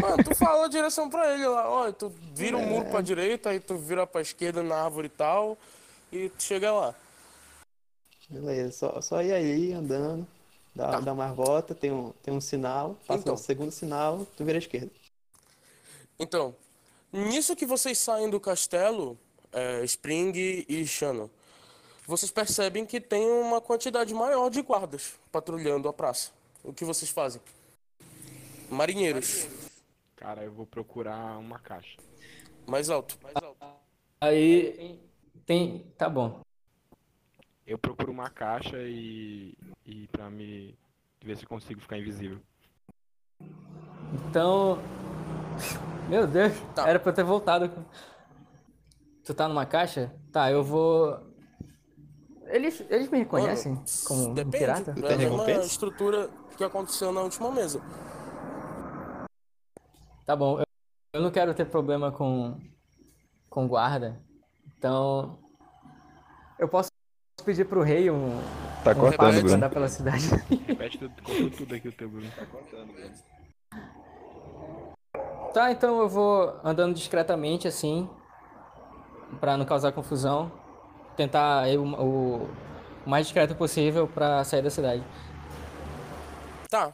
Mano, 0.00 0.24
tu 0.24 0.34
fala 0.34 0.66
a 0.66 0.68
direção 0.68 1.08
pra 1.10 1.32
ele 1.34 1.46
lá. 1.46 1.68
Olha, 1.68 1.92
tu 1.92 2.12
vira 2.34 2.56
o 2.56 2.62
muro 2.66 2.86
pra 2.90 3.00
direita, 3.00 3.50
aí 3.50 3.60
tu 3.60 3.76
vira 3.76 4.06
pra 4.06 4.20
esquerda 4.20 4.62
na 4.62 4.76
árvore 4.76 5.06
e 5.06 5.10
tal. 5.10 5.58
E 6.12 6.28
tu 6.30 6.42
chega 6.42 6.72
lá. 6.72 6.94
Beleza, 8.28 8.72
só, 8.72 9.00
só 9.00 9.22
ir 9.22 9.32
aí 9.32 9.72
andando, 9.72 10.26
dá, 10.74 10.92
Tá. 10.92 11.00
dá 11.00 11.14
mais 11.14 11.34
volta, 11.34 11.74
tem 11.74 11.92
um, 11.92 12.12
tem 12.22 12.34
um 12.34 12.40
sinal, 12.40 12.96
passa 13.06 13.20
Então. 13.20 13.34
o 13.34 13.38
segundo 13.38 13.70
sinal, 13.70 14.26
tu 14.36 14.44
vira 14.44 14.58
à 14.58 14.60
esquerda. 14.60 14.90
Então, 16.18 16.54
nisso 17.12 17.54
que 17.54 17.64
vocês 17.66 17.98
saem 17.98 18.28
do 18.28 18.40
castelo, 18.40 19.16
é, 19.52 19.84
Spring 19.84 20.32
e 20.68 20.86
Shannon, 20.86 21.30
vocês 22.06 22.30
percebem 22.30 22.84
que 22.84 23.00
tem 23.00 23.24
uma 23.26 23.60
quantidade 23.60 24.12
maior 24.14 24.48
de 24.50 24.60
guardas 24.62 25.14
patrulhando 25.30 25.88
a 25.88 25.92
praça. 25.92 26.30
O 26.64 26.72
que 26.72 26.84
vocês 26.84 27.10
fazem? 27.10 27.40
Marinheiros. 28.70 29.48
Cara, 30.16 30.42
eu 30.44 30.52
vou 30.52 30.66
procurar 30.66 31.38
uma 31.38 31.58
caixa. 31.58 31.96
Mais 32.66 32.90
alto. 32.90 33.18
Aí 34.20 34.98
tem. 35.44 35.92
Tá 35.96 36.08
bom. 36.08 36.40
Eu 37.66 37.78
procuro 37.78 38.10
uma 38.12 38.30
caixa 38.30 38.78
e. 38.82 39.56
e 39.84 40.06
pra 40.08 40.30
me 40.30 40.76
ver 41.24 41.36
se 41.36 41.44
eu 41.44 41.48
consigo 41.48 41.80
ficar 41.80 41.98
invisível. 41.98 42.40
Então. 44.28 44.78
Meu 46.08 46.26
Deus, 46.26 46.52
Tá. 46.74 46.88
era 46.88 46.98
pra 46.98 47.10
eu 47.10 47.14
ter 47.14 47.24
voltado. 47.24 47.70
Tu 49.24 49.34
tá 49.34 49.48
numa 49.48 49.66
caixa? 49.66 50.14
Tá, 50.32 50.50
eu 50.50 50.62
vou. 50.62 51.18
Eles, 52.46 52.80
eles 52.88 53.10
me 53.10 53.18
reconhecem 53.18 53.72
Mano, 53.72 53.84
como 54.06 54.28
um 54.28 54.34
Depende. 54.34 54.58
pirata? 54.58 54.90
É 54.92 54.94
Tem 54.94 55.04
a 55.04 55.08
mesma 55.18 55.30
recompensa? 55.38 55.66
estrutura 55.66 56.30
que 56.56 56.62
aconteceu 56.62 57.10
na 57.12 57.22
última 57.22 57.50
mesa. 57.50 57.82
Tá 60.26 60.34
bom, 60.34 60.58
eu, 60.58 60.64
eu 61.14 61.20
não 61.22 61.30
quero 61.30 61.54
ter 61.54 61.66
problema 61.66 62.10
com, 62.10 62.58
com 63.48 63.66
guarda. 63.68 64.20
Então. 64.76 65.38
Eu 66.58 66.68
posso 66.68 66.90
pedir 67.44 67.66
pro 67.66 67.82
rei 67.82 68.10
um, 68.10 68.40
Tá 68.82 68.90
um 68.92 68.94
cortando, 68.96 69.40
Bruno. 69.40 69.54
andar 69.54 69.70
pela 69.70 69.88
cidade. 69.88 70.26
Repete 70.66 70.98
tudo, 70.98 71.22
cortou 71.22 71.50
tudo 71.50 71.74
aqui 71.74 71.88
o 71.88 71.92
teu 71.92 72.08
Bruno. 72.08 72.30
Tá 72.34 72.46
cortando, 72.46 72.92
Bruno. 72.92 73.14
Tá, 75.52 75.70
então 75.70 76.00
eu 76.00 76.08
vou 76.08 76.58
andando 76.64 76.94
discretamente 76.94 77.66
assim, 77.68 78.08
pra 79.40 79.56
não 79.56 79.64
causar 79.64 79.92
confusão. 79.92 80.50
Tentar 81.16 81.68
ir 81.70 81.78
o, 81.78 81.84
o- 81.84 82.48
o 83.06 83.08
mais 83.08 83.26
discreto 83.26 83.54
possível 83.54 84.06
pra 84.08 84.42
sair 84.44 84.60
da 84.62 84.68
cidade. 84.70 85.02
Tá. 86.68 86.92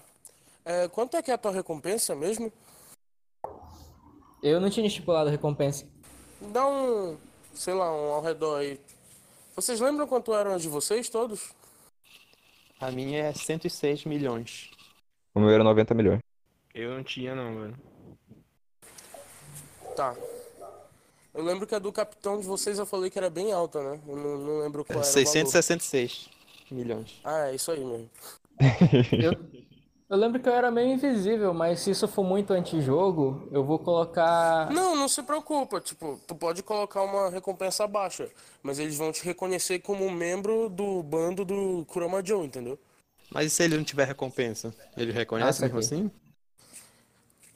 É, 0.64 0.86
quanto 0.88 1.16
é 1.16 1.22
que 1.22 1.30
é 1.30 1.34
a 1.34 1.38
tua 1.38 1.50
recompensa 1.50 2.14
mesmo? 2.14 2.52
Eu 4.42 4.60
não 4.60 4.68
tinha 4.68 4.86
estipulado 4.86 5.28
a 5.28 5.32
recompensa. 5.32 5.86
Dá 6.40 6.66
um, 6.66 7.16
sei 7.54 7.74
lá, 7.74 7.92
um 7.94 8.12
ao 8.12 8.20
redor 8.20 8.56
aí. 8.56 8.80
Vocês 9.54 9.78
lembram 9.80 10.06
quanto 10.06 10.34
eram 10.34 10.52
as 10.52 10.62
de 10.62 10.68
vocês 10.68 11.08
todos? 11.08 11.50
A 12.80 12.90
minha 12.90 13.24
é 13.26 13.32
106 13.32 14.04
milhões. 14.04 14.70
O 15.32 15.38
meu 15.38 15.50
era 15.50 15.62
90 15.62 15.94
milhões. 15.94 16.20
Eu 16.74 16.90
não 16.90 17.04
tinha 17.04 17.34
não, 17.34 17.60
velho. 17.60 17.76
Tá. 19.94 20.16
Eu 21.32 21.44
lembro 21.44 21.66
que 21.66 21.74
a 21.74 21.78
do 21.78 21.92
capitão 21.92 22.40
de 22.40 22.46
vocês 22.46 22.78
eu 22.78 22.86
falei 22.86 23.10
que 23.10 23.18
era 23.18 23.30
bem 23.30 23.52
alta, 23.52 23.82
né? 23.82 24.00
Eu 24.06 24.16
não, 24.16 24.38
não 24.38 24.58
lembro 24.58 24.84
qual 24.84 24.98
É 24.98 25.02
era 25.02 25.08
o 25.08 25.12
valor. 25.12 25.26
666 25.26 26.28
milhões. 26.70 27.20
Ah, 27.22 27.48
é 27.48 27.54
isso 27.54 27.70
aí 27.70 27.84
mesmo. 27.84 28.10
Eu, 29.12 29.32
eu 30.12 30.18
lembro 30.18 30.38
que 30.38 30.46
eu 30.46 30.52
era 30.52 30.70
meio 30.70 30.92
invisível, 30.92 31.54
mas 31.54 31.80
se 31.80 31.90
isso 31.90 32.06
for 32.06 32.22
muito 32.22 32.52
antijogo, 32.52 33.48
eu 33.50 33.64
vou 33.64 33.78
colocar. 33.78 34.70
Não, 34.70 34.94
não 34.94 35.08
se 35.08 35.22
preocupa. 35.22 35.80
Tipo, 35.80 36.20
tu 36.26 36.34
pode 36.34 36.62
colocar 36.62 37.00
uma 37.02 37.30
recompensa 37.30 37.86
baixa, 37.86 38.30
mas 38.62 38.78
eles 38.78 38.94
vão 38.94 39.10
te 39.10 39.24
reconhecer 39.24 39.78
como 39.78 40.04
um 40.04 40.10
membro 40.10 40.68
do 40.68 41.02
bando 41.02 41.46
do 41.46 41.86
Kurama 41.86 42.22
Joe, 42.22 42.44
entendeu? 42.44 42.78
Mas 43.30 43.46
e 43.46 43.50
se 43.50 43.62
ele 43.62 43.78
não 43.78 43.84
tiver 43.84 44.04
recompensa? 44.04 44.74
Ele 44.98 45.12
reconhece 45.12 45.64
Ah, 45.64 45.64
mesmo 45.64 45.78
assim? 45.78 46.10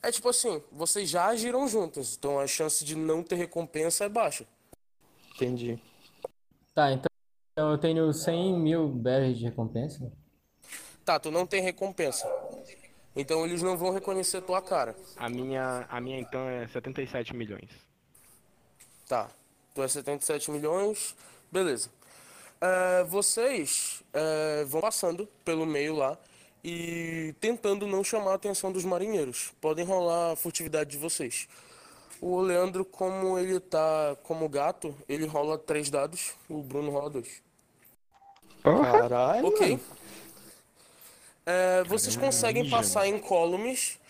É 0.03 0.11
tipo 0.11 0.31
assim, 0.31 0.63
vocês 0.73 1.11
já 1.11 1.27
agiram 1.27 1.69
juntos, 1.69 2.17
então 2.17 2.41
a 2.41 2.47
chance 2.47 2.83
de 2.83 2.97
não 2.97 3.23
ter 3.23 3.37
recompensa 3.37 4.07
é 4.07 4.09
baixa. 4.09 4.47
Entendi. 5.35 5.79
Tá, 6.75 6.91
então 6.91 7.71
eu 7.71 7.77
tenho 7.77 8.11
100 8.15 8.59
mil 8.59 8.89
berries 8.89 9.37
de 9.37 9.45
recompensa. 9.45 10.11
Tá, 11.07 11.21
tu 11.21 11.31
não 11.31 11.47
tem 11.47 11.63
recompensa. 11.63 12.27
Então 13.17 13.47
eles 13.47 13.63
não 13.63 13.77
vão 13.77 13.91
reconhecer 13.91 14.43
tua 14.43 14.61
cara. 14.61 14.95
A 15.17 15.29
minha, 15.29 15.87
a 15.89 16.01
minha 16.01 16.21
então 16.21 16.47
é 16.49 16.69
77 16.69 17.35
milhões. 17.35 17.71
Tá. 19.09 19.31
Tu 19.75 19.83
é 19.83 19.89
77 19.89 20.51
milhões. 20.51 21.17
Beleza. 21.51 21.89
É, 22.61 23.05
vocês 23.05 24.03
é, 24.13 24.65
vão 24.65 24.83
passando 24.83 25.27
pelo 25.45 25.65
meio 25.65 25.95
lá 25.95 26.19
e 26.63 27.35
tentando 27.41 27.87
não 27.87 28.05
chamar 28.05 28.33
a 28.33 28.35
atenção 28.35 28.71
dos 28.71 28.85
marinheiros. 28.85 29.53
Podem 29.61 29.85
rolar 29.85 30.33
a 30.33 30.37
furtividade 30.37 30.91
de 30.91 30.99
vocês. 30.99 31.49
O 32.21 32.41
Leandro, 32.41 32.85
como 32.85 33.39
ele 33.39 33.61
tá 33.61 34.17
como 34.23 34.49
gato, 34.49 34.95
ele 35.09 35.27
rola 35.27 35.59
três 35.59 35.91
dados, 35.91 36.35
o 36.49 36.63
Bruno 36.63 36.91
rola 36.91 37.11
dois. 37.11 37.43
Caralho. 38.63 39.47
Ok. 39.47 39.71
mano. 39.71 39.81
É, 41.47 41.85
vocês 41.85 42.17
conseguem 42.17 42.69
passar 42.69 43.07
incólumes. 43.07 44.01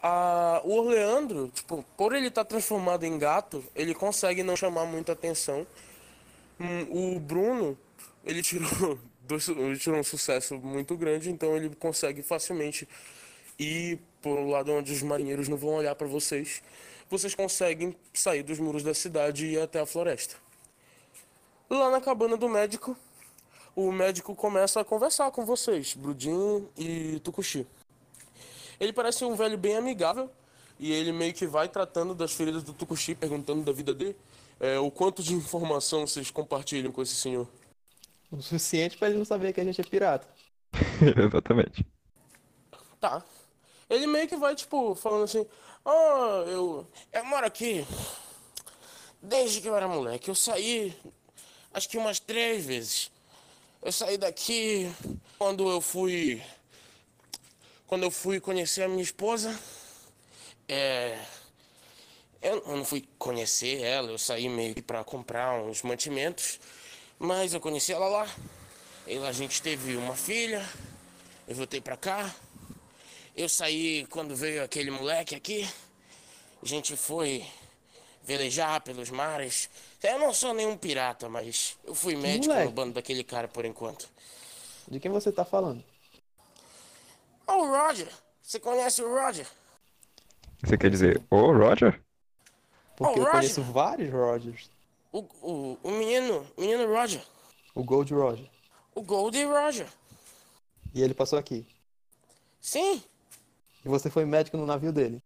Ah, 0.00 0.60
o 0.64 0.80
Leandro, 0.82 1.48
tipo, 1.48 1.84
por 1.96 2.14
ele 2.14 2.28
estar 2.28 2.44
transformado 2.44 3.04
em 3.04 3.18
gato, 3.18 3.64
ele 3.74 3.92
consegue 3.92 4.44
não 4.44 4.54
chamar 4.54 4.86
muita 4.86 5.12
atenção. 5.12 5.66
Hum, 6.60 7.16
o 7.16 7.20
Bruno, 7.20 7.76
ele 8.24 8.40
tirou, 8.40 8.98
dois, 9.26 9.48
ele 9.48 9.76
tirou 9.76 9.98
um 9.98 10.04
sucesso 10.04 10.54
muito 10.58 10.96
grande, 10.96 11.28
então 11.28 11.56
ele 11.56 11.74
consegue 11.74 12.22
facilmente 12.22 12.88
ir 13.58 13.98
pro 14.22 14.48
lado 14.48 14.72
onde 14.72 14.92
os 14.92 15.02
marinheiros 15.02 15.48
não 15.48 15.56
vão 15.56 15.70
olhar 15.70 15.94
para 15.96 16.06
vocês. 16.06 16.62
Vocês 17.10 17.34
conseguem 17.34 17.96
sair 18.14 18.44
dos 18.44 18.60
muros 18.60 18.84
da 18.84 18.94
cidade 18.94 19.46
e 19.46 19.54
ir 19.54 19.60
até 19.60 19.80
a 19.80 19.86
floresta. 19.86 20.36
Lá 21.68 21.90
na 21.90 22.00
cabana 22.00 22.36
do 22.36 22.48
médico, 22.48 22.96
o 23.76 23.92
médico 23.92 24.34
começa 24.34 24.80
a 24.80 24.84
conversar 24.84 25.30
com 25.30 25.44
vocês, 25.44 25.92
Brudin 25.94 26.66
e 26.78 27.20
Tukushi. 27.20 27.66
Ele 28.80 28.92
parece 28.92 29.22
um 29.24 29.36
velho 29.36 29.58
bem 29.58 29.76
amigável 29.76 30.30
e 30.78 30.90
ele 30.92 31.12
meio 31.12 31.34
que 31.34 31.46
vai 31.46 31.68
tratando 31.68 32.14
das 32.14 32.32
feridas 32.32 32.62
do 32.62 32.72
Tukushi, 32.72 33.14
perguntando 33.14 33.62
da 33.62 33.72
vida 33.72 33.92
dele. 33.92 34.16
É, 34.58 34.78
o 34.78 34.90
quanto 34.90 35.22
de 35.22 35.34
informação 35.34 36.06
vocês 36.06 36.30
compartilham 36.30 36.90
com 36.90 37.02
esse 37.02 37.14
senhor? 37.14 37.46
O 38.32 38.40
suficiente 38.40 38.96
pra 38.96 39.08
ele 39.08 39.18
não 39.18 39.24
saber 39.26 39.52
que 39.52 39.60
a 39.60 39.64
gente 39.64 39.78
é 39.80 39.84
pirata. 39.84 40.26
Exatamente. 41.26 41.86
Tá. 42.98 43.22
Ele 43.90 44.06
meio 44.06 44.26
que 44.26 44.36
vai, 44.36 44.54
tipo, 44.54 44.94
falando 44.94 45.24
assim: 45.24 45.46
Ah, 45.84 46.44
eu, 46.46 46.86
eu 47.12 47.24
moro 47.26 47.46
aqui 47.46 47.86
desde 49.20 49.60
que 49.60 49.68
eu 49.68 49.76
era 49.76 49.86
moleque. 49.86 50.30
Eu 50.30 50.34
saí, 50.34 50.96
acho 51.74 51.88
que 51.88 51.98
umas 51.98 52.18
três 52.18 52.64
vezes. 52.64 53.10
Eu 53.86 53.92
saí 53.92 54.18
daqui 54.18 54.92
quando 55.38 55.70
eu 55.70 55.80
fui. 55.80 56.42
Quando 57.86 58.02
eu 58.02 58.10
fui 58.10 58.40
conhecer 58.40 58.82
a 58.82 58.88
minha 58.88 59.00
esposa. 59.00 59.56
É. 60.68 61.16
Eu 62.42 62.66
não 62.66 62.84
fui 62.84 63.08
conhecer 63.16 63.80
ela, 63.82 64.10
eu 64.10 64.18
saí 64.18 64.48
meio 64.48 64.74
que 64.74 64.82
pra 64.82 65.04
comprar 65.04 65.62
uns 65.62 65.82
mantimentos. 65.82 66.58
Mas 67.16 67.54
eu 67.54 67.60
conheci 67.60 67.92
ela 67.92 68.08
lá. 68.08 68.28
E 69.06 69.20
lá 69.20 69.28
a 69.28 69.32
gente 69.32 69.62
teve 69.62 69.94
uma 69.96 70.16
filha. 70.16 70.68
Eu 71.46 71.54
voltei 71.54 71.80
pra 71.80 71.96
cá. 71.96 72.34
Eu 73.36 73.48
saí 73.48 74.04
quando 74.10 74.34
veio 74.34 74.64
aquele 74.64 74.90
moleque 74.90 75.36
aqui. 75.36 75.64
A 76.60 76.66
gente 76.66 76.96
foi 76.96 77.46
velejar 78.24 78.80
pelos 78.80 79.10
mares. 79.10 79.70
Eu 80.02 80.18
não 80.18 80.32
sou 80.32 80.54
nenhum 80.54 80.76
pirata, 80.76 81.28
mas 81.28 81.76
eu 81.84 81.94
fui 81.94 82.14
médico 82.16 82.46
moleque? 82.52 82.66
no 82.66 82.70
bando 82.70 82.94
daquele 82.94 83.24
cara 83.24 83.48
por 83.48 83.64
enquanto. 83.64 84.08
De 84.88 84.98
quem 85.00 85.10
você 85.10 85.32
tá 85.32 85.44
falando? 85.44 85.84
Oh, 87.46 87.52
o 87.62 87.68
Roger! 87.70 88.08
Você 88.42 88.60
conhece 88.60 89.02
o 89.02 89.12
Roger? 89.12 89.46
Você 90.62 90.76
quer 90.76 90.90
dizer, 90.90 91.22
ô 91.30 91.52
Roger? 91.52 92.02
Porque 92.96 93.20
Oh, 93.20 93.22
eu 93.22 93.24
Roger. 93.24 93.30
conheço 93.30 93.62
vários 93.62 94.10
Rogers. 94.12 94.70
O, 95.12 95.20
o, 95.42 95.78
o 95.82 95.90
menino, 95.90 96.46
menino 96.56 96.86
Roger. 96.92 97.24
O 97.74 97.84
Gold 97.84 98.12
Roger. 98.12 98.50
O 98.94 99.02
Goldie 99.02 99.44
Roger. 99.44 99.86
E 100.94 101.00
ele 101.02 101.14
passou 101.14 101.38
aqui. 101.38 101.66
Sim, 102.60 103.02
E 103.84 103.88
você 103.88 104.10
foi 104.10 104.26
médico 104.26 104.56
no 104.58 104.66
navio 104.66 104.92
dele. 104.92 105.22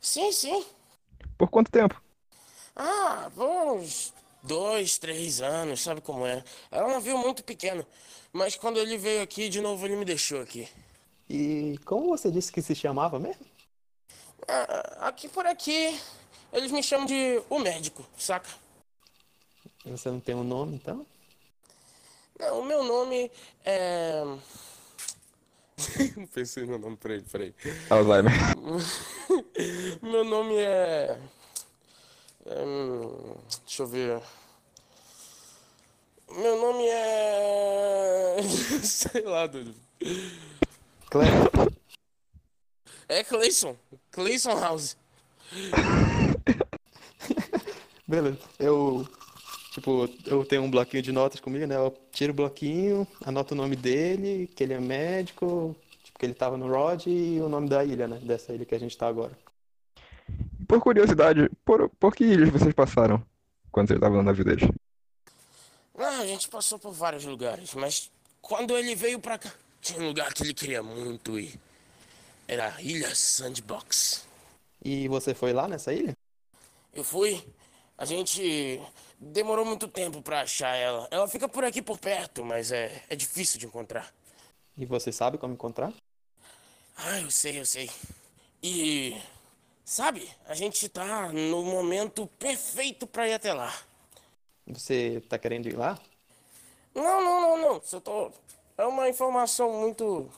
sim, 0.00 0.32
sim. 0.32 0.64
Por 1.38 1.48
quanto 1.50 1.70
tempo? 1.70 2.02
Ah, 2.76 3.30
uns 3.36 4.12
dois, 4.42 4.98
três 4.98 5.40
anos, 5.40 5.82
sabe 5.82 6.00
como 6.02 6.26
é? 6.26 6.44
Era 6.70 6.86
um 6.86 6.90
navio 6.90 7.16
muito 7.16 7.42
pequeno. 7.42 7.86
Mas 8.32 8.54
quando 8.54 8.78
ele 8.78 8.98
veio 8.98 9.22
aqui, 9.22 9.48
de 9.48 9.60
novo 9.60 9.86
ele 9.86 9.96
me 9.96 10.04
deixou 10.04 10.42
aqui. 10.42 10.68
E 11.28 11.78
como 11.84 12.08
você 12.08 12.30
disse 12.30 12.52
que 12.52 12.60
se 12.60 12.74
chamava 12.74 13.18
mesmo? 13.18 13.46
Ah, 14.46 15.08
aqui 15.08 15.28
por 15.28 15.46
aqui, 15.46 15.98
eles 16.52 16.70
me 16.70 16.82
chamam 16.82 17.06
de 17.06 17.42
o 17.48 17.58
médico, 17.58 18.04
saca? 18.18 18.48
Você 19.86 20.10
não 20.10 20.20
tem 20.20 20.34
um 20.34 20.44
nome, 20.44 20.76
então? 20.76 21.06
Não, 22.38 22.60
o 22.60 22.64
meu 22.64 22.84
nome 22.84 23.30
é. 23.64 24.22
Não 26.16 26.26
pensei 26.26 26.64
no 26.64 26.78
nome, 26.78 26.96
peraí, 26.96 27.22
peraí. 27.22 27.54
Alzheimer. 27.88 28.32
Meu 30.02 30.24
nome 30.24 30.56
é. 30.56 31.18
É, 32.48 32.64
hum, 32.64 33.36
deixa 33.64 33.82
eu 33.82 33.86
ver. 33.86 34.22
Meu 36.30 36.60
nome 36.60 36.84
é. 36.86 38.36
Sei 38.82 39.22
lá, 39.22 39.46
doido. 39.46 39.74
É 43.08 43.22
Clayson. 43.24 43.76
Clayson 44.10 44.58
House. 44.58 44.96
Beleza. 48.06 48.38
Eu, 48.58 49.08
tipo, 49.72 50.08
eu 50.26 50.44
tenho 50.44 50.62
um 50.62 50.70
bloquinho 50.70 51.02
de 51.02 51.12
notas 51.12 51.40
comigo, 51.40 51.66
né? 51.66 51.76
Eu 51.76 51.96
tiro 52.12 52.32
o 52.32 52.36
bloquinho, 52.36 53.06
anoto 53.24 53.54
o 53.54 53.56
nome 53.56 53.76
dele, 53.76 54.48
que 54.54 54.62
ele 54.62 54.74
é 54.74 54.80
médico, 54.80 55.74
tipo, 56.04 56.18
que 56.18 56.26
ele 56.26 56.34
tava 56.34 56.56
no 56.56 56.68
Rod 56.68 57.06
e 57.06 57.40
o 57.40 57.48
nome 57.48 57.68
da 57.68 57.84
ilha, 57.84 58.06
né? 58.06 58.18
Dessa 58.22 58.52
ilha 58.52 58.64
que 58.64 58.74
a 58.74 58.78
gente 58.78 58.96
tá 58.96 59.06
agora. 59.06 59.36
Por 60.66 60.80
curiosidade, 60.80 61.48
por, 61.64 61.88
por 61.90 62.14
que 62.14 62.24
ilhas 62.24 62.50
vocês 62.50 62.74
passaram 62.74 63.24
quando 63.70 63.88
vocês 63.88 63.98
estavam 63.98 64.18
no 64.18 64.22
navio 64.22 64.44
deles? 64.44 64.68
Ah, 65.98 66.20
a 66.20 66.26
gente 66.26 66.48
passou 66.48 66.78
por 66.78 66.92
vários 66.92 67.24
lugares, 67.24 67.74
mas 67.74 68.10
quando 68.40 68.76
ele 68.76 68.94
veio 68.94 69.18
pra 69.18 69.38
cá, 69.38 69.52
tinha 69.80 70.00
um 70.00 70.08
lugar 70.08 70.32
que 70.34 70.42
ele 70.42 70.54
queria 70.54 70.82
muito 70.82 71.38
ir. 71.38 71.58
Era 72.48 72.74
a 72.74 72.82
Ilha 72.82 73.14
Sandbox. 73.14 74.26
E 74.84 75.08
você 75.08 75.34
foi 75.34 75.52
lá 75.52 75.66
nessa 75.66 75.92
ilha? 75.92 76.16
Eu 76.92 77.02
fui. 77.02 77.42
A 77.98 78.04
gente 78.04 78.80
demorou 79.18 79.64
muito 79.64 79.88
tempo 79.88 80.22
pra 80.22 80.42
achar 80.42 80.74
ela. 80.76 81.08
Ela 81.10 81.26
fica 81.26 81.48
por 81.48 81.64
aqui 81.64 81.82
por 81.82 81.98
perto, 81.98 82.44
mas 82.44 82.70
é, 82.70 83.02
é 83.08 83.16
difícil 83.16 83.58
de 83.58 83.66
encontrar. 83.66 84.12
E 84.76 84.84
você 84.84 85.10
sabe 85.10 85.38
como 85.38 85.54
encontrar? 85.54 85.92
Ah, 86.96 87.20
eu 87.20 87.30
sei, 87.30 87.60
eu 87.60 87.66
sei. 87.66 87.90
E. 88.62 89.16
Sabe, 89.88 90.28
a 90.46 90.54
gente 90.54 90.88
tá 90.88 91.30
no 91.32 91.62
momento 91.62 92.26
perfeito 92.40 93.06
pra 93.06 93.28
ir 93.28 93.34
até 93.34 93.54
lá. 93.54 93.72
Você 94.66 95.22
tá 95.28 95.38
querendo 95.38 95.68
ir 95.68 95.76
lá? 95.76 95.96
Não, 96.92 97.24
não, 97.24 97.40
não, 97.40 97.58
não. 97.74 97.80
Só 97.82 98.00
tô. 98.00 98.32
É 98.76 98.84
uma 98.84 99.08
informação 99.08 99.72
muito. 99.80 100.28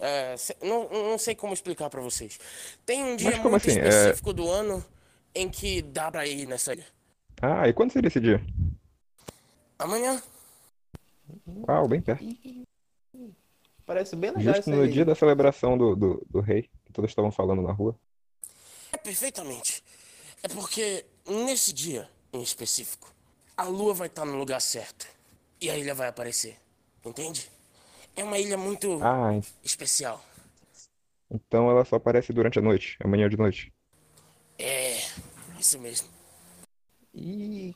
É, 0.00 0.36
se- 0.36 0.56
não, 0.60 0.88
não 0.88 1.16
sei 1.16 1.36
como 1.36 1.54
explicar 1.54 1.88
pra 1.88 2.00
vocês. 2.00 2.40
Tem 2.84 3.04
um 3.04 3.14
dia 3.14 3.36
como 3.38 3.50
muito 3.50 3.70
assim? 3.70 3.78
É- 3.78 3.88
específico 3.88 4.32
do 4.32 4.50
ano 4.50 4.84
em 5.32 5.48
que 5.48 5.80
dá 5.80 6.10
pra 6.10 6.26
ir 6.26 6.48
nessa 6.48 6.72
ilha. 6.72 6.86
Ah, 7.40 7.68
e 7.68 7.72
quando 7.72 7.92
seria 7.92 8.08
esse 8.08 8.18
dia? 8.18 8.44
Amanhã. 9.78 10.20
Uau, 11.68 11.86
bem 11.86 12.00
perto. 12.00 12.24
Parece 13.86 14.16
bem 14.16 14.32
legal 14.32 14.54
Justo 14.56 14.70
no 14.70 14.82
aí. 14.82 14.90
dia 14.90 15.04
da 15.04 15.14
celebração 15.14 15.78
do, 15.78 15.94
do, 15.94 16.26
do 16.28 16.40
rei, 16.40 16.68
que 16.84 16.92
todos 16.92 17.12
estavam 17.12 17.30
falando 17.30 17.62
na 17.62 17.70
rua. 17.72 17.94
É 18.92 18.96
perfeitamente. 18.96 19.82
É 20.42 20.48
porque 20.48 21.04
nesse 21.26 21.72
dia 21.72 22.08
em 22.32 22.42
específico, 22.42 23.12
a 23.56 23.64
lua 23.64 23.94
vai 23.94 24.06
estar 24.08 24.24
no 24.24 24.36
lugar 24.38 24.60
certo 24.60 25.06
e 25.60 25.70
a 25.70 25.76
ilha 25.76 25.94
vai 25.94 26.08
aparecer. 26.08 26.56
Entende? 27.04 27.50
É 28.16 28.24
uma 28.24 28.38
ilha 28.38 28.56
muito 28.58 29.00
Ah, 29.02 29.30
especial. 29.64 30.24
então 31.30 31.68
ela 31.70 31.84
só 31.84 31.96
aparece 31.96 32.32
durante 32.32 32.58
a 32.58 32.62
noite, 32.62 32.96
amanhã 33.02 33.28
de 33.28 33.36
noite. 33.36 33.72
É, 34.58 34.98
isso 35.58 35.78
mesmo. 35.78 36.08
E 37.14 37.74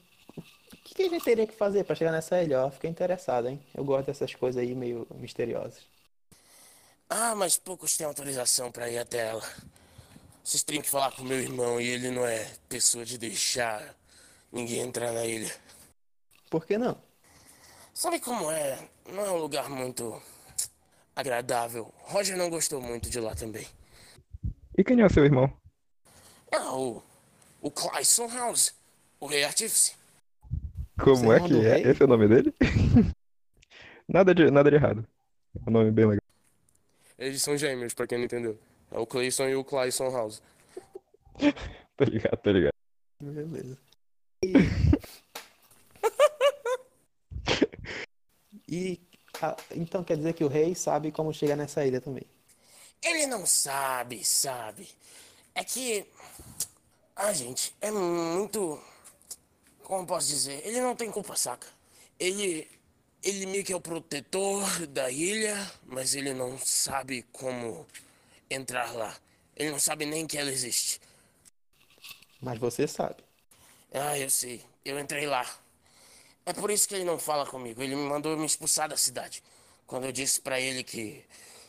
o 0.72 0.76
que 0.84 0.94
que 0.94 1.02
a 1.04 1.08
gente 1.10 1.24
teria 1.24 1.46
que 1.46 1.54
fazer 1.54 1.84
pra 1.84 1.94
chegar 1.96 2.12
nessa 2.12 2.42
ilha? 2.42 2.66
Ó, 2.66 2.70
fiquei 2.70 2.90
interessado, 2.90 3.48
hein? 3.48 3.64
Eu 3.74 3.84
gosto 3.84 4.06
dessas 4.06 4.34
coisas 4.34 4.60
aí 4.62 4.74
meio 4.74 5.06
misteriosas. 5.16 5.88
Ah, 7.08 7.34
mas 7.34 7.56
poucos 7.58 7.96
têm 7.96 8.06
autorização 8.06 8.70
pra 8.70 8.90
ir 8.90 8.98
até 8.98 9.28
ela. 9.28 9.42
Vocês 10.44 10.62
teriam 10.62 10.82
que 10.82 10.90
falar 10.90 11.10
com 11.12 11.24
meu 11.24 11.40
irmão 11.40 11.80
e 11.80 11.88
ele 11.88 12.10
não 12.10 12.26
é 12.26 12.46
pessoa 12.68 13.02
de 13.02 13.16
deixar 13.16 13.96
ninguém 14.52 14.80
entrar 14.80 15.10
na 15.10 15.24
ilha. 15.24 15.50
Por 16.50 16.66
que 16.66 16.76
não? 16.76 17.00
Sabe 17.94 18.20
como 18.20 18.50
é? 18.50 18.78
Não 19.10 19.24
é 19.24 19.30
um 19.30 19.38
lugar 19.38 19.70
muito 19.70 20.20
agradável. 21.16 21.90
Roger 21.96 22.36
não 22.36 22.50
gostou 22.50 22.78
muito 22.78 23.08
de 23.08 23.18
lá 23.20 23.34
também. 23.34 23.66
E 24.76 24.84
quem 24.84 25.00
é 25.00 25.06
o 25.06 25.10
seu 25.10 25.24
irmão? 25.24 25.50
Ah, 26.52 26.76
o, 26.76 27.02
o 27.62 27.70
Clayson 27.70 28.28
House, 28.28 28.74
o 29.18 29.26
rei 29.26 29.44
artífice. 29.44 29.94
Como 31.02 31.32
é 31.32 31.40
que 31.40 31.54
é? 31.54 31.76
rei? 31.76 31.90
Esse 31.90 32.02
é 32.02 32.04
o 32.04 32.08
nome 32.08 32.28
dele? 32.28 32.54
Nada 34.06 34.34
de, 34.34 34.50
nada 34.50 34.68
de 34.68 34.76
errado. 34.76 35.08
É 35.56 35.70
um 35.70 35.72
nome 35.72 35.90
bem 35.90 36.04
legal. 36.04 36.20
Eles 37.18 37.40
são 37.40 37.56
gêmeos, 37.56 37.94
pra 37.94 38.06
quem 38.06 38.18
não 38.18 38.26
entendeu. 38.26 38.58
É 38.94 38.98
o 38.98 39.06
Clayson 39.06 39.48
e 39.48 39.56
o 39.56 39.64
Clayson 39.64 40.10
House. 40.10 40.40
Tá 41.96 42.04
ligado, 42.06 42.36
tá 42.38 42.50
ligado. 42.50 42.74
Beleza. 43.20 43.78
E 48.66 49.00
ah, 49.40 49.56
então 49.72 50.02
quer 50.02 50.16
dizer 50.16 50.32
que 50.32 50.42
o 50.42 50.48
rei 50.48 50.74
sabe 50.74 51.12
como 51.12 51.32
chegar 51.32 51.54
nessa 51.54 51.84
ilha 51.86 52.00
também. 52.00 52.24
Ele 53.02 53.26
não 53.26 53.46
sabe, 53.46 54.24
sabe. 54.24 54.88
É 55.54 55.62
que. 55.62 56.06
Ah, 57.14 57.32
gente, 57.32 57.74
é 57.80 57.90
muito. 57.90 58.82
Como 59.82 60.06
posso 60.06 60.26
dizer? 60.28 60.66
Ele 60.66 60.80
não 60.80 60.96
tem 60.96 61.10
culpa, 61.10 61.36
saca? 61.36 61.68
Ele. 62.18 62.68
Ele 63.22 63.46
meio 63.46 63.64
que 63.64 63.72
é 63.72 63.76
o 63.76 63.80
protetor 63.80 64.86
da 64.88 65.10
ilha, 65.10 65.56
mas 65.86 66.14
ele 66.14 66.34
não 66.34 66.58
sabe 66.58 67.22
como 67.32 67.86
entrar 68.54 68.92
lá. 68.94 69.16
Ele 69.56 69.70
não 69.70 69.78
sabe 69.78 70.06
nem 70.06 70.26
que 70.26 70.38
ela 70.38 70.50
existe. 70.50 71.00
Mas 72.40 72.58
você 72.58 72.86
sabe. 72.86 73.22
Ah, 73.92 74.18
eu 74.18 74.28
sei. 74.28 74.62
Eu 74.84 74.98
entrei 74.98 75.26
lá. 75.26 75.48
É 76.46 76.52
por 76.52 76.70
isso 76.70 76.88
que 76.88 76.94
ele 76.94 77.04
não 77.04 77.18
fala 77.18 77.46
comigo. 77.46 77.82
Ele 77.82 77.94
me 77.94 78.02
mandou 78.02 78.36
me 78.36 78.44
expulsar 78.44 78.88
da 78.88 78.96
cidade. 78.96 79.42
Quando 79.86 80.04
eu 80.04 80.12
disse 80.12 80.40
pra 80.40 80.60
ele 80.60 80.82
que, 80.82 81.24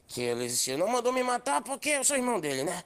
que 0.08 0.21
ele 0.21 0.43
existia. 0.43 0.78
Não 0.78 0.88
mandou 0.88 1.13
me 1.13 1.24
matar 1.24 1.62
porque 1.62 1.89
eu 1.89 2.04
sou 2.04 2.17
irmão 2.17 2.39
dele, 2.39 2.63
né? 2.63 2.84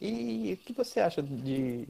E 0.00 0.52
o 0.52 0.56
que 0.58 0.72
você 0.72 1.00
acha 1.00 1.22
de 1.22 1.86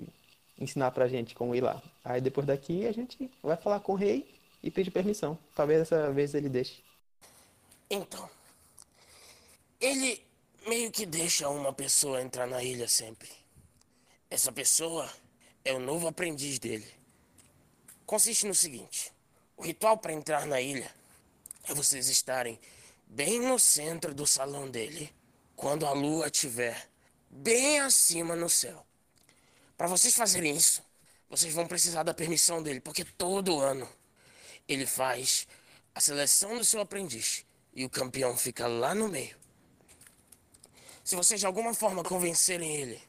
ensinar 0.58 0.90
pra 0.92 1.08
gente 1.08 1.34
como 1.34 1.54
ir 1.54 1.62
lá? 1.62 1.82
Aí 2.04 2.20
depois 2.20 2.46
daqui 2.46 2.86
a 2.86 2.92
gente 2.92 3.30
vai 3.42 3.56
falar 3.56 3.80
com 3.80 3.92
o 3.92 3.96
rei 3.96 4.32
e 4.62 4.70
pedir 4.70 4.90
permissão. 4.90 5.38
Talvez 5.54 5.80
dessa 5.80 6.12
vez 6.12 6.34
ele 6.34 6.48
deixe. 6.48 6.82
Então. 7.90 8.28
Ele 9.84 10.26
meio 10.66 10.90
que 10.90 11.04
deixa 11.04 11.46
uma 11.50 11.70
pessoa 11.70 12.22
entrar 12.22 12.46
na 12.46 12.62
ilha 12.62 12.88
sempre. 12.88 13.30
Essa 14.30 14.50
pessoa 14.50 15.12
é 15.62 15.74
o 15.74 15.78
novo 15.78 16.08
aprendiz 16.08 16.58
dele. 16.58 16.90
Consiste 18.06 18.46
no 18.46 18.54
seguinte: 18.54 19.12
o 19.58 19.62
ritual 19.62 19.98
para 19.98 20.14
entrar 20.14 20.46
na 20.46 20.58
ilha 20.58 20.90
é 21.68 21.74
vocês 21.74 22.08
estarem 22.08 22.58
bem 23.06 23.38
no 23.38 23.58
centro 23.58 24.14
do 24.14 24.26
salão 24.26 24.70
dele 24.70 25.14
quando 25.54 25.84
a 25.84 25.92
lua 25.92 26.28
estiver 26.28 26.88
bem 27.28 27.80
acima 27.80 28.34
no 28.34 28.48
céu. 28.48 28.86
Para 29.76 29.86
vocês 29.86 30.14
fazerem 30.14 30.56
isso, 30.56 30.82
vocês 31.28 31.52
vão 31.52 31.66
precisar 31.66 32.04
da 32.04 32.14
permissão 32.14 32.62
dele, 32.62 32.80
porque 32.80 33.04
todo 33.04 33.60
ano 33.60 33.86
ele 34.66 34.86
faz 34.86 35.46
a 35.94 36.00
seleção 36.00 36.56
do 36.56 36.64
seu 36.64 36.80
aprendiz 36.80 37.44
e 37.74 37.84
o 37.84 37.90
campeão 37.90 38.34
fica 38.34 38.66
lá 38.66 38.94
no 38.94 39.08
meio. 39.08 39.43
Se 41.04 41.14
vocês 41.14 41.38
de 41.38 41.46
alguma 41.46 41.74
forma 41.74 42.02
convencerem 42.02 42.76
ele 42.76 43.00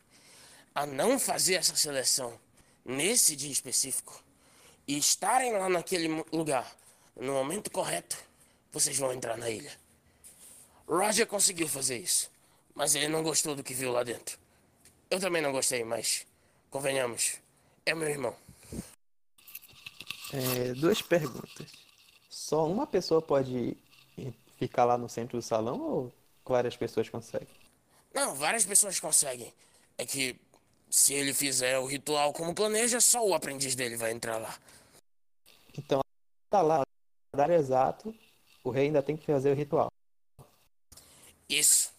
a 0.75 0.85
não 0.85 1.17
fazer 1.17 1.53
essa 1.53 1.75
seleção 1.77 2.37
nesse 2.83 3.37
dia 3.37 3.51
específico 3.51 4.21
e 4.85 4.97
estarem 4.97 5.53
lá 5.53 5.69
naquele 5.69 6.09
lugar 6.31 6.75
no 7.15 7.31
momento 7.31 7.71
correto, 7.71 8.17
vocês 8.69 8.97
vão 8.97 9.13
entrar 9.13 9.37
na 9.37 9.49
ilha. 9.49 9.71
Roger 10.85 11.25
conseguiu 11.25 11.69
fazer 11.69 11.97
isso, 11.97 12.29
mas 12.75 12.93
ele 12.93 13.07
não 13.07 13.23
gostou 13.23 13.55
do 13.55 13.63
que 13.63 13.73
viu 13.73 13.93
lá 13.93 14.03
dentro. 14.03 14.37
Eu 15.09 15.19
também 15.19 15.41
não 15.41 15.53
gostei, 15.53 15.85
mas 15.85 16.27
convenhamos, 16.69 17.37
é 17.85 17.95
meu 17.95 18.09
irmão. 18.09 18.35
É, 20.33 20.73
duas 20.73 21.01
perguntas. 21.01 21.71
Só 22.29 22.67
uma 22.67 22.85
pessoa 22.85 23.21
pode 23.21 23.77
ficar 24.57 24.83
lá 24.83 24.97
no 24.97 25.07
centro 25.07 25.37
do 25.37 25.41
salão 25.41 25.79
ou 25.79 26.13
várias 26.45 26.75
pessoas 26.75 27.07
conseguem? 27.07 27.64
Não, 28.15 28.33
várias 28.33 28.65
pessoas 28.65 28.97
conseguem. 28.97 29.53
É 29.97 30.05
que 30.05 30.39
se 30.89 31.13
ele 31.13 31.33
fizer 31.33 31.77
o 31.77 31.85
ritual 31.85 32.31
como 32.31 32.55
planeja, 32.55 33.01
só 33.01 33.27
o 33.27 33.33
aprendiz 33.33 33.75
dele 33.75 33.97
vai 33.97 34.13
entrar 34.13 34.37
lá. 34.37 34.57
Então, 35.77 35.99
tá 36.49 36.61
lá, 36.61 36.77
no 36.77 36.85
horário 37.33 37.55
exato, 37.55 38.15
o 38.63 38.69
rei 38.69 38.85
ainda 38.85 39.03
tem 39.03 39.17
que 39.17 39.25
fazer 39.25 39.51
o 39.51 39.55
ritual. 39.55 39.91
Isso. 41.49 41.93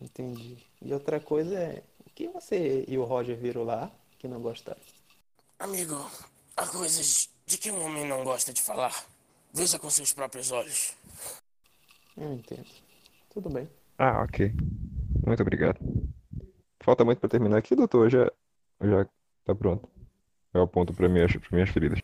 Entendi. 0.00 0.56
E 0.80 0.94
outra 0.94 1.20
coisa 1.20 1.58
é, 1.58 1.82
o 2.06 2.10
que 2.10 2.28
você 2.28 2.86
e 2.88 2.96
o 2.96 3.04
Roger 3.04 3.36
viram 3.36 3.64
lá 3.64 3.90
que 4.18 4.26
não 4.26 4.40
gostaram? 4.40 4.80
Amigo, 5.58 6.10
há 6.56 6.66
coisas 6.66 7.28
de 7.44 7.58
que 7.58 7.70
um 7.70 7.84
homem 7.84 8.06
não 8.06 8.24
gosta 8.24 8.54
de 8.54 8.62
falar. 8.62 9.04
Veja 9.52 9.78
com 9.78 9.90
seus 9.90 10.12
próprios 10.14 10.50
olhos. 10.50 10.94
Eu 12.16 12.32
entendo. 12.32 12.68
Tudo 13.30 13.50
bem. 13.50 13.68
Ah, 13.98 14.22
ok. 14.22 14.52
Muito 15.26 15.40
obrigado. 15.42 15.78
Falta 16.80 17.04
muito 17.04 17.18
pra 17.18 17.28
terminar 17.28 17.58
aqui, 17.58 17.74
doutor? 17.74 18.10
Já, 18.10 18.30
já 18.80 19.06
tá 19.44 19.54
pronto. 19.54 19.88
Eu 20.54 20.62
aponto 20.62 20.92
pra 20.94 21.08
minhas, 21.08 21.32
pra 21.36 21.48
minhas 21.52 21.70
feridas. 21.70 22.00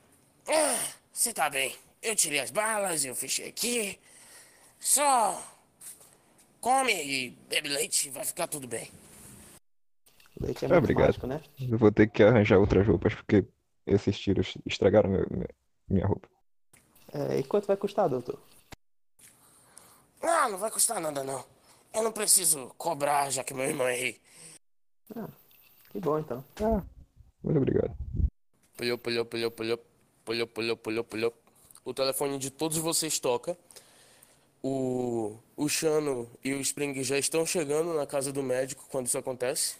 Ah, 0.49 0.93
você 1.13 1.33
tá 1.33 1.49
bem. 1.49 1.75
Eu 2.03 2.15
tirei 2.15 2.41
as 2.41 2.51
balas, 2.51 3.05
eu 3.05 3.15
fechei 3.15 3.49
aqui. 3.49 3.99
Só 4.79 5.43
come 6.61 6.93
e 6.93 7.31
bebe 7.49 7.69
leite, 7.69 8.11
vai 8.11 8.25
ficar 8.25 8.47
tudo 8.47 8.67
bem. 8.69 8.91
Leite 10.41 10.65
é 10.65 10.69
Ah, 10.69 10.73
muito 10.73 10.85
obrigado. 10.85 11.07
mágico, 11.07 11.27
né? 11.27 11.41
Eu 11.61 11.79
vou 11.79 11.91
ter 11.93 12.09
que 12.09 12.23
arranjar 12.23 12.59
outras 12.59 12.87
roupas 12.87 13.15
porque 13.15 13.45
esses 13.87 14.19
tiros 14.19 14.57
estragaram 14.67 15.09
meu- 15.09 15.27
minha, 15.89 16.07
roupa. 16.07 16.29
É, 17.13 17.39
e 17.39 17.45
quanto 17.45 17.67
vai 17.67 17.77
custar, 17.77 18.09
doutor? 18.09 18.39
Não, 20.23 20.51
não 20.51 20.59
vai 20.59 20.71
custar 20.71 21.01
nada 21.01 21.23
não. 21.23 21.45
Eu 21.95 22.03
não 22.03 22.11
preciso 22.11 22.75
cobrar, 22.77 23.31
já 23.31 23.45
que 23.45 23.55
meu 23.55 23.65
irmão 23.65 23.87
é 23.87 23.95
rei. 23.95 24.21
Que 25.91 26.01
bom, 26.01 26.19
então. 26.19 26.45
Ah, 26.57 26.83
muito 27.43 27.59
obrigado. 27.59 27.97
Pulhou, 28.77 28.99
pulhou, 28.99 29.25
pulhou, 29.25 29.51
pulhou, 29.51 29.79
pulhou, 30.25 30.47
pulhou, 30.49 30.77
pulhou, 30.77 31.05
pulhou. 31.05 31.35
O 31.85 31.95
telefone 31.95 32.39
de 32.39 32.51
todos 32.51 32.79
vocês 32.79 33.21
toca. 33.21 33.57
O, 34.61 35.37
o 35.57 35.69
Chano 35.69 36.29
e 36.43 36.53
o 36.53 36.61
Spring 36.61 37.05
já 37.05 37.17
estão 37.17 37.47
chegando 37.47 37.95
na 37.95 38.07
casa 38.07 38.33
do 38.33 38.43
médico 38.43 38.85
quando 38.91 39.07
isso 39.07 39.19
acontece. 39.19 39.77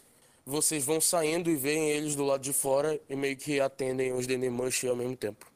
Vocês 0.47 0.85
vão 0.85 1.01
saindo 1.01 1.51
e 1.51 1.57
veem 1.57 1.91
eles 1.91 2.15
do 2.15 2.23
lado 2.23 2.43
de 2.43 2.53
fora 2.53 3.01
e 3.09 3.17
meio 3.17 3.37
que 3.37 3.59
atendem 3.59 4.13
os 4.13 4.27
Denemush 4.27 4.85
ao 4.87 4.95
mesmo 4.95 5.17
tempo. 5.17 5.51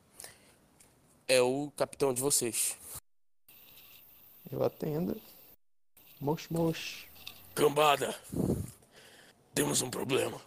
É 1.29 1.41
o 1.41 1.71
capitão 1.77 2.13
de 2.13 2.23
vocês. 2.23 2.75
Eu 4.51 4.65
atendo. 4.65 5.21
Mosh, 6.21 6.49
mosh. 6.49 7.07
Cambada, 7.55 8.15
temos 9.55 9.83
um 9.83 9.91
problema. 9.91 10.41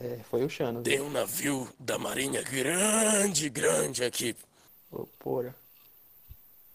É, 0.00 0.18
foi 0.30 0.44
o 0.44 0.48
Chano. 0.48 0.82
Tem 0.82 1.00
um 1.00 1.10
navio 1.10 1.68
da 1.78 1.98
marinha 1.98 2.42
grande, 2.42 3.48
grande 3.48 4.02
aqui. 4.04 4.34
Ô, 4.90 5.06
porra. 5.18 5.54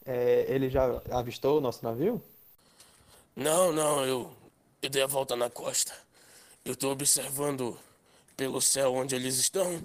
É, 0.05 0.45
ele 0.47 0.69
já 0.69 1.01
avistou 1.09 1.57
o 1.57 1.61
nosso 1.61 1.83
navio? 1.83 2.21
Não, 3.35 3.71
não, 3.71 4.05
eu, 4.05 4.31
eu 4.81 4.89
dei 4.89 5.01
a 5.01 5.07
volta 5.07 5.35
na 5.35 5.49
costa. 5.49 5.93
Eu 6.63 6.75
tô 6.75 6.91
observando 6.91 7.77
pelo 8.37 8.61
céu 8.61 8.93
onde 8.93 9.15
eles 9.15 9.37
estão 9.37 9.81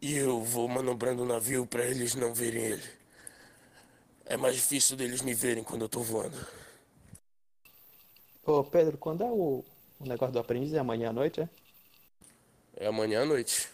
e 0.00 0.14
eu 0.14 0.42
vou 0.42 0.68
manobrando 0.68 1.22
o 1.22 1.26
navio 1.26 1.66
para 1.66 1.84
eles 1.84 2.14
não 2.14 2.34
verem 2.34 2.62
ele. 2.62 2.88
É 4.26 4.36
mais 4.36 4.56
difícil 4.56 4.96
deles 4.96 5.22
me 5.22 5.32
verem 5.32 5.62
quando 5.62 5.82
eu 5.82 5.88
tô 5.88 6.00
voando. 6.00 6.36
Ô, 8.44 8.64
Pedro, 8.64 8.98
quando 8.98 9.22
é 9.22 9.26
o, 9.26 9.64
o 10.00 10.04
negócio 10.04 10.32
do 10.32 10.40
aprendiz? 10.40 10.74
É 10.74 10.80
amanhã 10.80 11.10
à 11.10 11.12
noite, 11.12 11.40
é? 11.40 11.48
É 12.76 12.86
amanhã 12.88 13.22
à 13.22 13.24
noite. 13.24 13.68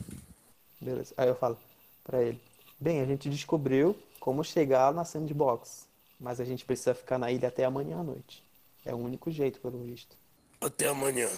Beleza. 0.79 1.15
Aí 1.17 1.29
eu 1.29 1.35
falo 1.35 1.59
pra 2.05 2.23
ele: 2.23 2.41
Bem, 2.79 3.01
a 3.01 3.07
gente 3.07 3.31
descobriu 3.31 3.99
como 4.21 4.45
chegar 4.45 4.93
na 4.93 5.05
sandbox, 5.07 5.89
mas 6.21 6.39
a 6.39 6.45
gente 6.45 6.67
precisa 6.67 6.95
ficar 6.95 7.19
na 7.19 7.33
ilha 7.33 7.49
até 7.49 7.65
amanhã 7.65 8.01
à 8.01 8.03
noite. 8.03 8.45
É 8.85 8.95
o 8.95 8.99
único 8.99 9.31
jeito, 9.31 9.59
pelo 9.59 9.83
visto. 9.83 10.17
Até 10.61 10.89
amanhã. 10.89 11.31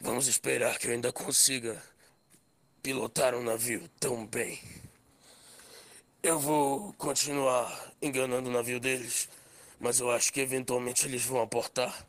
Vamos 0.00 0.28
esperar 0.28 0.78
que 0.78 0.88
eu 0.88 0.92
ainda 0.92 1.12
consiga 1.12 1.82
pilotar 2.82 3.34
um 3.34 3.42
navio 3.42 3.88
tão 3.98 4.26
bem. 4.26 4.60
Eu 6.28 6.38
vou 6.38 6.92
continuar 6.98 7.90
enganando 8.02 8.50
o 8.50 8.52
navio 8.52 8.78
deles, 8.78 9.30
mas 9.80 9.98
eu 9.98 10.10
acho 10.10 10.30
que 10.30 10.42
eventualmente 10.42 11.06
eles 11.06 11.24
vão 11.24 11.40
aportar. 11.40 12.06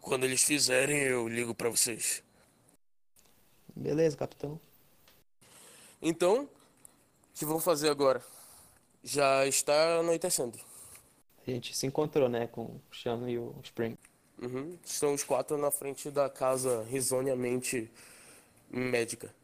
Quando 0.00 0.24
eles 0.24 0.42
fizerem, 0.42 0.96
eu 0.96 1.28
ligo 1.28 1.54
pra 1.54 1.68
vocês. 1.68 2.22
Beleza, 3.76 4.16
capitão. 4.16 4.58
Então, 6.00 6.44
o 6.44 6.48
que 7.34 7.44
vão 7.44 7.60
fazer 7.60 7.90
agora? 7.90 8.24
Já 9.04 9.46
está 9.46 9.98
anoitecendo. 9.98 10.58
A 11.46 11.50
gente 11.50 11.76
se 11.76 11.86
encontrou, 11.86 12.30
né, 12.30 12.46
com 12.46 12.62
o 12.62 12.80
Chano 12.90 13.28
e 13.28 13.36
o 13.36 13.54
Spring. 13.62 13.94
Uhum. 14.40 14.78
Estão 14.82 15.12
os 15.12 15.22
quatro 15.22 15.58
na 15.58 15.70
frente 15.70 16.10
da 16.10 16.30
casa 16.30 16.82
risonhamente 16.84 17.90
médica. 18.70 19.34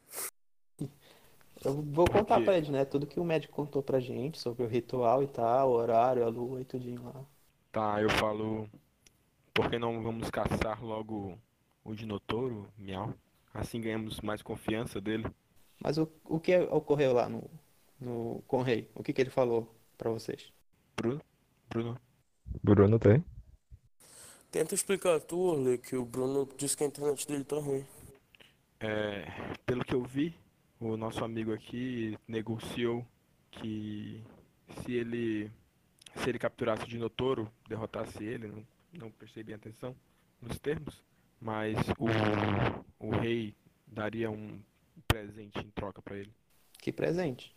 Eu 1.64 1.82
vou 1.82 2.06
contar 2.06 2.24
Porque- 2.36 2.44
pra 2.44 2.56
eles, 2.56 2.68
né? 2.68 2.84
Tudo 2.84 3.06
que 3.06 3.18
o 3.18 3.24
médico 3.24 3.54
contou 3.54 3.82
pra 3.82 3.98
gente 4.00 4.38
sobre 4.38 4.62
o 4.62 4.68
ritual 4.68 5.22
e 5.22 5.26
tal, 5.26 5.70
o 5.70 5.74
horário, 5.74 6.24
a 6.24 6.28
lua 6.28 6.60
e 6.60 6.64
tudinho 6.64 7.02
lá. 7.02 7.24
Tá, 7.72 8.00
eu 8.00 8.08
falo. 8.10 8.68
Por 9.52 9.68
que 9.68 9.78
não 9.78 10.02
vamos 10.02 10.30
caçar 10.30 10.82
logo 10.82 11.36
o 11.84 11.94
Dinotouro, 11.94 12.68
Miau? 12.78 13.12
Assim 13.52 13.80
ganhamos 13.80 14.20
mais 14.20 14.40
confiança 14.40 15.00
dele. 15.00 15.26
Mas 15.80 15.98
o, 15.98 16.08
o 16.24 16.38
que 16.38 16.56
ocorreu 16.58 17.12
lá 17.12 17.28
no, 17.28 17.42
no, 18.00 18.42
com 18.46 18.58
o 18.58 18.62
rei? 18.62 18.88
O 18.94 19.02
que 19.02 19.12
que 19.12 19.20
ele 19.20 19.30
falou 19.30 19.74
pra 19.96 20.10
vocês? 20.10 20.52
Bruno? 20.96 21.20
Bruno? 21.68 22.00
Bruno 22.62 22.98
tem. 22.98 23.24
Tenta 24.50 24.74
explicar 24.74 25.20
tu, 25.20 25.38
Orle, 25.38 25.76
que 25.78 25.96
o 25.96 26.04
Bruno 26.04 26.48
disse 26.56 26.76
que 26.76 26.84
a 26.84 26.86
internet 26.86 27.26
dele 27.26 27.44
tá 27.44 27.56
ruim. 27.56 27.84
É, 28.80 29.26
pelo 29.66 29.84
que 29.84 29.94
eu 29.94 30.02
vi, 30.04 30.34
o 30.80 30.96
nosso 30.96 31.24
amigo 31.24 31.52
aqui 31.52 32.18
negociou 32.26 33.04
que 33.50 34.22
se 34.82 34.92
ele 34.92 35.50
se 36.22 36.28
ele 36.28 36.38
capturasse 36.38 36.84
o 36.84 36.88
Dinotouro, 36.88 37.50
derrotasse 37.68 38.24
ele, 38.24 38.48
não, 38.48 38.66
não 38.92 39.10
prestei 39.10 39.42
bem 39.42 39.54
atenção 39.54 39.94
nos 40.40 40.58
termos, 40.58 41.02
mas 41.40 41.76
o, 41.98 43.06
o 43.06 43.10
rei 43.10 43.54
daria 43.86 44.30
um 44.30 44.60
presente 45.06 45.58
em 45.60 45.70
troca 45.70 46.02
pra 46.02 46.16
ele. 46.16 46.32
Que 46.78 46.92
presente. 46.92 47.54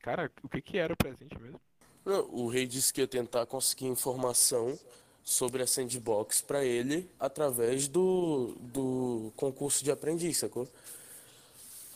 Cara, 0.00 0.30
o 0.42 0.48
que 0.48 0.60
que 0.60 0.78
era 0.78 0.92
o 0.92 0.96
presente 0.96 1.38
mesmo? 1.40 1.60
Não, 2.04 2.28
o 2.30 2.48
rei 2.48 2.66
disse 2.66 2.92
que 2.92 3.00
ia 3.00 3.06
tentar 3.06 3.46
conseguir 3.46 3.86
informação 3.86 4.78
sobre 5.22 5.62
a 5.62 5.66
sandbox 5.66 6.42
pra 6.42 6.62
ele 6.62 7.10
através 7.18 7.88
do, 7.88 8.54
do 8.60 9.32
concurso 9.36 9.82
de 9.82 9.90
aprendiz, 9.90 10.36
sacou? 10.36 10.68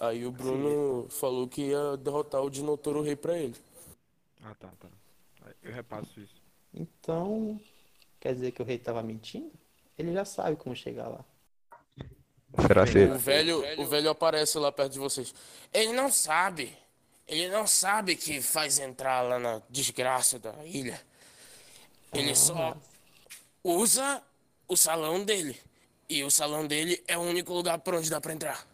Aí 0.01 0.25
o 0.25 0.31
Bruno 0.31 1.09
falou 1.11 1.49
que 1.49 1.63
ia 1.63 1.97
derrotar 1.97 2.43
o 2.43 2.51
Dinotouro 2.51 3.03
Rei 3.03 3.17
pra 3.17 3.37
ele. 3.37 3.57
Ah, 4.45 4.55
tá, 4.55 4.69
tá. 4.79 4.89
Eu 5.63 5.73
repasso 5.73 6.21
isso. 6.21 6.41
Então, 6.73 7.61
quer 8.21 8.35
dizer 8.35 8.53
que 8.53 8.63
o 8.63 8.65
rei 8.65 8.79
tava 8.79 9.03
mentindo? 9.03 9.51
Ele 9.99 10.13
já 10.13 10.25
sabe 10.25 10.57
como 10.57 10.77
chegar 10.77 11.09
lá. 11.09 11.25
Será 12.67 12.87
se 12.87 13.05
O 13.05 13.19
velho, 13.19 13.81
o 13.81 13.87
velho 13.87 14.11
aparece 14.11 14.59
lá 14.59 14.71
perto 14.73 14.93
de 14.93 14.99
vocês. 14.99 15.35
Ele 15.73 15.93
não 15.93 16.11
sabe. 16.11 16.77
Ele 17.27 17.49
não 17.49 17.67
sabe 17.67 18.17
que 18.17 18.41
faz 18.41 18.79
entrar 18.79 19.21
lá 19.23 19.39
na 19.39 19.61
desgraça 19.69 20.39
da 20.39 20.65
ilha. 20.65 21.01
Ele 22.13 22.35
só 22.35 22.77
usa 23.63 24.23
o 24.67 24.77
salão 24.77 25.25
dele. 25.25 25.61
E 26.09 26.25
o 26.25 26.31
salão 26.31 26.67
dele 26.67 27.03
é 27.07 27.19
o 27.19 27.21
único 27.21 27.53
lugar 27.53 27.79
por 27.81 27.95
onde 27.95 28.09
dá 28.09 28.21
pra 28.21 28.33
entrar. 28.33 28.67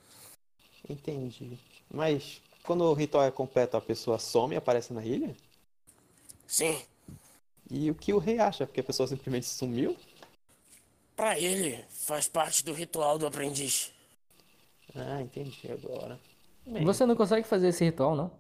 Entendi. 0.89 1.59
Mas 1.91 2.41
quando 2.63 2.83
o 2.85 2.93
ritual 2.95 3.25
é 3.25 3.31
completo, 3.31 3.77
a 3.77 3.81
pessoa 3.81 4.19
some 4.19 4.55
e 4.55 4.59
aparece 4.59 4.93
na 4.93 5.05
ilha? 5.05 5.35
Sim, 6.47 6.81
E 7.71 7.91
o 7.91 7.95
que 7.95 8.13
o 8.13 8.19
rei 8.19 8.39
acha? 8.39 8.67
Porque 8.67 8.81
a 8.81 8.85
pessoa 8.85 9.07
simplesmente 9.07 9.47
sumiu? 9.47 9.97
pra 11.17 11.39
ele 11.39 11.83
faz 11.91 12.27
parte 12.27 12.65
do 12.65 12.73
ritual 12.73 13.17
do 13.19 13.27
aprendiz. 13.27 13.93
Ah, 14.97 15.23
entendi 15.23 15.71
agora. 15.71 16.19
Bem, 16.67 16.85
Você 16.85 17.07
não 17.07 17.15
consegue 17.15 17.47
fazer 17.47 17.69
esse 17.69 17.85
ritual, 17.85 18.17
não? 18.17 18.31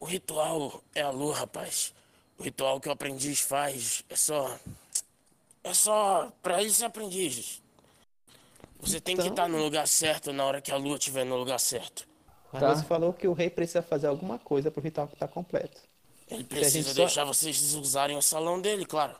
O 0.00 0.04
ritual 0.04 0.82
é 0.94 1.02
a 1.02 1.10
lua, 1.10 1.34
rapaz. 1.34 1.94
O 2.36 2.42
ritual 2.42 2.80
que 2.80 2.88
o 2.88 2.92
aprendiz 2.92 3.40
faz 3.40 4.04
é 4.08 4.16
só. 4.16 4.58
É 5.62 5.72
só 5.72 6.32
pra 6.42 6.60
ele 6.60 6.72
ser 6.72 6.86
aprendiz. 6.86 7.61
Você 8.82 9.00
tem 9.00 9.14
que 9.16 9.22
Então- 9.22 9.32
estar 9.32 9.48
no 9.48 9.62
lugar 9.62 9.86
certo 9.88 10.32
na 10.32 10.44
hora 10.44 10.60
que 10.60 10.70
a 10.72 10.76
lua 10.76 10.96
estiver 10.96 11.24
no 11.24 11.36
lugar 11.36 11.58
certo. 11.58 12.06
Mas 12.52 12.60
Tá. 12.60 12.76
você 12.76 12.84
falou 12.84 13.12
que 13.12 13.26
o 13.26 13.32
rei 13.32 13.48
precisa 13.48 13.80
fazer 13.80 14.08
alguma 14.08 14.38
coisa 14.38 14.70
pro 14.70 14.82
ritual 14.82 15.08
estar 15.10 15.28
completo. 15.28 15.80
Ele 16.28 16.44
precisa 16.44 16.70
gente 16.70 16.88
só- 16.88 16.94
deixar 16.94 17.24
vocês 17.24 17.74
usarem 17.74 18.16
o 18.16 18.22
salão 18.22 18.60
dele, 18.60 18.84
claro. 18.84 19.14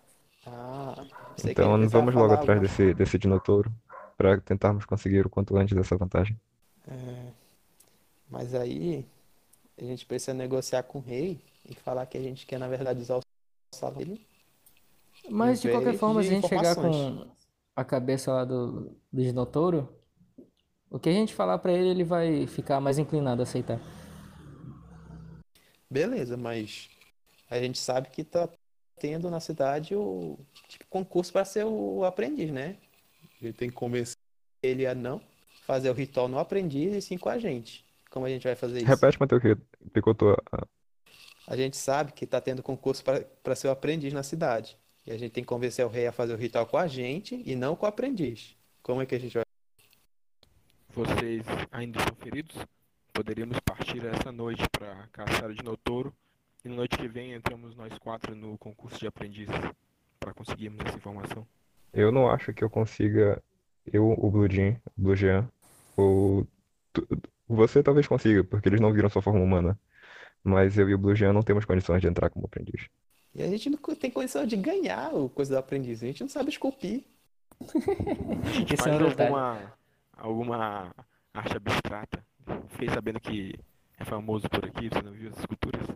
Ah, 0.46 0.94
sei 1.36 1.54
que 1.54 1.60
Então 1.60 1.88
vamos 1.88 2.14
logo 2.14 2.32
atrás 2.34 2.58
alguma- 2.58 2.60
desse, 2.68 2.92
desse 2.94 3.18
Dinotouro 3.18 3.72
para 4.18 4.40
tentarmos 4.40 4.84
conseguir 4.84 5.24
o 5.24 5.30
quanto 5.30 5.56
antes 5.56 5.74
dessa 5.76 5.96
vantagem. 5.96 6.38
É, 6.88 7.26
mas 8.28 8.54
aí 8.54 9.06
a 9.80 9.84
gente 9.84 10.04
precisa 10.04 10.34
negociar 10.34 10.82
com 10.82 10.98
o 10.98 11.02
rei 11.02 11.40
e 11.68 11.74
falar 11.74 12.04
que 12.06 12.18
a 12.18 12.20
gente 12.20 12.44
quer, 12.44 12.58
na 12.58 12.66
verdade, 12.68 13.00
usar 13.00 13.16
o 13.18 13.22
salão 13.74 13.96
dele. 13.96 14.26
Mas 15.30 15.60
de 15.62 15.70
qualquer 15.70 15.96
forma, 15.96 16.20
de 16.22 16.28
a 16.28 16.30
gente 16.32 16.48
chegar 16.48 16.74
com 16.74 17.26
a 17.74 17.84
cabeça 17.84 18.32
lá 18.32 18.44
do, 18.44 18.90
do 19.12 19.22
Dinotouro, 19.22 19.88
o 20.90 20.98
que 20.98 21.08
a 21.08 21.12
gente 21.12 21.34
falar 21.34 21.58
pra 21.58 21.72
ele, 21.72 21.88
ele 21.88 22.04
vai 22.04 22.46
ficar 22.46 22.80
mais 22.80 22.98
inclinado 22.98 23.42
a 23.42 23.44
aceitar. 23.44 23.80
Beleza, 25.90 26.36
mas 26.36 26.90
a 27.50 27.58
gente 27.58 27.78
sabe 27.78 28.08
que 28.10 28.24
tá 28.24 28.48
tendo 28.98 29.28
na 29.30 29.40
cidade 29.40 29.94
o 29.94 30.38
tipo, 30.68 30.86
concurso 30.88 31.32
para 31.32 31.44
ser 31.44 31.64
o 31.64 32.04
aprendiz, 32.04 32.50
né? 32.50 32.76
Gente 33.40 33.56
tem 33.56 33.68
que 33.68 33.74
convencer 33.74 34.16
ele 34.62 34.86
a 34.86 34.94
não 34.94 35.20
fazer 35.66 35.90
o 35.90 35.94
ritual 35.94 36.28
no 36.28 36.38
aprendiz 36.38 36.94
e 36.94 37.02
sim 37.02 37.18
com 37.18 37.28
a 37.28 37.38
gente. 37.38 37.84
Como 38.10 38.26
a 38.26 38.28
gente 38.28 38.44
vai 38.44 38.54
fazer 38.54 38.80
isso? 38.80 38.88
Repete, 38.88 39.18
Matheus, 39.18 39.42
que 39.42 39.56
picotou. 39.90 40.36
a- 40.52 40.66
A 41.46 41.56
gente 41.56 41.76
sabe 41.76 42.12
que 42.12 42.26
tá 42.26 42.40
tendo 42.40 42.62
concurso 42.62 43.02
para 43.04 43.56
ser 43.56 43.68
o 43.68 43.70
aprendiz 43.70 44.12
na 44.12 44.22
cidade. 44.22 44.78
E 45.06 45.10
a 45.12 45.18
gente 45.18 45.32
tem 45.32 45.42
que 45.42 45.48
convencer 45.48 45.84
o 45.84 45.88
rei 45.88 46.06
a 46.06 46.12
fazer 46.12 46.32
o 46.34 46.36
ritual 46.36 46.66
com 46.66 46.76
a 46.76 46.86
gente 46.86 47.42
e 47.44 47.56
não 47.56 47.74
com 47.74 47.86
o 47.86 47.88
aprendiz. 47.88 48.56
Como 48.82 49.02
é 49.02 49.06
que 49.06 49.14
a 49.14 49.18
gente 49.18 49.34
vai? 49.34 49.44
Vocês 50.90 51.44
ainda 51.70 51.98
estão 51.98 52.14
feridos? 52.16 52.54
Poderíamos 53.12 53.58
partir 53.60 54.04
essa 54.06 54.30
noite 54.32 54.62
para 54.70 55.06
caçar 55.12 55.50
o 55.50 55.54
Dinotouro 55.54 56.12
e 56.64 56.68
na 56.68 56.76
noite 56.76 56.96
que 56.96 57.08
vem 57.08 57.32
entramos 57.32 57.74
nós 57.74 57.96
quatro 57.98 58.34
no 58.34 58.56
concurso 58.58 58.98
de 58.98 59.06
aprendizes 59.06 59.54
para 60.20 60.32
conseguirmos 60.32 60.84
essa 60.86 60.96
informação. 60.96 61.46
Eu 61.92 62.10
não 62.12 62.30
acho 62.30 62.52
que 62.54 62.62
eu 62.64 62.70
consiga. 62.70 63.42
Eu, 63.84 64.06
o 64.10 64.30
Blue 64.30 64.48
Jean, 64.50 64.76
o 64.96 65.02
Blue 65.02 65.16
Jean, 65.16 65.48
ou. 65.96 66.46
tu- 66.92 67.06
Você 67.48 67.82
talvez 67.82 68.06
consiga, 68.06 68.44
porque 68.44 68.68
eles 68.68 68.80
não 68.80 68.92
viram 68.92 69.10
sua 69.10 69.20
forma 69.20 69.40
humana. 69.40 69.78
Mas 70.44 70.78
eu 70.78 70.88
e 70.88 70.94
o 70.94 70.98
Blue 70.98 71.14
Jean 71.14 71.32
não 71.32 71.42
temos 71.42 71.64
condições 71.64 72.00
de 72.00 72.06
entrar 72.08 72.30
como 72.30 72.46
aprendiz. 72.46 72.88
E 73.34 73.42
a 73.42 73.48
gente 73.48 73.70
não 73.70 73.78
tem 73.78 74.10
condição 74.10 74.46
de 74.46 74.56
ganhar 74.56 75.14
o 75.14 75.28
coisa 75.28 75.54
do 75.54 75.58
aprendiz. 75.58 76.02
A 76.02 76.06
gente 76.06 76.20
não 76.20 76.28
sabe 76.28 76.50
esculpir. 76.50 77.04
Isso 77.62 78.74
é 78.74 78.76
Faz 78.76 78.98
detalhe. 78.98 79.22
alguma, 79.22 79.74
alguma 80.16 80.94
arte 81.32 81.56
abstrata? 81.56 82.24
Fiquei 82.70 82.88
sabendo 82.90 83.20
que 83.20 83.54
é 83.98 84.04
famoso 84.04 84.48
por 84.50 84.64
aqui, 84.64 84.88
você 84.88 85.02
não 85.02 85.12
viu 85.12 85.30
as 85.30 85.38
esculturas? 85.38 85.86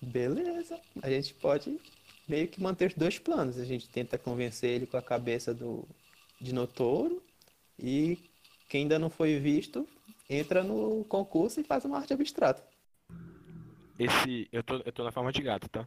Beleza. 0.00 0.78
A 1.02 1.08
gente 1.08 1.32
pode 1.34 1.80
meio 2.28 2.48
que 2.48 2.60
manter 2.60 2.88
os 2.88 2.94
dois 2.94 3.18
planos. 3.18 3.58
A 3.58 3.64
gente 3.64 3.88
tenta 3.88 4.18
convencer 4.18 4.70
ele 4.70 4.86
com 4.86 4.96
a 4.96 5.02
cabeça 5.02 5.54
do 5.54 5.88
Dinotouro 6.40 7.22
e 7.78 8.18
quem 8.68 8.82
ainda 8.82 8.98
não 8.98 9.08
foi 9.08 9.38
visto 9.38 9.88
entra 10.28 10.62
no 10.62 11.04
concurso 11.04 11.60
e 11.60 11.64
faz 11.64 11.84
uma 11.84 11.98
arte 11.98 12.12
abstrata. 12.12 12.62
Esse, 13.98 14.48
eu 14.50 14.62
tô, 14.62 14.76
eu 14.84 14.92
tô 14.92 15.04
na 15.04 15.12
forma 15.12 15.30
de 15.30 15.42
gato, 15.42 15.68
tá? 15.68 15.86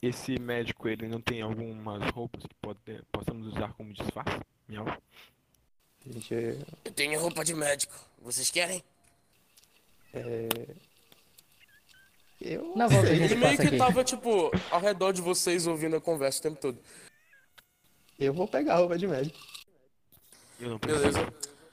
Esse 0.00 0.38
médico, 0.38 0.88
ele 0.88 1.08
não 1.08 1.20
tem 1.20 1.42
algumas 1.42 2.02
roupas 2.12 2.42
que 2.44 2.54
pode, 2.62 2.78
possamos 3.10 3.48
usar 3.48 3.72
como 3.74 3.92
disfarce? 3.92 4.40
Miau. 4.68 4.86
A 4.86 6.12
gente 6.12 6.34
Eu 6.84 6.92
tenho 6.92 7.20
roupa 7.20 7.44
de 7.44 7.54
médico. 7.54 7.94
Vocês 8.22 8.50
querem? 8.50 8.82
eu 12.40 12.76
Na 12.76 12.86
volta 12.86 13.08
a 13.08 13.10
Ele 13.12 13.34
meio 13.34 13.40
passa 13.40 13.56
que 13.62 13.68
aqui. 13.68 13.76
tava, 13.78 14.04
tipo, 14.04 14.50
ao 14.70 14.80
redor 14.80 15.12
de 15.12 15.20
vocês 15.20 15.66
ouvindo 15.66 15.96
a 15.96 16.00
conversa 16.00 16.38
o 16.38 16.42
tempo 16.42 16.60
todo. 16.60 16.78
eu 18.18 18.32
vou 18.32 18.46
pegar 18.46 18.74
a 18.74 18.78
roupa 18.78 18.96
de 18.96 19.06
médico. 19.06 19.38
Eu 20.60 20.70
não 20.70 20.78
preciso, 20.78 21.02
Beleza. 21.12 21.32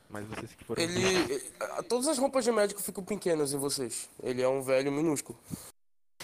mas 0.09 0.25
vocês 0.27 0.51
que 0.53 0.63
foram 0.63 0.81
Ele. 0.81 1.03
ele- 1.03 1.39
Todas 1.87 2.07
as 2.07 2.17
roupas 2.17 2.43
de 2.43 2.51
médico 2.51 2.81
ficam 2.81 3.03
pequenas 3.03 3.53
em 3.53 3.57
vocês. 3.57 4.09
Ele 4.21 4.41
é 4.41 4.47
um 4.47 4.61
velho 4.61 4.91
minúsculo. 4.91 5.37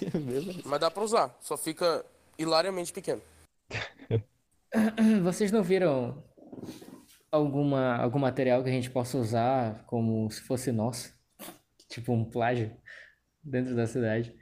Beleza. 0.13 0.61
Mas 0.65 0.79
dá 0.79 0.89
pra 0.91 1.03
usar. 1.03 1.35
Só 1.41 1.57
fica 1.57 2.05
hilariamente 2.37 2.91
pequeno. 2.93 3.21
Vocês 5.23 5.51
não 5.51 5.61
viram 5.63 6.23
alguma, 7.31 7.95
algum 7.97 8.19
material 8.19 8.63
que 8.63 8.69
a 8.69 8.73
gente 8.73 8.89
possa 8.89 9.17
usar 9.17 9.83
como 9.85 10.29
se 10.31 10.41
fosse 10.41 10.71
nosso? 10.71 11.13
Tipo 11.89 12.13
um 12.13 12.23
plágio 12.23 12.71
dentro 13.43 13.75
da 13.75 13.85
cidade. 13.85 14.33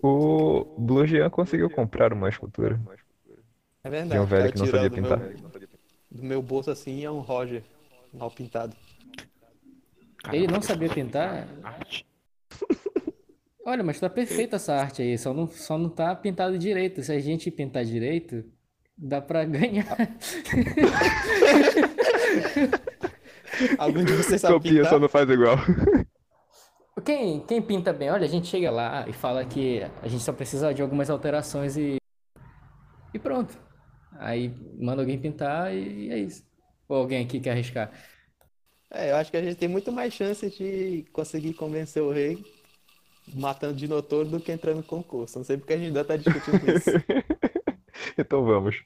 O 0.00 0.76
Blue 0.78 1.06
Jean 1.06 1.30
conseguiu 1.30 1.70
comprar 1.70 2.12
uma 2.12 2.28
escultura 2.28 2.80
É 3.82 3.88
de 3.88 3.90
verdade. 3.90 4.20
um 4.20 4.24
velho 4.26 4.46
tá 4.46 4.52
que 4.52 4.58
não 4.58 4.66
sabia 4.66 4.90
tirando 4.90 5.02
pintar. 5.02 5.18
do 5.18 5.24
meu, 5.58 5.68
do 6.10 6.22
meu 6.22 6.42
bolso 6.42 6.70
assim 6.70 7.04
é 7.04 7.10
um 7.10 7.20
Roger 7.20 7.62
mal 8.12 8.30
pintado. 8.30 8.76
Ele 10.32 10.46
não 10.46 10.62
sabia 10.62 10.88
pintar? 10.88 11.36
é 11.38 11.46
Arte. 11.62 12.06
Olha, 13.66 13.82
mas 13.82 13.98
tá 13.98 14.10
perfeita 14.10 14.56
essa 14.56 14.74
arte 14.74 15.00
aí, 15.00 15.16
só 15.16 15.32
não, 15.32 15.48
só 15.48 15.78
não 15.78 15.88
tá 15.88 16.14
pintado 16.14 16.58
direito. 16.58 17.02
Se 17.02 17.12
a 17.12 17.18
gente 17.18 17.50
pintar 17.50 17.84
direito, 17.84 18.44
dá 18.96 19.22
pra 19.22 19.44
ganhar. 19.46 19.96
Algum 23.78 24.04
de 24.04 24.12
vocês 24.12 24.40
sabe 24.40 24.54
Copia, 24.54 24.72
pintar? 24.72 24.90
só 24.90 24.98
não 24.98 25.08
faz 25.08 25.28
igual. 25.30 25.56
quem, 27.04 27.40
quem 27.40 27.62
pinta 27.62 27.92
bem, 27.92 28.10
olha, 28.10 28.24
a 28.24 28.28
gente 28.28 28.48
chega 28.48 28.70
lá 28.70 29.06
e 29.08 29.12
fala 29.14 29.44
que 29.46 29.82
a 30.02 30.08
gente 30.08 30.22
só 30.22 30.32
precisa 30.32 30.74
de 30.74 30.82
algumas 30.82 31.08
alterações 31.08 31.76
e. 31.76 31.96
E 33.14 33.18
pronto. 33.18 33.56
Aí 34.18 34.52
manda 34.78 35.00
alguém 35.00 35.18
pintar 35.18 35.74
e 35.74 36.10
é 36.10 36.18
isso. 36.18 36.44
Ou 36.86 36.98
alguém 36.98 37.24
aqui 37.24 37.40
quer 37.40 37.52
arriscar. 37.52 37.90
É, 38.90 39.10
eu 39.10 39.16
acho 39.16 39.30
que 39.30 39.36
a 39.36 39.42
gente 39.42 39.56
tem 39.56 39.68
muito 39.68 39.90
mais 39.90 40.12
chance 40.12 40.48
de 40.50 41.04
conseguir 41.12 41.54
convencer 41.54 42.02
o 42.02 42.12
rei 42.12 42.44
matando 43.32 43.74
de 43.74 43.88
notor 43.88 44.24
do 44.24 44.40
que 44.40 44.52
entrando 44.52 44.78
no 44.78 44.82
concurso. 44.82 45.38
Não 45.38 45.44
sei 45.44 45.56
porque 45.56 45.72
a 45.72 45.76
gente 45.76 45.88
ainda 45.88 46.04
tá 46.04 46.16
discutindo 46.16 46.70
isso. 46.70 46.90
Então 48.18 48.44
vamos. 48.44 48.76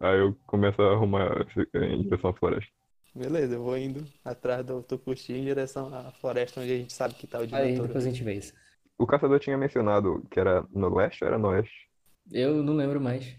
Aí 0.00 0.18
eu 0.18 0.34
começo 0.46 0.80
a 0.82 0.92
arrumar 0.92 1.46
em 1.74 2.02
direção 2.02 2.30
à 2.30 2.34
floresta. 2.34 2.70
Beleza, 3.14 3.54
eu 3.54 3.60
vvou 3.62 3.78
indo 3.78 4.04
atrás 4.24 4.64
do 4.66 4.82
Tokushi 4.82 5.32
em 5.34 5.44
direção 5.44 5.94
à 5.94 6.10
floresta 6.12 6.60
onde 6.60 6.72
a 6.72 6.76
gente 6.78 6.92
sabe 6.92 7.14
que 7.14 7.26
tá 7.26 7.38
o 7.38 7.42
Aí 7.42 7.46
diretor. 7.46 7.86
depois 7.86 8.04
a 8.04 8.08
gente 8.08 8.24
vê 8.24 8.34
isso. 8.34 8.52
O 8.98 9.06
caçador 9.06 9.38
tinha 9.38 9.56
mencionado 9.56 10.22
que 10.30 10.40
era 10.40 10.66
no 10.72 10.94
leste 10.94 11.22
ou 11.22 11.28
era 11.28 11.38
no 11.38 11.48
oeste? 11.48 11.88
Eu 12.32 12.62
não 12.62 12.74
lembro 12.74 13.00
mais. 13.00 13.36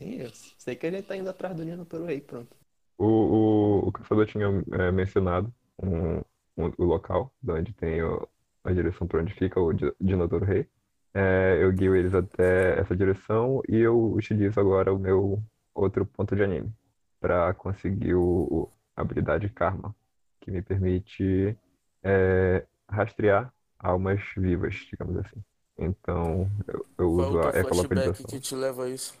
Eu 0.00 0.30
sei 0.58 0.74
que 0.74 0.86
a 0.86 0.90
gente 0.90 1.04
tá 1.06 1.16
indo 1.16 1.28
atrás 1.28 1.54
do 1.54 1.64
diretor 1.64 2.02
rei, 2.04 2.20
pronto. 2.20 2.56
O, 2.98 3.04
o, 3.06 3.88
o 3.88 3.92
caçador 3.92 4.26
tinha 4.26 4.46
é, 4.72 4.90
mencionado 4.90 5.52
um, 5.82 6.16
um- 6.56 6.72
o 6.78 6.84
local 6.84 7.30
de 7.42 7.52
onde 7.52 7.72
tem 7.74 8.02
o- 8.02 8.26
a 8.66 8.72
direção 8.74 9.06
para 9.06 9.20
onde 9.22 9.34
fica 9.34 9.60
o 9.60 9.72
Di- 9.72 9.92
Dinotauro 10.00 10.44
Rei. 10.44 10.68
É, 11.14 11.58
eu 11.62 11.72
guio 11.72 11.96
eles 11.96 12.14
até 12.14 12.78
essa 12.80 12.94
direção 12.96 13.62
e 13.68 13.76
eu 13.78 14.12
utilizo 14.12 14.60
agora 14.60 14.92
o 14.92 14.98
meu 14.98 15.42
outro 15.74 16.04
ponto 16.06 16.36
de 16.36 16.42
anime 16.42 16.72
para 17.20 17.54
conseguir 17.54 18.14
o, 18.14 18.70
a 18.96 19.02
habilidade 19.02 19.48
Karma, 19.48 19.94
que 20.40 20.50
me 20.50 20.62
permite 20.62 21.56
é, 22.02 22.66
rastrear 22.88 23.52
almas 23.78 24.20
vivas, 24.36 24.74
digamos 24.90 25.16
assim. 25.18 25.42
Então 25.78 26.50
eu, 26.68 26.86
eu 26.98 27.12
Qual 27.14 27.32
uso 27.32 27.38
é 27.38 27.40
o 27.40 27.48
a 27.48 27.58
ecolocalização. 27.58 28.38
que 28.38 28.38
te 28.40 28.54
leva 28.54 28.84
a 28.84 28.88
isso? 28.88 29.12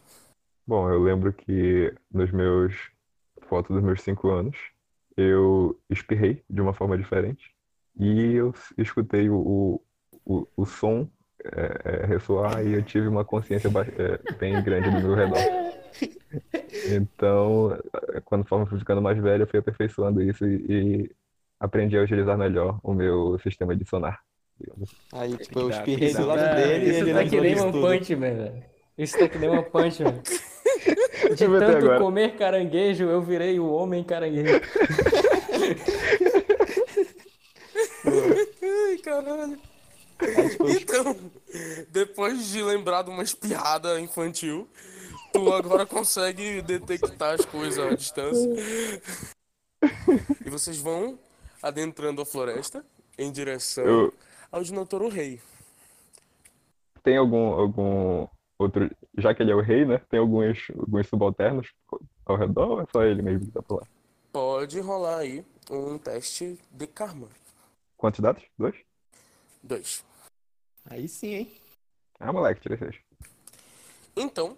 Bom, 0.66 0.88
eu 0.90 1.02
lembro 1.02 1.32
que 1.32 1.94
nos 2.10 2.30
meus 2.32 2.74
fotos 3.48 3.74
dos 3.76 3.84
meus 3.84 4.02
cinco 4.02 4.30
anos, 4.30 4.56
eu 5.16 5.80
espirrei 5.88 6.44
de 6.50 6.60
uma 6.60 6.74
forma 6.74 6.98
diferente 6.98 7.54
e 7.98 8.34
eu 8.34 8.54
escutei 8.76 9.28
o, 9.30 9.80
o, 10.24 10.46
o, 10.56 10.66
som 10.66 11.08
é, 11.44 12.02
é, 12.02 12.06
ressoar 12.06 12.64
e 12.64 12.74
eu 12.74 12.82
tive 12.82 13.08
uma 13.08 13.24
consciência 13.24 13.68
é, 13.68 14.32
bem 14.34 14.62
grande 14.62 14.90
do 14.90 15.00
meu 15.00 15.14
redor. 15.14 15.38
Então, 16.92 17.78
é, 18.12 18.20
quando 18.20 18.44
fui 18.44 18.78
ficando 18.78 19.00
mais 19.00 19.18
velho, 19.18 19.42
eu 19.42 19.46
fui 19.46 19.58
aperfeiçoando 19.58 20.22
isso 20.22 20.46
e, 20.46 20.64
e 20.68 21.10
aprendi 21.58 21.96
a 21.96 22.02
utilizar 22.02 22.36
melhor 22.36 22.78
o 22.82 22.92
meu 22.92 23.38
sistema 23.38 23.74
de 23.74 23.84
sonar. 23.84 24.20
Aí, 25.12 25.36
tipo, 25.36 25.60
eu 25.60 25.70
espirrei 25.70 26.14
do 26.14 26.26
lado 26.26 26.54
dele 26.56 26.86
e 26.86 26.90
isso 26.90 27.00
ele 27.00 27.12
tá 27.14 27.24
que 27.24 27.40
nem 27.40 27.56
tudo. 27.56 27.80
Punch 27.80 28.16
Man, 28.16 28.34
velho. 28.34 28.62
Isso 28.96 29.18
tá 29.18 29.28
que 29.28 29.38
nem 29.38 29.50
One 29.50 29.64
Punch 29.70 30.02
Man. 30.02 30.22
De 31.34 31.46
tanto 31.46 31.76
agora. 31.76 31.98
comer 31.98 32.36
caranguejo, 32.36 33.04
eu 33.04 33.20
virei 33.20 33.58
o 33.58 33.68
homem 33.70 34.04
caranguejo. 34.04 34.60
Ai, 38.06 38.95
caralho. 39.06 39.58
Então, 40.80 41.16
depois 41.90 42.46
de 42.48 42.62
lembrar 42.62 43.02
de 43.02 43.10
uma 43.10 43.22
espiada 43.22 44.00
infantil, 44.00 44.68
tu 45.32 45.52
agora 45.52 45.86
consegue 45.86 46.60
detectar 46.62 47.34
as 47.34 47.44
coisas 47.44 47.78
à 47.78 47.94
distância. 47.94 48.50
E 50.44 50.50
vocês 50.50 50.78
vão 50.78 51.18
adentrando 51.62 52.20
a 52.20 52.26
floresta 52.26 52.84
em 53.18 53.30
direção 53.30 53.84
Eu- 53.84 54.14
ao 54.50 54.62
Dinotauro 54.62 55.08
Rei. 55.08 55.40
Tem 57.02 57.16
algum, 57.16 57.52
algum 57.52 58.26
outro, 58.58 58.90
já 59.16 59.32
que 59.34 59.42
ele 59.42 59.52
é 59.52 59.54
o 59.54 59.60
rei, 59.60 59.84
né? 59.84 60.00
Tem 60.10 60.18
alguns, 60.18 60.58
alguns 60.76 61.06
subalternos 61.06 61.68
ao 62.24 62.36
redor 62.36 62.70
ou 62.70 62.80
é 62.80 62.84
só 62.90 63.04
ele 63.04 63.22
mesmo 63.22 63.46
que 63.46 63.52
tá 63.52 63.62
por 63.62 63.80
lá? 63.80 63.86
Pode 64.32 64.80
rolar 64.80 65.18
aí 65.18 65.44
um 65.70 65.98
teste 65.98 66.58
de 66.70 66.86
karma. 66.86 67.28
Quantos 67.96 68.20
dados? 68.20 68.42
Dois? 68.58 68.74
Dois. 69.66 70.04
Aí 70.84 71.08
sim, 71.08 71.34
hein? 71.34 71.52
Ah, 72.20 72.32
moleque, 72.32 72.60
tirei 72.60 72.78
seis. 72.78 72.94
Então, 74.16 74.56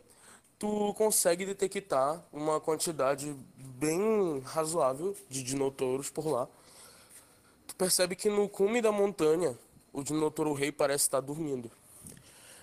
tu 0.59 0.93
consegue 0.95 1.47
detectar 1.47 2.23
uma 2.31 2.61
quantidade 2.61 3.35
bem 3.57 4.41
razoável 4.41 5.17
de 5.31 5.43
dinotouros 5.43 6.11
por 6.11 6.27
lá. 6.27 6.47
Tu 7.67 7.75
percebe 7.75 8.15
que 8.15 8.29
no 8.29 8.51
cume 8.51 8.83
da 8.83 8.93
montanha, 8.93 9.59
o 9.95 10.03
dinotouro 10.03 10.53
rei 10.53 10.71
parece 10.71 11.05
estar 11.05 11.21
dormindo. 11.21 11.71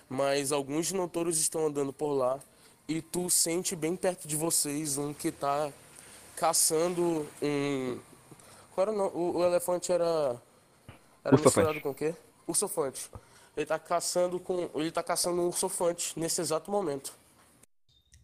Mas 0.08 0.52
alguns 0.52 0.86
dinotouros 0.86 1.40
estão 1.40 1.66
andando 1.66 1.92
por 1.92 2.12
lá 2.12 2.38
e 2.86 3.02
tu 3.02 3.28
sente 3.28 3.74
bem 3.74 3.96
perto 3.96 4.28
de 4.28 4.36
vocês 4.36 4.98
um 4.98 5.12
que 5.12 5.28
está 5.28 5.72
caçando 6.36 7.26
um... 7.42 7.98
Qual 8.72 8.86
era 8.86 8.92
o 8.92 8.96
nome? 8.96 9.10
O, 9.14 9.38
o 9.38 9.44
elefante 9.44 9.90
era... 9.90 10.40
Era 11.24 11.36
misturado 11.36 11.80
com 11.80 11.90
o 11.90 11.94
quê? 11.94 12.14
Ursofante. 12.46 13.10
Ele 13.56 13.66
tá 13.66 13.78
caçando 13.78 14.38
com... 14.38 14.68
Ele 14.74 14.90
tá 14.92 15.02
caçando 15.02 15.40
um 15.42 15.46
ursofante 15.46 16.18
nesse 16.18 16.40
exato 16.40 16.70
momento. 16.70 17.12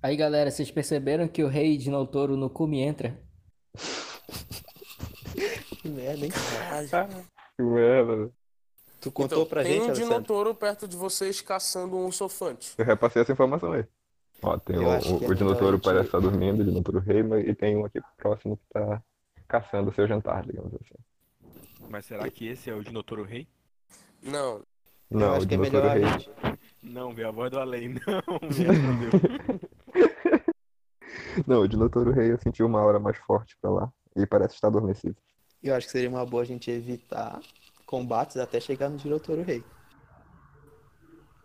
Aí, 0.02 0.16
galera, 0.16 0.50
vocês 0.50 0.70
perceberam 0.70 1.26
que 1.28 1.42
o 1.42 1.48
rei 1.48 1.76
de 1.78 1.88
Notouro 1.90 2.36
no 2.36 2.50
cume 2.50 2.80
entra? 2.80 3.18
Que 5.82 5.88
merda, 5.88 6.26
hein? 6.26 6.32
Que 7.56 7.62
merda. 7.62 8.30
Tu 9.00 9.10
contou 9.10 9.38
Então, 9.38 9.48
pra 9.48 9.62
tem 9.64 9.80
gente, 9.80 9.90
um 9.90 9.92
dinotouro 9.92 10.54
perto 10.54 10.86
de 10.86 10.96
vocês 10.96 11.40
caçando 11.40 11.96
um 11.96 12.04
ursofante. 12.06 12.72
Eu 12.78 12.84
repassei 12.84 13.22
essa 13.22 13.32
informação 13.32 13.72
aí. 13.72 13.84
Ó, 14.42 14.56
tem 14.58 14.76
Eu 14.76 14.88
o, 14.88 15.18
que 15.18 15.24
é 15.24 15.28
o, 15.28 15.30
o 15.30 15.34
Dinotouro 15.34 15.76
gente- 15.76 15.84
parece 15.84 16.06
estar 16.06 16.20
dormindo, 16.20 16.60
o 16.60 16.64
Dinotouro 16.64 17.00
rei, 17.00 17.22
mas 17.24 17.44
e 17.48 17.54
tem 17.54 17.76
um 17.76 17.84
aqui 17.84 18.00
próximo 18.16 18.56
que 18.56 18.62
tá 18.72 19.02
caçando 19.48 19.90
o 19.90 19.94
seu 19.94 20.06
jantar, 20.06 20.44
digamos 20.46 20.72
assim. 20.74 20.94
Mas 21.88 22.06
será 22.06 22.30
que 22.30 22.46
esse 22.46 22.70
é 22.70 22.74
o 22.74 22.84
Dinotouro 22.84 23.24
Rei? 23.24 23.48
Não, 24.22 24.62
Eu 25.10 25.18
Não, 25.18 25.32
o 25.32 25.36
acho 25.36 25.46
que 25.48 25.54
é 25.54 25.58
melhor 25.58 25.84
a 25.86 25.92
rei. 25.94 26.04
gente... 26.06 26.30
Não, 26.82 27.12
velho, 27.14 27.28
a 27.28 27.30
voz 27.32 27.50
do 27.50 27.58
além, 27.60 27.88
não. 27.90 28.00
Meu. 29.00 29.10
Não, 31.46 31.60
o 31.62 31.68
Dinotouro 31.68 32.10
rei 32.12 32.32
eu 32.32 32.38
senti 32.38 32.62
uma 32.62 32.80
aura 32.80 32.98
mais 32.98 33.16
forte 33.18 33.56
pra 33.60 33.70
lá. 33.70 33.92
E 34.16 34.26
parece 34.26 34.54
estar 34.54 34.68
adormecido. 34.68 35.16
Eu 35.62 35.74
acho 35.74 35.86
que 35.86 35.92
seria 35.92 36.08
uma 36.10 36.26
boa 36.26 36.42
a 36.42 36.46
gente 36.46 36.70
evitar 36.70 37.40
combates 37.86 38.36
até 38.36 38.60
chegar 38.60 38.88
no 38.88 38.96
Diretor 38.98 39.38
Rei. 39.40 39.64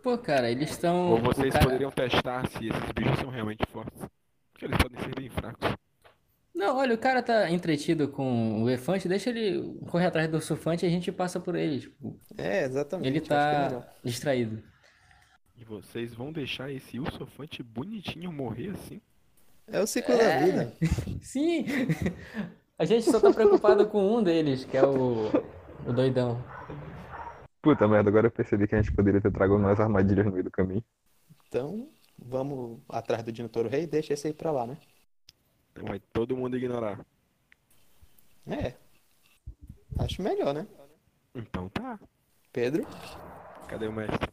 Pô, 0.03 0.17
cara, 0.17 0.49
eles 0.49 0.71
estão. 0.71 1.11
Ou 1.11 1.21
vocês 1.21 1.53
cara- 1.53 1.65
poderiam 1.65 1.91
testar 1.91 2.47
se 2.49 2.67
esses 2.67 2.91
bichos 2.93 3.19
são 3.19 3.29
realmente 3.29 3.65
fortes. 3.71 3.99
Porque 4.51 4.65
eles 4.65 4.77
podem 4.77 4.99
ser 5.01 5.15
bem 5.15 5.29
fracos. 5.29 5.75
Não, 6.67 6.75
olha, 6.75 6.93
o 6.93 6.97
cara 6.97 7.23
tá 7.23 7.49
entretido 7.49 8.09
com 8.09 8.61
o 8.61 8.67
elefante, 8.69 9.07
deixa 9.07 9.29
ele 9.29 9.79
correr 9.89 10.07
atrás 10.07 10.29
do 10.29 10.41
surfante 10.41 10.85
e 10.85 10.87
a 10.87 10.91
gente 10.91 11.13
passa 11.13 11.39
por 11.39 11.55
ele. 11.55 11.79
Tipo, 11.79 12.19
É, 12.37 12.65
exatamente. 12.65 13.07
ele 13.07 13.17
é 13.19 13.21
tá 13.21 13.67
melhor. 13.69 13.87
distraído. 14.03 14.61
E 15.55 15.63
vocês 15.63 16.13
vão 16.13 16.31
deixar 16.33 16.69
esse 16.69 16.99
ursofante 16.99 17.63
bonitinho 17.63 18.33
morrer 18.33 18.71
assim? 18.71 19.01
É 19.65 19.79
o 19.81 19.87
ciclo 19.87 20.17
da 20.17 20.39
vida. 20.39 20.73
Sim! 21.23 21.65
A 22.77 22.83
gente 22.83 23.09
só 23.09 23.17
tá 23.19 23.31
preocupado 23.31 23.87
com 23.87 24.17
um 24.17 24.21
deles, 24.21 24.65
que 24.65 24.75
é 24.75 24.85
o, 24.85 25.29
o 25.87 25.93
doidão. 25.93 26.43
Puta 27.61 27.87
merda, 27.87 28.09
agora 28.09 28.27
eu 28.27 28.31
percebi 28.31 28.67
que 28.67 28.75
a 28.75 28.81
gente 28.81 28.93
poderia 28.93 29.21
ter 29.21 29.31
trago 29.31 29.55
umas 29.55 29.79
armadilhas 29.79 30.25
no 30.25 30.31
meio 30.33 30.43
do 30.43 30.51
caminho. 30.51 30.83
Então, 31.47 31.87
vamos 32.19 32.79
atrás 32.89 33.23
do 33.23 33.31
Diretor 33.31 33.67
Rei 33.67 33.83
e 33.83 33.87
deixa 33.87 34.13
esse 34.13 34.27
aí 34.27 34.33
pra 34.33 34.51
lá, 34.51 34.67
né? 34.67 34.77
Vai 35.81 35.99
todo 36.13 36.35
mundo 36.35 36.57
ignorar. 36.57 37.05
É. 38.47 38.73
Acho 39.99 40.21
melhor, 40.21 40.53
né? 40.53 40.67
Então 41.35 41.69
tá. 41.69 41.99
Pedro? 42.51 42.85
Cadê 43.67 43.87
o 43.87 43.93
mestre? 43.93 44.29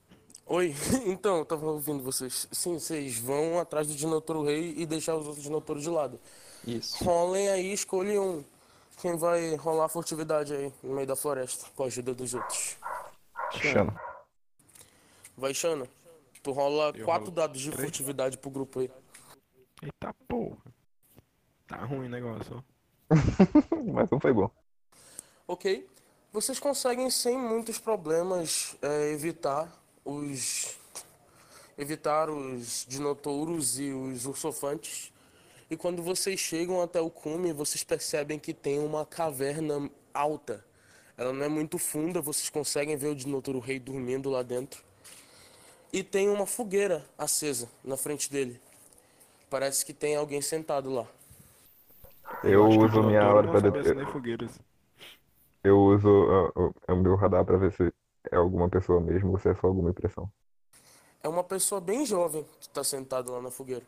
Oi, 0.46 0.74
então, 1.06 1.38
eu 1.38 1.44
tava 1.44 1.66
ouvindo 1.66 2.02
vocês. 2.02 2.46
Sim, 2.52 2.78
vocês 2.78 3.18
vão 3.18 3.58
atrás 3.58 3.86
do 3.86 3.94
Dinotouro 3.94 4.44
Rei 4.44 4.74
e 4.76 4.86
deixar 4.86 5.16
os 5.16 5.26
outros 5.26 5.42
Dinotouros 5.42 5.82
de 5.82 5.90
lado. 5.90 6.20
Isso. 6.66 7.02
Rolem 7.02 7.48
aí, 7.48 7.72
escolhe 7.72 8.18
um. 8.18 8.44
Quem 9.00 9.16
vai 9.16 9.56
rolar 9.56 9.88
furtividade 9.88 10.54
aí 10.54 10.72
no 10.82 10.94
meio 10.94 11.06
da 11.06 11.16
floresta, 11.16 11.66
com 11.74 11.82
a 11.82 11.86
ajuda 11.86 12.14
dos 12.14 12.32
outros. 12.34 12.76
Xana. 13.52 14.00
Vai, 15.36 15.52
Xana. 15.52 15.86
Tu 16.42 16.52
rola 16.52 16.92
Eu 16.94 17.04
quatro 17.04 17.30
dados 17.30 17.60
de 17.60 17.70
três. 17.70 17.82
furtividade 17.82 18.38
pro 18.38 18.50
grupo 18.50 18.80
aí. 18.80 18.90
Eita 19.82 20.14
porra. 20.28 20.56
Tá 21.66 21.84
ruim 21.84 22.06
o 22.06 22.10
negócio. 22.10 22.64
Mas 23.92 24.10
não 24.10 24.20
foi 24.20 24.32
bom. 24.32 24.50
Ok. 25.46 25.88
Vocês 26.32 26.58
conseguem 26.58 27.10
sem 27.10 27.38
muitos 27.38 27.78
problemas 27.78 28.76
é, 28.82 29.12
evitar 29.12 29.70
os 30.04 30.76
evitar 31.76 32.30
os 32.30 32.86
dinotouros 32.88 33.78
e 33.78 33.92
os 33.92 34.26
ursofantes. 34.26 35.12
E 35.70 35.76
quando 35.76 36.02
vocês 36.02 36.38
chegam 36.38 36.82
até 36.82 37.00
o 37.00 37.10
cume, 37.10 37.52
vocês 37.52 37.82
percebem 37.82 38.38
que 38.38 38.52
tem 38.52 38.78
uma 38.78 39.04
caverna 39.04 39.90
alta 40.12 40.64
Ela 41.16 41.32
não 41.32 41.44
é 41.44 41.48
muito 41.48 41.78
funda, 41.78 42.20
vocês 42.20 42.48
conseguem 42.48 42.96
ver 42.96 43.08
o 43.08 43.14
Dinotouro 43.14 43.58
Rei 43.58 43.78
dormindo 43.78 44.30
lá 44.30 44.42
dentro. 44.42 44.84
E 45.92 46.02
tem 46.02 46.28
uma 46.28 46.46
fogueira 46.46 47.04
acesa 47.16 47.68
na 47.82 47.96
frente 47.96 48.30
dele. 48.30 48.60
Parece 49.48 49.84
que 49.84 49.92
tem 49.92 50.16
alguém 50.16 50.40
sentado 50.40 50.90
lá. 50.90 51.06
Eu 52.52 52.64
acho 52.66 52.78
que 52.78 52.84
o 52.84 52.88
uso 52.88 53.02
minha 53.02 53.24
hora 53.26 53.46
não 53.46 54.06
fogueiras. 54.12 54.60
Eu 55.62 55.78
uso 55.78 56.08
ah, 56.08 56.52
o 56.60 56.74
é 56.88 56.92
o 56.92 56.96
meu 56.96 57.16
radar 57.16 57.44
pra 57.44 57.56
ver 57.56 57.72
se 57.72 57.92
é 58.30 58.36
alguma 58.36 58.68
pessoa 58.68 59.00
mesmo 59.00 59.30
ou 59.32 59.38
se 59.38 59.48
é 59.48 59.54
só 59.54 59.66
alguma 59.66 59.90
impressão. 59.90 60.30
É 61.22 61.28
uma 61.28 61.42
pessoa 61.42 61.80
bem 61.80 62.04
jovem 62.04 62.44
que 62.60 62.68
tá 62.68 62.84
sentado 62.84 63.32
lá 63.32 63.40
na 63.40 63.50
fogueira. 63.50 63.84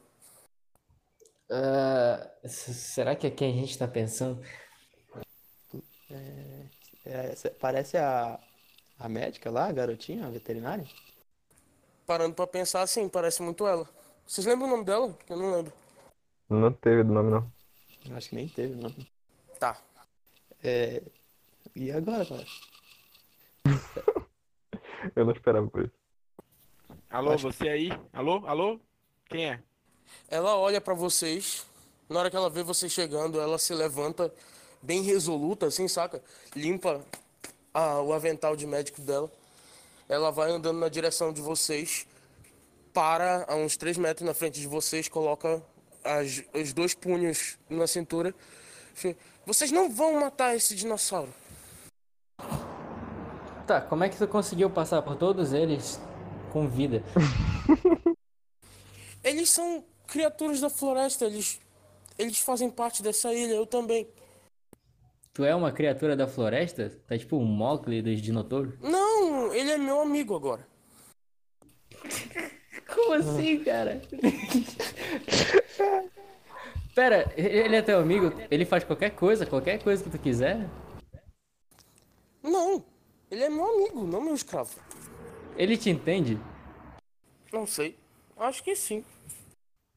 Ah, 1.51 2.31
s- 2.45 2.75
será 2.75 3.15
que 3.15 3.27
é 3.27 3.31
quem 3.31 3.53
a 3.53 3.57
gente 3.57 3.79
tá 3.79 3.87
pensando? 3.87 4.41
É, 7.05 7.35
cê- 7.37 7.51
parece 7.51 7.97
a, 7.97 8.39
a 8.99 9.09
médica 9.09 9.51
lá, 9.51 9.67
a 9.67 9.73
garotinha, 9.73 10.27
a 10.27 10.31
veterinária. 10.31 10.87
Parando 12.07 12.35
pra 12.35 12.47
pensar 12.47 12.83
assim, 12.83 13.09
parece 13.09 13.43
muito 13.43 13.67
ela. 13.67 13.89
Vocês 14.27 14.47
lembram 14.47 14.67
o 14.69 14.71
nome 14.71 14.85
dela? 14.85 15.17
Eu 15.29 15.37
não 15.37 15.53
lembro. 15.53 15.73
Não 16.49 16.73
teve 16.73 17.05
do 17.05 17.13
nome, 17.13 17.31
não. 17.31 17.53
Acho 18.15 18.29
que 18.31 18.35
nem 18.35 18.49
teve, 18.49 18.75
não. 18.75 18.95
Tá. 19.59 19.81
É, 20.63 21.03
e 21.75 21.91
agora, 21.91 22.25
cara? 22.25 22.47
Eu 25.15 25.25
não 25.25 25.33
esperava 25.33 25.67
por 25.69 25.85
isso. 25.85 25.93
Alô, 27.11 27.33
Acho- 27.33 27.51
você 27.53 27.69
aí? 27.69 27.89
Alô? 28.13 28.45
Alô? 28.47 28.81
Quem 29.29 29.51
é? 29.51 29.63
Ela 30.29 30.57
olha 30.57 30.81
pra 30.81 30.95
vocês. 30.95 31.65
Na 32.09 32.21
hora 32.21 32.31
que 32.31 32.37
ela 32.37 32.51
vê 32.51 32.63
vocês 32.63 32.93
chegando, 32.93 33.41
ela 33.41 33.59
se 33.59 33.75
levanta 33.75 34.33
bem 34.83 35.03
resoluta, 35.03 35.67
assim, 35.67 35.89
saca? 35.89 36.23
Limpa 36.55 37.05
a- 37.75 38.01
o 38.01 38.13
avental 38.13 38.57
de 38.57 38.67
médico 38.67 39.01
dela. 39.01 39.31
Ela 40.09 40.31
vai 40.31 40.51
andando 40.51 40.79
na 40.79 40.89
direção 40.89 41.33
de 41.33 41.41
vocês, 41.41 42.07
para 42.93 43.45
a 43.49 43.57
uns 43.57 43.77
3 43.77 43.97
metros 43.99 44.25
na 44.27 44.33
frente 44.35 44.61
de 44.61 44.67
vocês, 44.69 45.09
coloca 45.09 45.61
as- 46.07 46.43
os 46.55 46.73
dois 46.73 46.95
punhos 46.95 47.59
na 47.69 47.87
cintura. 47.87 48.35
Vocês 49.45 49.71
não 49.71 49.91
vão 49.91 50.21
matar 50.21 50.57
esse 50.57 50.75
dinossauro. 50.75 51.33
Tá, 53.67 53.81
como 53.81 54.05
é 54.05 54.09
que 54.09 54.17
tu 54.17 54.27
conseguiu 54.29 54.71
passar 54.71 55.03
por 55.03 55.17
todos 55.17 55.53
eles 55.53 56.01
com 56.53 56.69
vida? 56.69 57.03
Eles 59.25 59.51
são 59.51 59.85
criaturas 60.07 60.61
da 60.61 60.71
floresta, 60.71 61.25
eles, 61.25 61.61
eles 62.17 62.39
fazem 62.39 62.71
parte 62.71 63.03
dessa 63.03 63.35
ilha, 63.35 63.55
eu 63.55 63.67
também. 63.67 64.07
Tu 65.35 65.45
é 65.45 65.53
uma 65.53 65.73
criatura 65.73 66.15
da 66.15 66.29
floresta? 66.29 66.91
Tá 67.09 67.19
tipo 67.19 67.37
um 67.37 67.45
Mowgli 67.45 68.01
dos 68.03 68.23
Dinotouros? 68.23 68.79
Não, 68.81 69.53
ele 69.53 69.73
é 69.73 69.77
meu 69.79 70.01
amigo 70.01 70.37
agora. 70.37 70.65
Como 72.87 73.15
assim, 73.15 73.65
cara? 73.65 74.01
Pera, 76.95 77.31
ele 77.37 77.77
é 77.77 77.83
teu 77.83 77.99
amigo? 77.99 78.33
Ele 78.51 78.65
faz 78.65 78.85
qualquer 78.85 79.11
coisa, 79.11 79.45
qualquer 79.45 79.83
coisa 79.83 80.03
que 80.03 80.09
tu 80.09 80.19
quiser? 80.19 80.67
Não, 82.43 82.83
ele 83.31 83.45
é 83.45 83.51
meu 83.51 83.67
amigo, 83.67 84.07
não 84.07 84.21
meu 84.21 84.35
escravo. 84.35 84.81
Ele 85.57 85.77
te 85.77 85.91
entende? 85.91 86.39
Não 87.53 87.67
sei. 87.67 87.99
Acho 88.37 88.63
que 88.63 88.75
sim. 88.75 89.05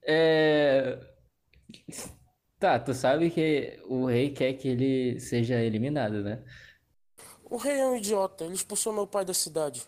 É. 0.03 0.99
Tá, 2.59 2.77
tu 2.79 2.93
sabe 2.93 3.29
que 3.29 3.79
o 3.87 4.05
rei 4.05 4.31
quer 4.31 4.53
que 4.53 4.67
ele 4.67 5.19
seja 5.19 5.61
eliminado, 5.61 6.21
né? 6.21 6.43
O 7.45 7.57
rei 7.57 7.79
é 7.79 7.85
um 7.85 7.95
idiota, 7.95 8.43
ele 8.43 8.55
expulsou 8.55 8.91
meu 8.91 9.07
pai 9.07 9.23
da 9.23 9.33
cidade. 9.33 9.87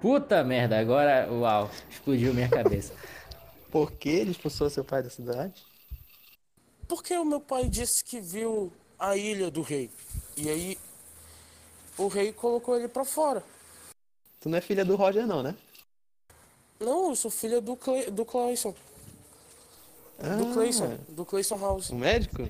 Puta 0.00 0.42
merda, 0.42 0.78
agora, 0.78 1.30
uau, 1.30 1.70
explodiu 1.90 2.32
minha 2.32 2.48
cabeça. 2.48 2.94
Por 3.70 3.92
que 3.92 4.08
ele 4.08 4.30
expulsou 4.32 4.68
seu 4.70 4.84
pai 4.84 5.02
da 5.02 5.10
cidade? 5.10 5.62
Porque 6.88 7.16
o 7.16 7.24
meu 7.24 7.40
pai 7.40 7.68
disse 7.68 8.02
que 8.02 8.20
viu 8.20 8.72
a 8.98 9.16
ilha 9.16 9.50
do 9.50 9.62
rei. 9.62 9.90
E 10.36 10.48
aí 10.48 10.78
o 11.96 12.08
rei 12.08 12.32
colocou 12.32 12.76
ele 12.76 12.88
pra 12.88 13.04
fora. 13.04 13.44
Tu 14.40 14.48
não 14.48 14.58
é 14.58 14.60
filha 14.60 14.84
do 14.84 14.96
Roger, 14.96 15.26
não, 15.26 15.42
né? 15.42 15.54
Não, 16.80 17.10
eu 17.10 17.16
sou 17.16 17.30
filha 17.30 17.60
do, 17.60 17.76
Cle... 17.76 18.10
do 18.10 18.24
Clayson. 18.24 18.72
Do 20.18 20.50
Ah, 20.50 20.52
Clayson. 20.54 20.98
Do 21.10 21.24
Clayson 21.26 21.58
House. 21.58 21.90
O 21.90 21.94
médico? 21.94 22.48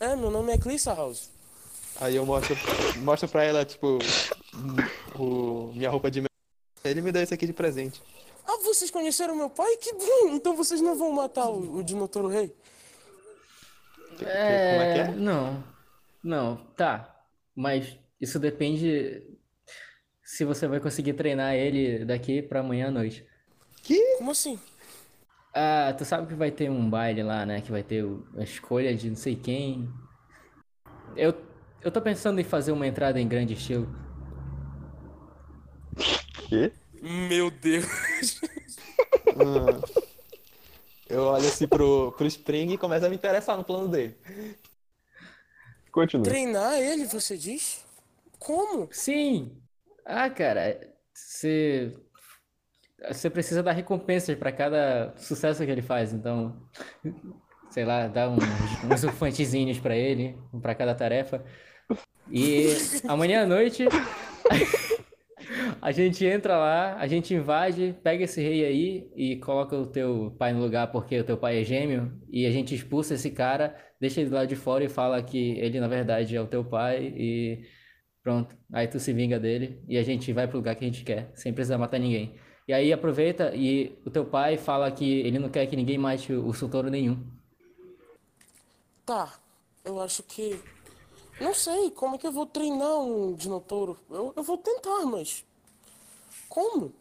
É, 0.00 0.16
meu 0.16 0.30
nome 0.30 0.52
é 0.52 0.58
Clayson 0.58 0.94
House. 0.94 1.30
Aí 2.00 2.16
eu 2.16 2.24
mostro, 2.24 2.56
mostro 3.02 3.28
pra 3.28 3.44
ela, 3.44 3.64
tipo, 3.64 3.98
o, 5.18 5.72
minha 5.74 5.90
roupa 5.90 6.10
de. 6.10 6.22
Ele 6.84 7.00
me 7.00 7.12
deu 7.12 7.22
isso 7.22 7.34
aqui 7.34 7.46
de 7.46 7.52
presente. 7.52 8.02
Ah, 8.46 8.58
vocês 8.64 8.90
conheceram 8.90 9.36
meu 9.36 9.48
pai? 9.48 9.76
Que 9.76 9.92
bom! 9.92 10.34
Então 10.34 10.56
vocês 10.56 10.80
não 10.80 10.96
vão 10.96 11.12
matar 11.12 11.48
o, 11.48 11.78
o 11.78 11.84
Dinotouro 11.84 12.28
Rei? 12.28 12.54
É, 14.20 14.72
como 14.72 14.82
é 14.82 14.94
que 14.94 15.00
é? 15.00 15.14
Não, 15.14 15.64
não, 16.22 16.56
tá. 16.76 17.24
Mas 17.54 17.96
isso 18.20 18.38
depende 18.38 19.22
se 20.24 20.44
você 20.44 20.66
vai 20.66 20.80
conseguir 20.80 21.14
treinar 21.14 21.54
ele 21.54 22.04
daqui 22.04 22.42
pra 22.42 22.60
amanhã 22.60 22.88
à 22.88 22.90
noite. 22.90 23.26
Como 24.18 24.30
assim? 24.30 24.58
Ah, 25.54 25.94
tu 25.96 26.04
sabe 26.04 26.28
que 26.28 26.34
vai 26.34 26.50
ter 26.50 26.70
um 26.70 26.88
baile 26.88 27.22
lá, 27.22 27.44
né? 27.44 27.60
Que 27.60 27.70
vai 27.70 27.82
ter 27.82 28.04
a 28.38 28.42
escolha 28.42 28.94
de 28.94 29.10
não 29.10 29.16
sei 29.16 29.36
quem. 29.36 29.88
Eu, 31.14 31.34
eu 31.82 31.90
tô 31.90 32.00
pensando 32.00 32.40
em 32.40 32.44
fazer 32.44 32.72
uma 32.72 32.86
entrada 32.86 33.20
em 33.20 33.28
grande 33.28 33.54
estilo. 33.54 33.86
Quê? 36.48 36.72
Meu 37.00 37.50
Deus. 37.50 38.40
Ah. 39.28 40.02
Eu 41.08 41.24
olho 41.24 41.46
assim 41.46 41.68
pro, 41.68 42.12
pro 42.12 42.26
Spring 42.26 42.72
e 42.72 42.78
começo 42.78 43.04
a 43.04 43.08
me 43.08 43.16
interessar 43.16 43.56
no 43.56 43.64
plano 43.64 43.88
dele. 43.88 44.16
Continue. 45.90 46.24
Treinar 46.24 46.74
ele, 46.74 47.04
você 47.04 47.36
diz? 47.36 47.84
Como? 48.38 48.88
Sim! 48.90 49.52
Ah, 50.06 50.30
cara, 50.30 50.80
você. 51.12 51.92
Você 53.08 53.28
precisa 53.28 53.62
dar 53.62 53.72
recompensas 53.72 54.36
pra 54.38 54.52
cada 54.52 55.14
sucesso 55.18 55.64
que 55.64 55.70
ele 55.70 55.82
faz, 55.82 56.12
então. 56.12 56.56
Sei 57.70 57.84
lá, 57.84 58.06
dá 58.06 58.28
uns, 58.28 58.42
uns 58.90 59.04
infantezinhos 59.04 59.78
pra 59.78 59.96
ele, 59.96 60.38
um 60.52 60.60
pra 60.60 60.74
cada 60.74 60.94
tarefa. 60.94 61.44
E 62.30 62.68
amanhã 63.06 63.42
à 63.42 63.46
noite. 63.46 63.86
A 65.80 65.92
gente 65.92 66.24
entra 66.24 66.56
lá, 66.56 66.96
a 66.96 67.06
gente 67.06 67.34
invade, 67.34 67.94
pega 68.02 68.24
esse 68.24 68.40
rei 68.40 68.64
aí 68.64 69.10
e 69.16 69.36
coloca 69.36 69.76
o 69.76 69.86
teu 69.86 70.34
pai 70.38 70.52
no 70.52 70.60
lugar 70.60 70.90
porque 70.90 71.18
o 71.18 71.24
teu 71.24 71.36
pai 71.36 71.60
é 71.60 71.64
gêmeo, 71.64 72.12
e 72.30 72.46
a 72.46 72.50
gente 72.50 72.74
expulsa 72.74 73.14
esse 73.14 73.30
cara, 73.30 73.76
deixa 74.00 74.20
ele 74.20 74.30
lá 74.30 74.44
de 74.44 74.56
fora 74.56 74.84
e 74.84 74.88
fala 74.88 75.22
que 75.22 75.58
ele 75.58 75.80
na 75.80 75.88
verdade 75.88 76.36
é 76.36 76.40
o 76.40 76.46
teu 76.46 76.64
pai 76.64 77.12
e 77.16 77.64
pronto. 78.22 78.56
Aí 78.72 78.86
tu 78.86 78.98
se 78.98 79.12
vinga 79.12 79.38
dele 79.38 79.82
e 79.88 79.98
a 79.98 80.02
gente 80.02 80.32
vai 80.32 80.46
pro 80.46 80.58
lugar 80.58 80.74
que 80.76 80.84
a 80.84 80.88
gente 80.88 81.04
quer, 81.04 81.30
sem 81.34 81.52
precisar 81.52 81.78
matar 81.78 81.98
ninguém. 81.98 82.38
E 82.66 82.72
aí 82.72 82.92
aproveita 82.92 83.52
e 83.54 83.98
o 84.06 84.10
teu 84.10 84.24
pai 84.24 84.56
fala 84.56 84.90
que 84.90 85.20
ele 85.20 85.38
não 85.38 85.48
quer 85.48 85.66
que 85.66 85.76
ninguém 85.76 85.98
mate 85.98 86.32
o 86.32 86.52
Sultoro 86.52 86.88
nenhum. 86.88 87.18
Tá, 89.04 89.34
eu 89.84 90.00
acho 90.00 90.22
que. 90.22 90.58
Não 91.42 91.54
sei, 91.54 91.90
como 91.90 92.14
é 92.14 92.18
que 92.18 92.26
eu 92.26 92.32
vou 92.32 92.46
treinar 92.46 92.98
um 93.00 93.34
Dinotouro? 93.34 93.98
Eu, 94.10 94.32
eu 94.36 94.42
vou 94.42 94.58
tentar, 94.58 95.04
mas. 95.06 95.44
Como? 96.48 96.92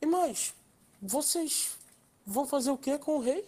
E 0.00 0.06
mais, 0.06 0.54
vocês 1.00 1.76
vão 2.26 2.46
fazer 2.46 2.70
o 2.70 2.78
que 2.78 2.96
com 2.98 3.16
o 3.16 3.20
rei? 3.20 3.44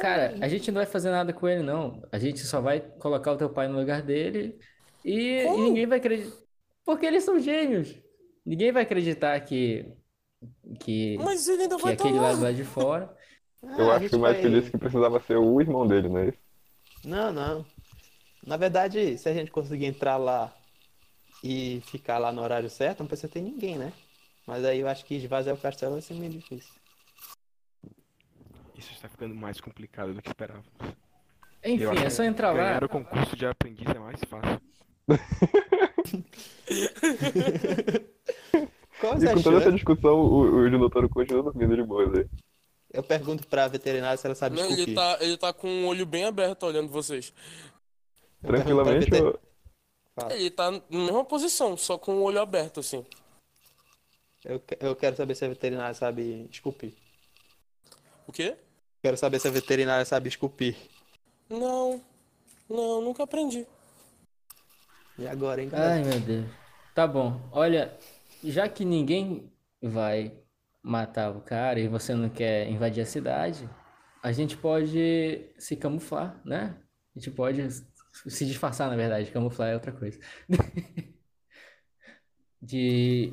Cara, 0.00 0.36
a 0.40 0.48
gente 0.48 0.70
não 0.70 0.76
vai 0.78 0.86
fazer 0.86 1.10
nada 1.10 1.32
com 1.32 1.48
ele, 1.48 1.62
não. 1.62 2.02
A 2.12 2.18
gente 2.18 2.40
só 2.40 2.60
vai 2.60 2.80
colocar 2.80 3.32
o 3.32 3.36
teu 3.36 3.50
pai 3.50 3.66
no 3.66 3.78
lugar 3.78 4.02
dele 4.02 4.58
e, 5.04 5.38
e 5.42 5.50
ninguém 5.50 5.86
vai 5.86 5.98
acreditar. 5.98 6.36
Porque 6.84 7.06
eles 7.06 7.24
são 7.24 7.40
gêmeos. 7.40 7.94
Ninguém 8.46 8.70
vai 8.70 8.82
acreditar 8.84 9.40
que, 9.40 9.90
que, 10.80 11.16
Mas 11.18 11.48
ele 11.48 11.62
ainda 11.62 11.76
que 11.76 11.82
vai 11.82 11.94
aquele 11.94 12.18
lá 12.20 12.32
do 12.32 12.36
lá. 12.36 12.42
lado 12.44 12.54
de 12.56 12.64
fora. 12.64 13.16
Eu 13.78 13.90
Ah, 13.90 13.96
acho 13.96 14.10
que 14.10 14.16
o 14.16 14.20
médico 14.20 14.42
vai- 14.48 14.60
disse 14.60 14.70
que 14.70 14.78
precisava 14.78 15.18
ser 15.20 15.38
o 15.38 15.60
irmão 15.60 15.86
dele, 15.86 16.08
não 16.08 16.18
é 16.18 16.28
isso? 16.28 16.38
Não, 17.04 17.32
não. 17.32 17.66
Na 18.46 18.56
verdade, 18.56 19.16
se 19.16 19.28
a 19.28 19.34
gente 19.34 19.50
conseguir 19.50 19.86
entrar 19.86 20.16
lá 20.16 20.52
e 21.42 21.82
ficar 21.86 22.18
lá 22.18 22.30
no 22.30 22.42
horário 22.42 22.68
certo, 22.68 23.00
não 23.00 23.06
precisa 23.06 23.28
ter 23.28 23.40
ninguém, 23.40 23.78
né? 23.78 23.92
Mas 24.46 24.64
aí 24.64 24.80
eu 24.80 24.88
acho 24.88 25.04
que 25.04 25.14
esvaziar 25.14 25.56
o 25.56 25.58
castelo 25.58 25.92
vai 25.92 26.02
ser 26.02 26.14
meio 26.14 26.32
difícil. 26.32 26.72
Isso 28.76 28.92
está 28.92 29.08
ficando 29.08 29.34
mais 29.34 29.60
complicado 29.60 30.12
do 30.12 30.20
que 30.20 30.28
esperávamos. 30.28 30.68
Enfim, 31.64 32.04
é 32.04 32.10
só 32.10 32.22
entrar 32.22 32.50
lá. 32.50 32.64
Ganhar 32.64 32.84
o 32.84 32.88
concurso 32.88 33.34
de 33.34 33.46
aprendiz 33.46 33.88
é 33.88 33.98
mais 33.98 34.20
fácil. 34.24 34.60
Qual 39.00 39.16
E 39.16 39.20
você 39.20 39.34
com 39.34 39.42
toda 39.42 39.58
essa 39.58 39.72
discussão, 39.72 40.16
o, 40.16 40.56
o 40.56 40.68
Junotaro 40.68 41.08
continua 41.08 41.42
dormindo 41.42 41.76
de 41.76 41.82
boa 41.82 42.04
aí. 42.04 42.26
Eu 42.92 43.02
pergunto 43.02 43.46
pra 43.48 43.66
veterinária 43.66 44.16
se 44.16 44.26
ela 44.26 44.34
sabe 44.34 44.56
Não, 44.56 44.70
ele 44.70 44.94
tá, 44.94 45.18
ele 45.20 45.36
tá 45.36 45.52
com 45.52 45.84
o 45.84 45.86
olho 45.86 46.06
bem 46.06 46.24
aberto 46.24 46.64
olhando 46.64 46.88
vocês. 46.88 47.32
Tranquilamente. 48.46 49.10
Ele 50.30 50.50
tá 50.50 50.70
na 50.70 50.80
mesma 50.90 51.24
posição, 51.24 51.76
só 51.76 51.98
com 51.98 52.16
o 52.16 52.22
olho 52.22 52.40
aberto, 52.40 52.80
assim. 52.80 53.04
Eu, 54.44 54.62
eu 54.80 54.94
quero 54.94 55.16
saber 55.16 55.34
se 55.34 55.44
a 55.44 55.48
veterinária 55.48 55.94
sabe 55.94 56.46
esculpir. 56.50 56.92
O 58.26 58.32
quê? 58.32 58.56
Quero 59.02 59.16
saber 59.16 59.40
se 59.40 59.48
a 59.48 59.50
veterinária 59.50 60.04
sabe 60.04 60.28
esculpir. 60.28 60.76
Não, 61.48 62.02
não, 62.68 63.00
nunca 63.00 63.24
aprendi. 63.24 63.66
E 65.18 65.26
agora, 65.26 65.62
hein, 65.62 65.68
galera? 65.68 65.94
Ai, 65.94 66.04
meu 66.04 66.20
Deus. 66.20 66.46
Tá 66.94 67.06
bom. 67.06 67.40
Olha, 67.50 67.96
já 68.42 68.68
que 68.68 68.84
ninguém 68.84 69.50
vai 69.82 70.32
matar 70.82 71.34
o 71.34 71.40
cara 71.40 71.80
e 71.80 71.88
você 71.88 72.14
não 72.14 72.28
quer 72.28 72.68
invadir 72.68 73.02
a 73.02 73.06
cidade, 73.06 73.68
a 74.22 74.32
gente 74.32 74.56
pode 74.56 75.50
se 75.58 75.76
camuflar, 75.76 76.40
né? 76.44 76.76
A 77.14 77.18
gente 77.18 77.30
pode 77.30 77.62
se 78.14 78.46
disfarçar, 78.46 78.88
na 78.88 78.96
verdade. 78.96 79.30
Camuflar 79.30 79.70
é 79.70 79.74
outra 79.74 79.92
coisa. 79.92 80.18
De... 82.62 83.32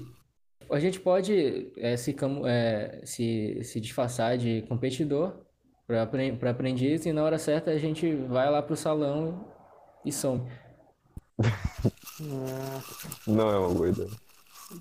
A 0.69 0.79
gente 0.79 0.99
pode 0.99 1.71
é, 1.77 1.95
se, 1.95 2.13
camu... 2.13 2.45
é, 2.45 3.01
se, 3.05 3.63
se 3.63 3.79
disfarçar 3.79 4.38
de 4.38 4.63
competidor 4.63 5.45
para 5.88 6.03
apren... 6.03 6.36
para 6.36 6.51
aprendiz 6.51 7.05
e 7.05 7.13
na 7.13 7.23
hora 7.23 7.38
certa 7.38 7.71
a 7.71 7.77
gente 7.77 8.13
vai 8.13 8.49
lá 8.49 8.61
pro 8.61 8.75
salão 8.75 9.47
e 10.05 10.11
some. 10.11 10.49
Não 13.27 13.49
é 13.49 13.57
uma 13.57 13.69
boa 13.73 13.89
ideia. 13.89 14.09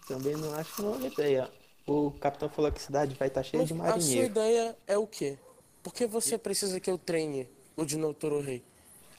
também 0.07 0.37
não 0.37 0.53
acho 0.55 0.83
uma 0.83 0.99
boa 0.99 1.07
ideia. 1.07 1.49
O 1.87 2.11
capitão 2.13 2.49
falou 2.49 2.71
que 2.71 2.79
a 2.79 2.83
cidade 2.83 3.15
vai 3.15 3.29
estar 3.29 3.43
cheia 3.43 3.61
Mas 3.61 3.69
de 3.69 3.81
a 3.81 4.01
sua 4.01 4.25
ideia 4.27 4.77
é 4.87 4.99
o 4.99 5.07
quê? 5.07 5.39
Por 5.83 5.95
que 5.95 6.07
você 6.07 6.37
precisa 6.37 6.79
que 6.79 6.91
eu 6.91 6.99
treine 6.99 7.49
o 7.77 7.85
Dinotoro 7.85 8.41
Rei? 8.41 8.63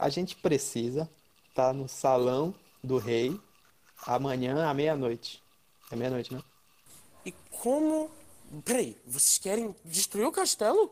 A 0.02 0.10
gente 0.10 0.36
precisa 0.36 1.08
estar 1.48 1.72
no 1.76 1.88
salão 1.88 2.56
do 2.84 2.98
rei 2.98 3.40
amanhã 4.04 4.68
à 4.68 4.74
meia-noite. 4.74 5.44
É 5.92 5.96
meia-noite, 5.96 6.34
né? 6.34 6.42
E 7.24 7.32
como. 7.52 8.10
Peraí, 8.66 8.98
vocês 9.06 9.38
querem 9.38 9.76
destruir 9.86 10.26
o 10.26 10.32
castelo? 10.32 10.92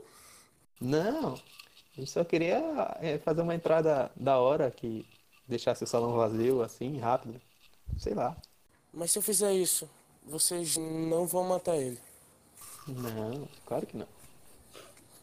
Não, 0.80 1.34
a 1.34 2.00
gente 2.00 2.12
só 2.12 2.24
queria 2.24 2.62
é, 3.02 3.18
fazer 3.18 3.42
uma 3.42 3.56
entrada 3.56 4.12
da 4.16 4.38
hora 4.38 4.70
que 4.70 5.04
deixasse 5.48 5.84
o 5.84 5.88
salão 5.88 6.14
vazio, 6.14 6.62
assim, 6.62 7.00
rápido. 7.00 7.42
Sei 7.98 8.14
lá. 8.14 8.38
Mas 8.94 9.12
se 9.12 9.18
eu 9.18 9.24
fizer 9.24 9.54
isso, 9.54 9.90
vocês 10.24 10.78
não 10.78 11.26
vão 11.26 11.46
matar 11.46 11.76
ele. 11.76 12.00
Não, 12.88 13.50
claro 13.66 13.88
que 13.88 13.98
não. 13.98 14.08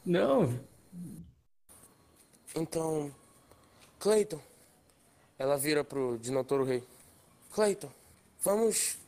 Não, 0.05 0.61
Então, 2.53 3.15
Clayton, 3.99 4.41
ela 5.39 5.57
vira 5.57 5.83
pro 5.83 6.19
Dinotoro 6.19 6.65
Rei. 6.65 6.83
Clayton, 7.53 7.91
vamos. 8.43 8.99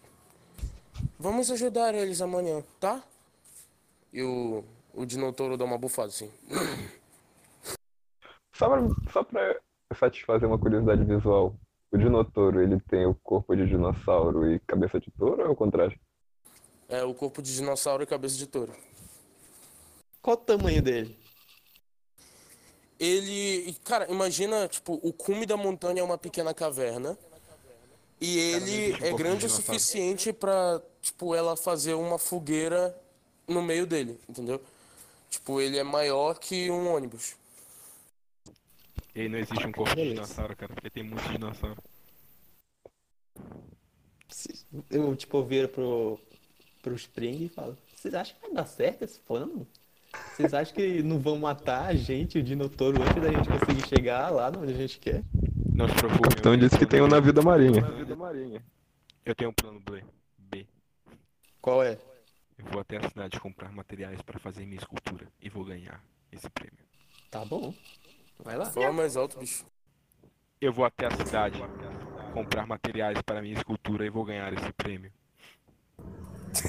Vamos 1.19 1.51
ajudar 1.51 1.95
eles 1.95 2.21
amanhã, 2.21 2.63
tá? 2.81 3.03
E 4.13 4.23
o, 4.23 4.65
o 4.95 5.05
Dinotoro 5.05 5.57
dá 5.57 5.65
uma 5.65 5.79
bufada 5.79 6.09
assim. 6.09 6.31
Só 8.55 8.69
pra, 8.69 9.13
só 9.13 9.23
pra 9.23 9.61
satisfazer 9.97 10.49
uma 10.49 10.59
curiosidade 10.59 11.05
visual, 11.05 11.55
o 11.93 11.97
Dinotoro, 11.97 12.61
ele 12.61 12.81
tem 12.81 13.07
o 13.07 13.15
corpo 13.15 13.55
de 13.55 13.65
dinossauro 13.65 14.53
e 14.53 14.59
cabeça 14.59 14.99
de 14.99 15.13
touro 15.13 15.43
ou 15.43 15.47
é 15.47 15.49
o 15.49 15.55
contrário? 15.55 15.97
É 16.89 17.05
o 17.05 17.15
corpo 17.15 17.41
de 17.41 17.55
dinossauro 17.55 18.03
e 18.03 18.07
cabeça 18.07 18.37
de 18.37 18.49
touro. 18.49 18.75
Qual 20.21 20.37
o 20.37 20.41
tamanho 20.41 20.83
dele? 20.83 21.17
Ele. 22.99 23.77
Cara, 23.85 24.11
imagina, 24.11 24.67
tipo, 24.69 24.99
o 25.03 25.13
cume 25.13 25.47
da 25.47 25.57
montanha 25.57 26.01
é 26.01 26.05
uma 26.05 26.19
pequena 26.19 26.53
caverna. 26.53 27.17
E 28.21 28.39
ele 28.39 28.93
um 28.95 29.07
é 29.07 29.13
grande 29.13 29.47
o 29.47 29.51
suficiente 29.51 30.33
pra, 30.33 30.83
tipo, 31.01 31.35
ela 31.35 31.57
fazer 31.57 31.95
uma 31.95 32.19
fogueira 32.19 32.97
no 33.47 33.63
meio 33.63 33.87
dele, 33.87 34.19
entendeu? 34.29 34.61
Tipo, 35.31 35.61
ele 35.61 35.79
é 35.79 35.85
maior 35.85 36.39
que 36.39 36.69
um 36.69 36.93
ônibus. 36.93 37.37
E 39.15 39.23
aí 39.23 39.29
não 39.29 39.39
existe 39.39 39.67
um 39.67 39.73
corpo 39.73 39.95
de 39.95 40.11
dinossauro, 40.11 40.57
cara, 40.57 40.73
porque 40.75 40.91
tem 40.91 41.03
muito 41.03 41.29
dinossauro. 41.29 41.81
Eu, 44.91 45.15
tipo, 45.17 45.43
viro 45.45 45.69
pro, 45.69 46.21
pro 46.83 46.95
Spring 46.95 47.45
e 47.45 47.49
falo, 47.49 47.77
vocês 47.95 48.15
acham 48.15 48.37
que 48.37 48.43
vai 48.43 48.53
dar 48.53 48.67
certo 48.67 49.03
esse 49.03 49.19
plano? 49.21 49.67
Vocês 50.35 50.55
acham 50.55 50.75
que 50.75 51.03
não 51.03 51.19
vão 51.19 51.39
matar 51.39 51.87
a 51.87 51.95
gente, 51.95 52.39
o 52.39 52.43
Dinotoro, 52.43 53.03
antes 53.03 53.23
da 53.23 53.33
gente 53.33 53.49
conseguir 53.49 53.89
chegar 53.89 54.31
lá 54.31 54.53
onde 54.57 54.73
a 54.73 54.77
gente 54.77 54.99
quer? 54.99 55.25
Não 55.75 55.89
se 55.89 55.95
preocupe. 55.95 56.21
O 56.21 56.31
capitão 56.31 56.57
disse 56.57 56.79
que 56.79 56.87
tem 56.87 57.01
um 57.01 57.09
navio 57.09 57.33
da 57.33 57.43
marinha. 57.43 57.83
marinha. 58.17 58.63
Eu 59.25 59.35
tenho 59.35 59.51
um 59.51 59.53
plano 59.53 59.81
B. 59.81 60.03
B. 60.39 60.67
Qual 61.61 61.83
é? 61.83 61.99
Eu 62.59 62.65
vou 62.67 62.81
até 62.81 62.97
a 62.97 63.09
cidade 63.09 63.39
comprar 63.39 63.73
materiais 63.73 64.21
para 64.23 64.39
fazer 64.39 64.65
minha 64.65 64.79
escultura 64.79 65.27
e 65.41 65.49
vou 65.49 65.65
ganhar 65.65 66.03
esse 66.33 66.49
prêmio. 66.51 66.79
Tá 67.31 67.45
bom. 67.45 67.75
Vai 68.39 68.57
lá. 68.57 68.67
Fala 68.67 68.93
mais 68.93 69.17
alto, 69.17 69.39
bicho. 69.39 69.65
Eu 70.61 70.73
vou 70.73 70.85
até 70.85 71.07
a 71.07 71.11
cidade 71.11 71.63
comprar 72.33 72.67
materiais 72.67 73.21
para 73.23 73.43
minha 73.43 73.55
escultura 73.55 74.05
e 74.05 74.11
vou 74.11 74.25
ganhar 74.25 74.53
esse 74.53 74.73
prêmio. 74.73 75.13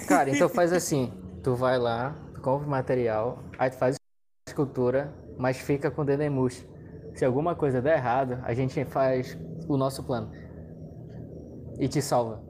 Cara, 0.08 0.30
então 0.30 0.50
faz 0.50 0.74
assim, 0.74 1.12
tu 1.44 1.56
vai 1.56 1.78
lá, 1.78 2.16
compra 2.40 2.66
o 2.68 2.70
material, 2.70 3.40
aí 3.58 3.70
tu 3.70 3.78
faz 3.78 3.96
a 3.96 4.50
escultura, 4.50 5.14
mas 5.38 5.58
fica 5.58 5.92
com 5.92 6.02
o 6.02 6.06
dedo 6.06 6.22
em 6.24 6.30
murcho. 6.30 6.66
Se 7.16 7.26
alguma 7.26 7.56
coisa 7.56 7.82
der 7.82 7.98
errado, 7.98 8.40
a 8.44 8.54
gente 8.54 8.84
faz 8.86 9.38
o 9.68 9.76
nosso 9.78 10.04
plano. 10.04 10.32
E 11.80 11.88
te 11.88 12.02
salva. 12.02 12.42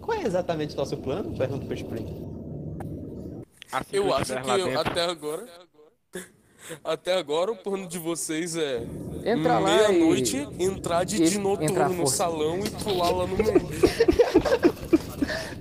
Qual 0.00 0.16
é 0.18 0.22
exatamente 0.24 0.74
o 0.74 0.76
nosso 0.78 0.96
plano? 0.98 1.36
Pergunta 1.36 1.64
pro 1.64 1.74
Spring. 1.74 2.24
Assim 3.72 3.96
Eu 3.96 4.14
acho 4.14 4.34
que 4.40 4.50
eu- 4.50 4.78
até 4.80 5.04
agora. 5.04 5.46
Até 6.82 7.14
agora 7.18 7.52
o 7.52 7.56
plano 7.56 7.86
de 7.86 7.98
vocês 7.98 8.56
é 8.56 8.86
Entra 9.24 9.58
lá 9.58 9.68
meia-noite, 9.68 10.48
e... 10.58 10.64
entrar 10.64 11.04
de 11.04 11.22
e- 11.22 11.28
Dinotoro 11.28 11.64
entrar 11.64 11.90
no 11.90 12.06
salão 12.06 12.60
e 12.64 12.70
pular 12.70 13.10
lá 13.10 13.26
no 13.26 13.36
meio. 13.36 13.68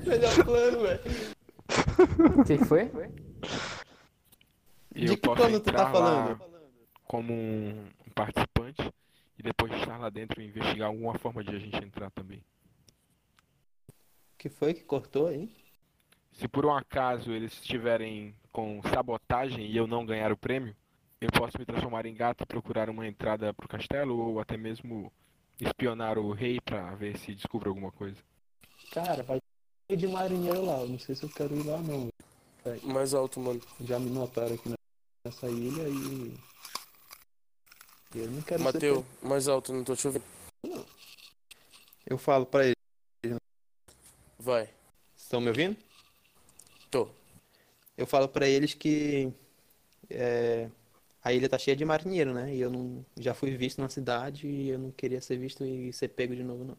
Melhor 0.06 0.46
plano, 0.46 0.82
velho. 0.82 1.33
O 2.40 2.44
que 2.44 2.58
que 2.58 2.66
foi? 2.66 2.92
e 4.96 5.06
De 5.06 5.12
eu 5.12 5.16
que 5.16 5.22
posso 5.22 5.36
plano 5.42 5.60
tu 5.60 5.72
tá 5.72 5.84
lá 5.84 5.92
falando? 5.92 6.42
como 7.08 7.34
um 7.34 7.86
participante 8.16 8.82
e 9.38 9.44
depois 9.44 9.72
de 9.72 9.78
estar 9.80 9.98
lá 9.98 10.10
dentro 10.10 10.42
investigar 10.42 10.88
alguma 10.88 11.18
forma 11.18 11.44
de 11.44 11.56
a 11.56 11.60
gente 11.60 11.84
entrar 11.84 12.10
também. 12.12 12.40
O 12.40 14.38
que 14.38 14.50
foi 14.50 14.74
que 14.74 14.84
cortou 14.84 15.28
aí? 15.28 15.50
Se 16.32 16.48
por 16.48 16.66
um 16.66 16.74
acaso 16.74 17.32
eles 17.32 17.54
estiverem 17.54 18.36
com 18.52 18.82
sabotagem 18.90 19.66
e 19.66 19.78
eu 19.78 19.88
não 19.88 20.06
ganhar 20.06 20.32
o 20.32 20.38
prêmio, 20.38 20.76
eu 21.22 21.30
posso 21.32 21.58
me 21.58 21.66
transformar 21.66 22.06
em 22.06 22.14
gato 22.14 22.44
e 22.44 22.46
procurar 22.48 22.90
uma 22.90 23.08
entrada 23.08 23.54
pro 23.54 23.68
castelo 23.68 24.18
ou 24.18 24.40
até 24.40 24.58
mesmo 24.58 25.12
espionar 25.60 26.18
o 26.18 26.32
rei 26.32 26.60
pra 26.60 26.94
ver 26.96 27.18
se 27.18 27.34
descobre 27.34 27.70
alguma 27.70 27.92
coisa. 27.92 28.22
Cara, 28.92 29.24
vai 29.24 29.40
de 29.90 30.08
marinheiro 30.08 30.66
lá. 30.66 30.82
Eu 30.82 30.90
não 30.90 31.00
sei 31.00 31.16
se 31.16 31.24
eu 31.24 31.30
quero 31.30 31.56
ir 31.56 31.66
lá 31.66 31.78
não. 31.80 32.10
Mais 32.84 33.14
alto, 33.14 33.40
mano. 33.40 33.62
Já 33.82 34.00
me 34.00 34.10
notaram 34.10 34.56
aqui 34.56 34.74
nessa 35.26 35.48
ilha 35.50 35.88
e. 35.88 36.38
Eu 38.16 38.30
não 38.30 38.42
quero 38.42 38.60
ser 38.60 38.74
Mateu, 38.74 39.06
mais 39.22 39.48
alto, 39.48 39.74
não 39.74 39.84
tô 39.84 39.96
te 39.96 40.08
ouvindo. 40.08 40.24
pego. 40.62 40.86
Eu 42.06 42.18
falo 42.18 42.46
pra 42.46 42.66
eles. 42.66 43.38
Vai. 44.40 44.70
Estão 45.18 45.42
me 45.42 45.48
ouvindo? 45.48 45.76
Tô. 46.92 47.08
Eu 47.98 48.06
falo 48.06 48.28
pra 48.28 48.48
eles 48.48 48.74
que 48.74 49.32
é, 50.10 50.70
a 51.24 51.34
ilha 51.34 51.50
tá 51.50 51.58
cheia 51.58 51.76
de 51.76 51.86
marinheiro, 51.86 52.34
né? 52.34 52.54
E 52.54 52.62
eu 52.62 52.70
não 52.70 53.06
já 53.18 53.34
fui 53.34 53.56
visto 53.58 53.82
na 53.82 53.90
cidade 53.90 54.48
e 54.48 54.70
eu 54.70 54.80
não 54.80 54.92
queria 54.92 55.22
ser 55.22 55.38
visto 55.38 55.66
e 55.66 55.92
ser 55.92 56.10
pego 56.10 56.36
de 56.36 56.44
novo, 56.44 56.64
não. 56.64 56.78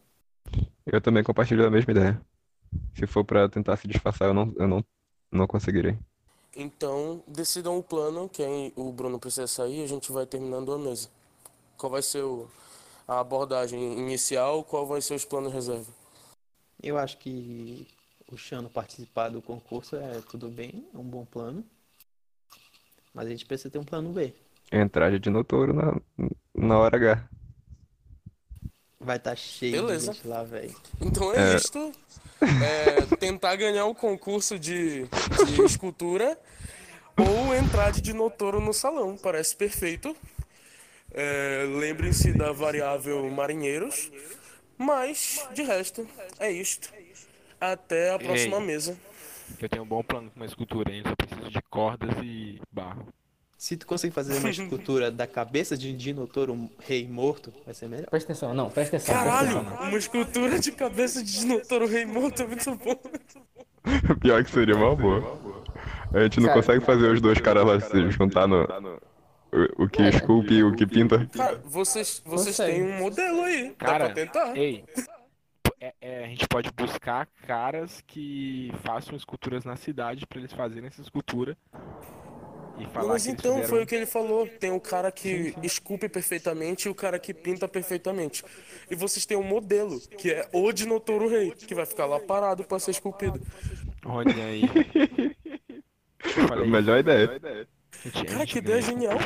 Eu 0.85 1.01
também 1.01 1.23
compartilho 1.23 1.63
da 1.63 1.69
mesma 1.69 1.91
ideia. 1.91 2.21
Se 2.95 3.07
for 3.07 3.23
pra 3.25 3.49
tentar 3.49 3.77
se 3.77 3.87
disfarçar, 3.87 4.27
eu 4.29 4.33
não, 4.33 4.53
eu 4.57 4.67
não, 4.67 4.85
não 5.31 5.47
conseguirei. 5.47 5.97
Então, 6.55 7.21
decidam 7.27 7.77
o 7.77 7.83
plano, 7.83 8.29
quem 8.29 8.71
o 8.75 8.91
Bruno 8.91 9.19
precisa 9.19 9.45
sair, 9.47 9.83
a 9.83 9.87
gente 9.87 10.11
vai 10.11 10.25
terminando 10.25 10.71
a 10.73 10.77
mesa. 10.77 11.09
Qual 11.77 11.91
vai 11.91 12.01
ser 12.03 12.23
o- 12.23 12.47
a 13.07 13.19
abordagem 13.19 13.81
inicial, 13.99 14.63
qual 14.63 14.85
vai 14.87 15.01
ser 15.01 15.15
os 15.15 15.25
planos 15.25 15.53
reserva? 15.53 15.91
Eu 16.81 16.97
acho 16.97 17.17
que 17.17 17.85
o 18.31 18.37
Chano 18.37 18.69
participar 18.69 19.27
do 19.29 19.41
concurso 19.41 19.97
é 19.97 20.21
tudo 20.21 20.47
bem, 20.49 20.87
é 20.93 20.97
um 20.97 21.03
bom 21.03 21.25
plano. 21.25 21.65
Mas 23.13 23.25
a 23.27 23.29
gente 23.31 23.45
precisa 23.47 23.69
ter 23.71 23.79
um 23.79 23.83
plano 23.83 24.11
B. 24.11 24.31
Entrar 24.71 25.17
de 25.19 25.29
Notouro 25.29 25.73
na, 25.73 25.99
na 26.53 26.77
hora 26.77 26.97
H. 26.97 27.29
Vai 29.05 29.17
estar 29.17 29.35
cheio 29.35 29.71
Beleza. 29.83 30.11
de 30.11 30.17
gente 30.17 30.27
lá, 30.27 30.43
velho. 30.43 30.75
Então 30.99 31.33
é, 31.33 31.53
É. 31.53 31.55
isto. 31.55 31.91
É, 32.41 33.15
tentar 33.17 33.55
ganhar 33.55 33.85
o 33.85 33.95
concurso 33.95 34.59
de, 34.59 35.03
de 35.05 35.61
escultura 35.63 36.37
ou 37.17 37.55
entrar 37.55 37.91
de 37.91 38.01
Dinotoro 38.01 38.59
no 38.59 38.73
salão. 38.73 39.15
Parece 39.17 39.55
perfeito. 39.55 40.15
É, 41.13 41.63
Lembrem-se 41.79 42.33
da 42.33 42.51
variável 42.51 43.29
marinheiros 43.31 44.11
Mas, 44.77 45.47
de 45.53 45.63
resto, 45.63 46.05
é 46.39 46.51
isto. 46.51 46.91
Até 47.61 48.13
a 48.13 48.19
próxima 48.19 48.57
Ei. 48.57 48.63
mesa. 48.65 48.97
Eu 49.61 49.69
tenho 49.69 49.83
um 49.83 49.87
bom 49.87 50.03
plano 50.03 50.29
com 50.29 50.35
uma 50.39 50.45
escultura, 50.45 50.91
hein? 50.91 51.03
Só 51.07 51.15
preciso 51.15 51.49
de 51.49 51.61
cordas 51.69 52.15
e 52.21 52.59
barro. 52.71 53.07
Se 53.65 53.75
tu 53.75 53.87
conseguir 53.87 54.13
fazer 54.13 54.37
uma 54.37 54.51
escultura 54.51 55.09
da 55.09 55.25
cabeça 55.25 55.75
de 55.75 55.91
Dinotouro, 55.91 56.53
um 56.53 56.69
rei 56.87 57.07
morto, 57.07 57.51
vai 57.65 57.73
ser 57.73 57.89
melhor. 57.89 58.05
Presta 58.11 58.31
atenção, 58.31 58.53
não, 58.53 58.69
presta 58.69 58.97
atenção. 58.97 59.15
presta 59.15 59.31
Caralho, 59.31 59.57
atenção. 59.57 59.87
uma 59.87 59.97
escultura 59.97 60.59
de 60.59 60.71
cabeça 60.71 61.23
de 61.23 61.39
Dinotauro 61.39 61.87
Rei 61.87 62.05
Morto 62.05 62.43
é 62.43 62.45
muito 62.45 62.75
bom. 62.75 62.95
Pior 64.21 64.43
que 64.43 64.51
seria 64.51 64.75
uma 64.75 64.95
boa. 64.95 65.39
A 66.13 66.21
gente 66.21 66.39
não 66.41 66.49
Cara, 66.49 66.61
consegue 66.61 66.85
fazer 66.85 67.11
os 67.11 67.19
dois 67.19 67.41
caras 67.41 67.65
lá 67.65 67.79
se 67.79 68.11
juntar 68.11 68.47
no. 68.47 68.65
O, 69.51 69.85
o 69.85 69.89
que 69.89 70.03
esculpe 70.09 70.53
e 70.53 70.63
o 70.63 70.75
que 70.75 70.85
pinta. 70.85 71.25
Cara, 71.33 71.59
vocês, 71.65 72.21
vocês 72.23 72.55
têm 72.57 72.83
um 72.83 72.99
modelo 72.99 73.41
aí. 73.41 73.69
Dá 73.69 73.85
Cara, 73.87 74.05
pra 74.05 74.13
tentar. 74.13 74.55
ei, 74.55 74.83
é- 75.81 75.93
é, 75.99 76.23
a 76.25 76.27
gente 76.27 76.47
pode 76.47 76.69
buscar 76.71 77.27
caras 77.47 78.03
que 78.05 78.71
façam 78.83 79.15
esculturas 79.15 79.65
na 79.65 79.75
cidade 79.75 80.27
pra 80.27 80.37
eles 80.37 80.53
fazerem 80.53 80.85
essa 80.87 81.01
escultura 81.01 81.57
e 82.77 82.85
falar 82.87 83.07
Mas 83.13 83.27
então 83.27 83.53
fizeram- 83.55 83.69
foi 83.69 83.83
o 83.83 83.87
que 83.87 83.95
ele 83.95 84.05
falou. 84.05 84.47
Tem 84.47 84.71
o 84.71 84.79
cara 84.79 85.11
que 85.11 85.53
esculpe 85.63 86.09
perfeitamente 86.09 86.87
e 86.87 86.91
o 86.91 86.95
cara 86.95 87.17
que 87.19 87.33
pinta 87.33 87.67
perfeitamente. 87.67 88.43
E 88.89 88.95
vocês 88.95 89.25
têm 89.25 89.37
um 89.37 89.43
modelo, 89.43 89.99
que 90.17 90.31
é 90.31 90.47
o 90.53 90.71
Dinotouro 90.71 91.27
Rei, 91.29 91.51
que 91.51 91.73
vai 91.75 91.85
ficar 91.85 92.05
lá 92.05 92.19
parado 92.19 92.63
pra 92.63 92.79
ser 92.79 92.91
esculpido. 92.91 93.39
Olha 94.05 94.33
aí. 94.45 94.61
Falei, 96.47 96.69
Melhor 96.69 96.99
ideia. 96.99 97.39
Cara, 98.27 98.45
que 98.45 98.57
ideia 98.59 98.81
genial. 98.81 99.17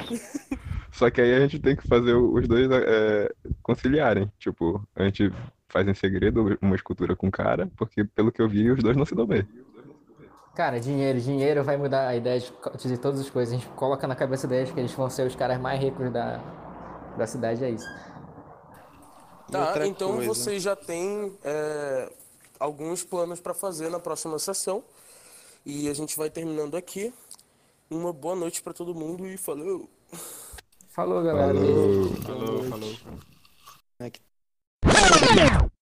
Só 0.92 1.10
que 1.10 1.22
aí 1.22 1.34
a 1.34 1.40
gente 1.40 1.60
tem 1.60 1.76
que 1.76 1.88
fazer 1.88 2.14
os 2.14 2.48
dois 2.48 2.70
é, 2.72 3.32
conciliarem. 3.64 4.32
Tipo, 4.38 4.86
a 4.96 5.04
gente 5.04 5.32
faz 5.70 5.88
em 5.88 5.94
segredo 5.94 6.58
uma 6.62 6.76
escultura 6.76 7.16
com 7.16 7.28
o 7.28 7.32
cara, 7.32 7.70
porque 7.78 8.04
pelo 8.04 8.32
que 8.32 8.42
eu 8.42 8.50
vi, 8.50 8.70
os 8.72 8.84
dois 8.84 8.98
não 8.98 9.06
se 9.06 9.16
dão 9.16 9.26
bem. 9.26 9.48
Cara, 10.60 10.78
dinheiro, 10.78 11.22
dinheiro 11.22 11.64
vai 11.64 11.78
mudar 11.78 12.10
a 12.10 12.18
ideia 12.18 12.38
de, 12.38 12.52
de 12.86 12.98
todas 12.98 13.22
as 13.22 13.30
coisas. 13.30 13.54
A 13.54 13.58
gente 13.58 13.70
coloca 13.78 14.06
na 14.06 14.14
cabeça 14.14 14.46
deles 14.46 14.70
que 14.70 14.78
eles 14.78 14.92
vão 14.92 15.10
ser 15.10 15.26
os 15.26 15.34
caras 15.34 15.58
mais 15.58 15.82
ricos 15.82 16.12
da, 16.12 16.36
da 17.18 17.26
cidade, 17.26 17.64
é 17.64 17.70
isso. 17.70 17.88
Tá, 19.50 19.68
outra 19.68 19.88
então 19.88 20.16
coisa. 20.16 20.28
vocês 20.28 20.62
já 20.62 20.76
têm 20.76 21.34
é, 21.46 22.12
alguns 22.60 23.06
planos 23.06 23.40
pra 23.40 23.54
fazer 23.54 23.90
na 23.90 24.02
próxima 24.02 24.38
sessão. 24.38 24.84
E 25.66 25.88
a 25.88 25.94
gente 25.94 26.18
vai 26.18 26.30
terminando 26.30 26.76
aqui. 26.76 27.14
Uma 27.90 28.12
boa 28.12 28.36
noite 28.36 28.62
pra 28.62 28.74
todo 28.74 28.94
mundo 28.94 29.26
e 29.26 29.38
falou! 29.38 29.90
Falou, 30.90 31.24
galera. 31.24 31.54
Falou. 31.56 32.16
Falou, 32.16 32.64
falou. 32.64 32.96
É 33.98 34.10
que 34.10 34.20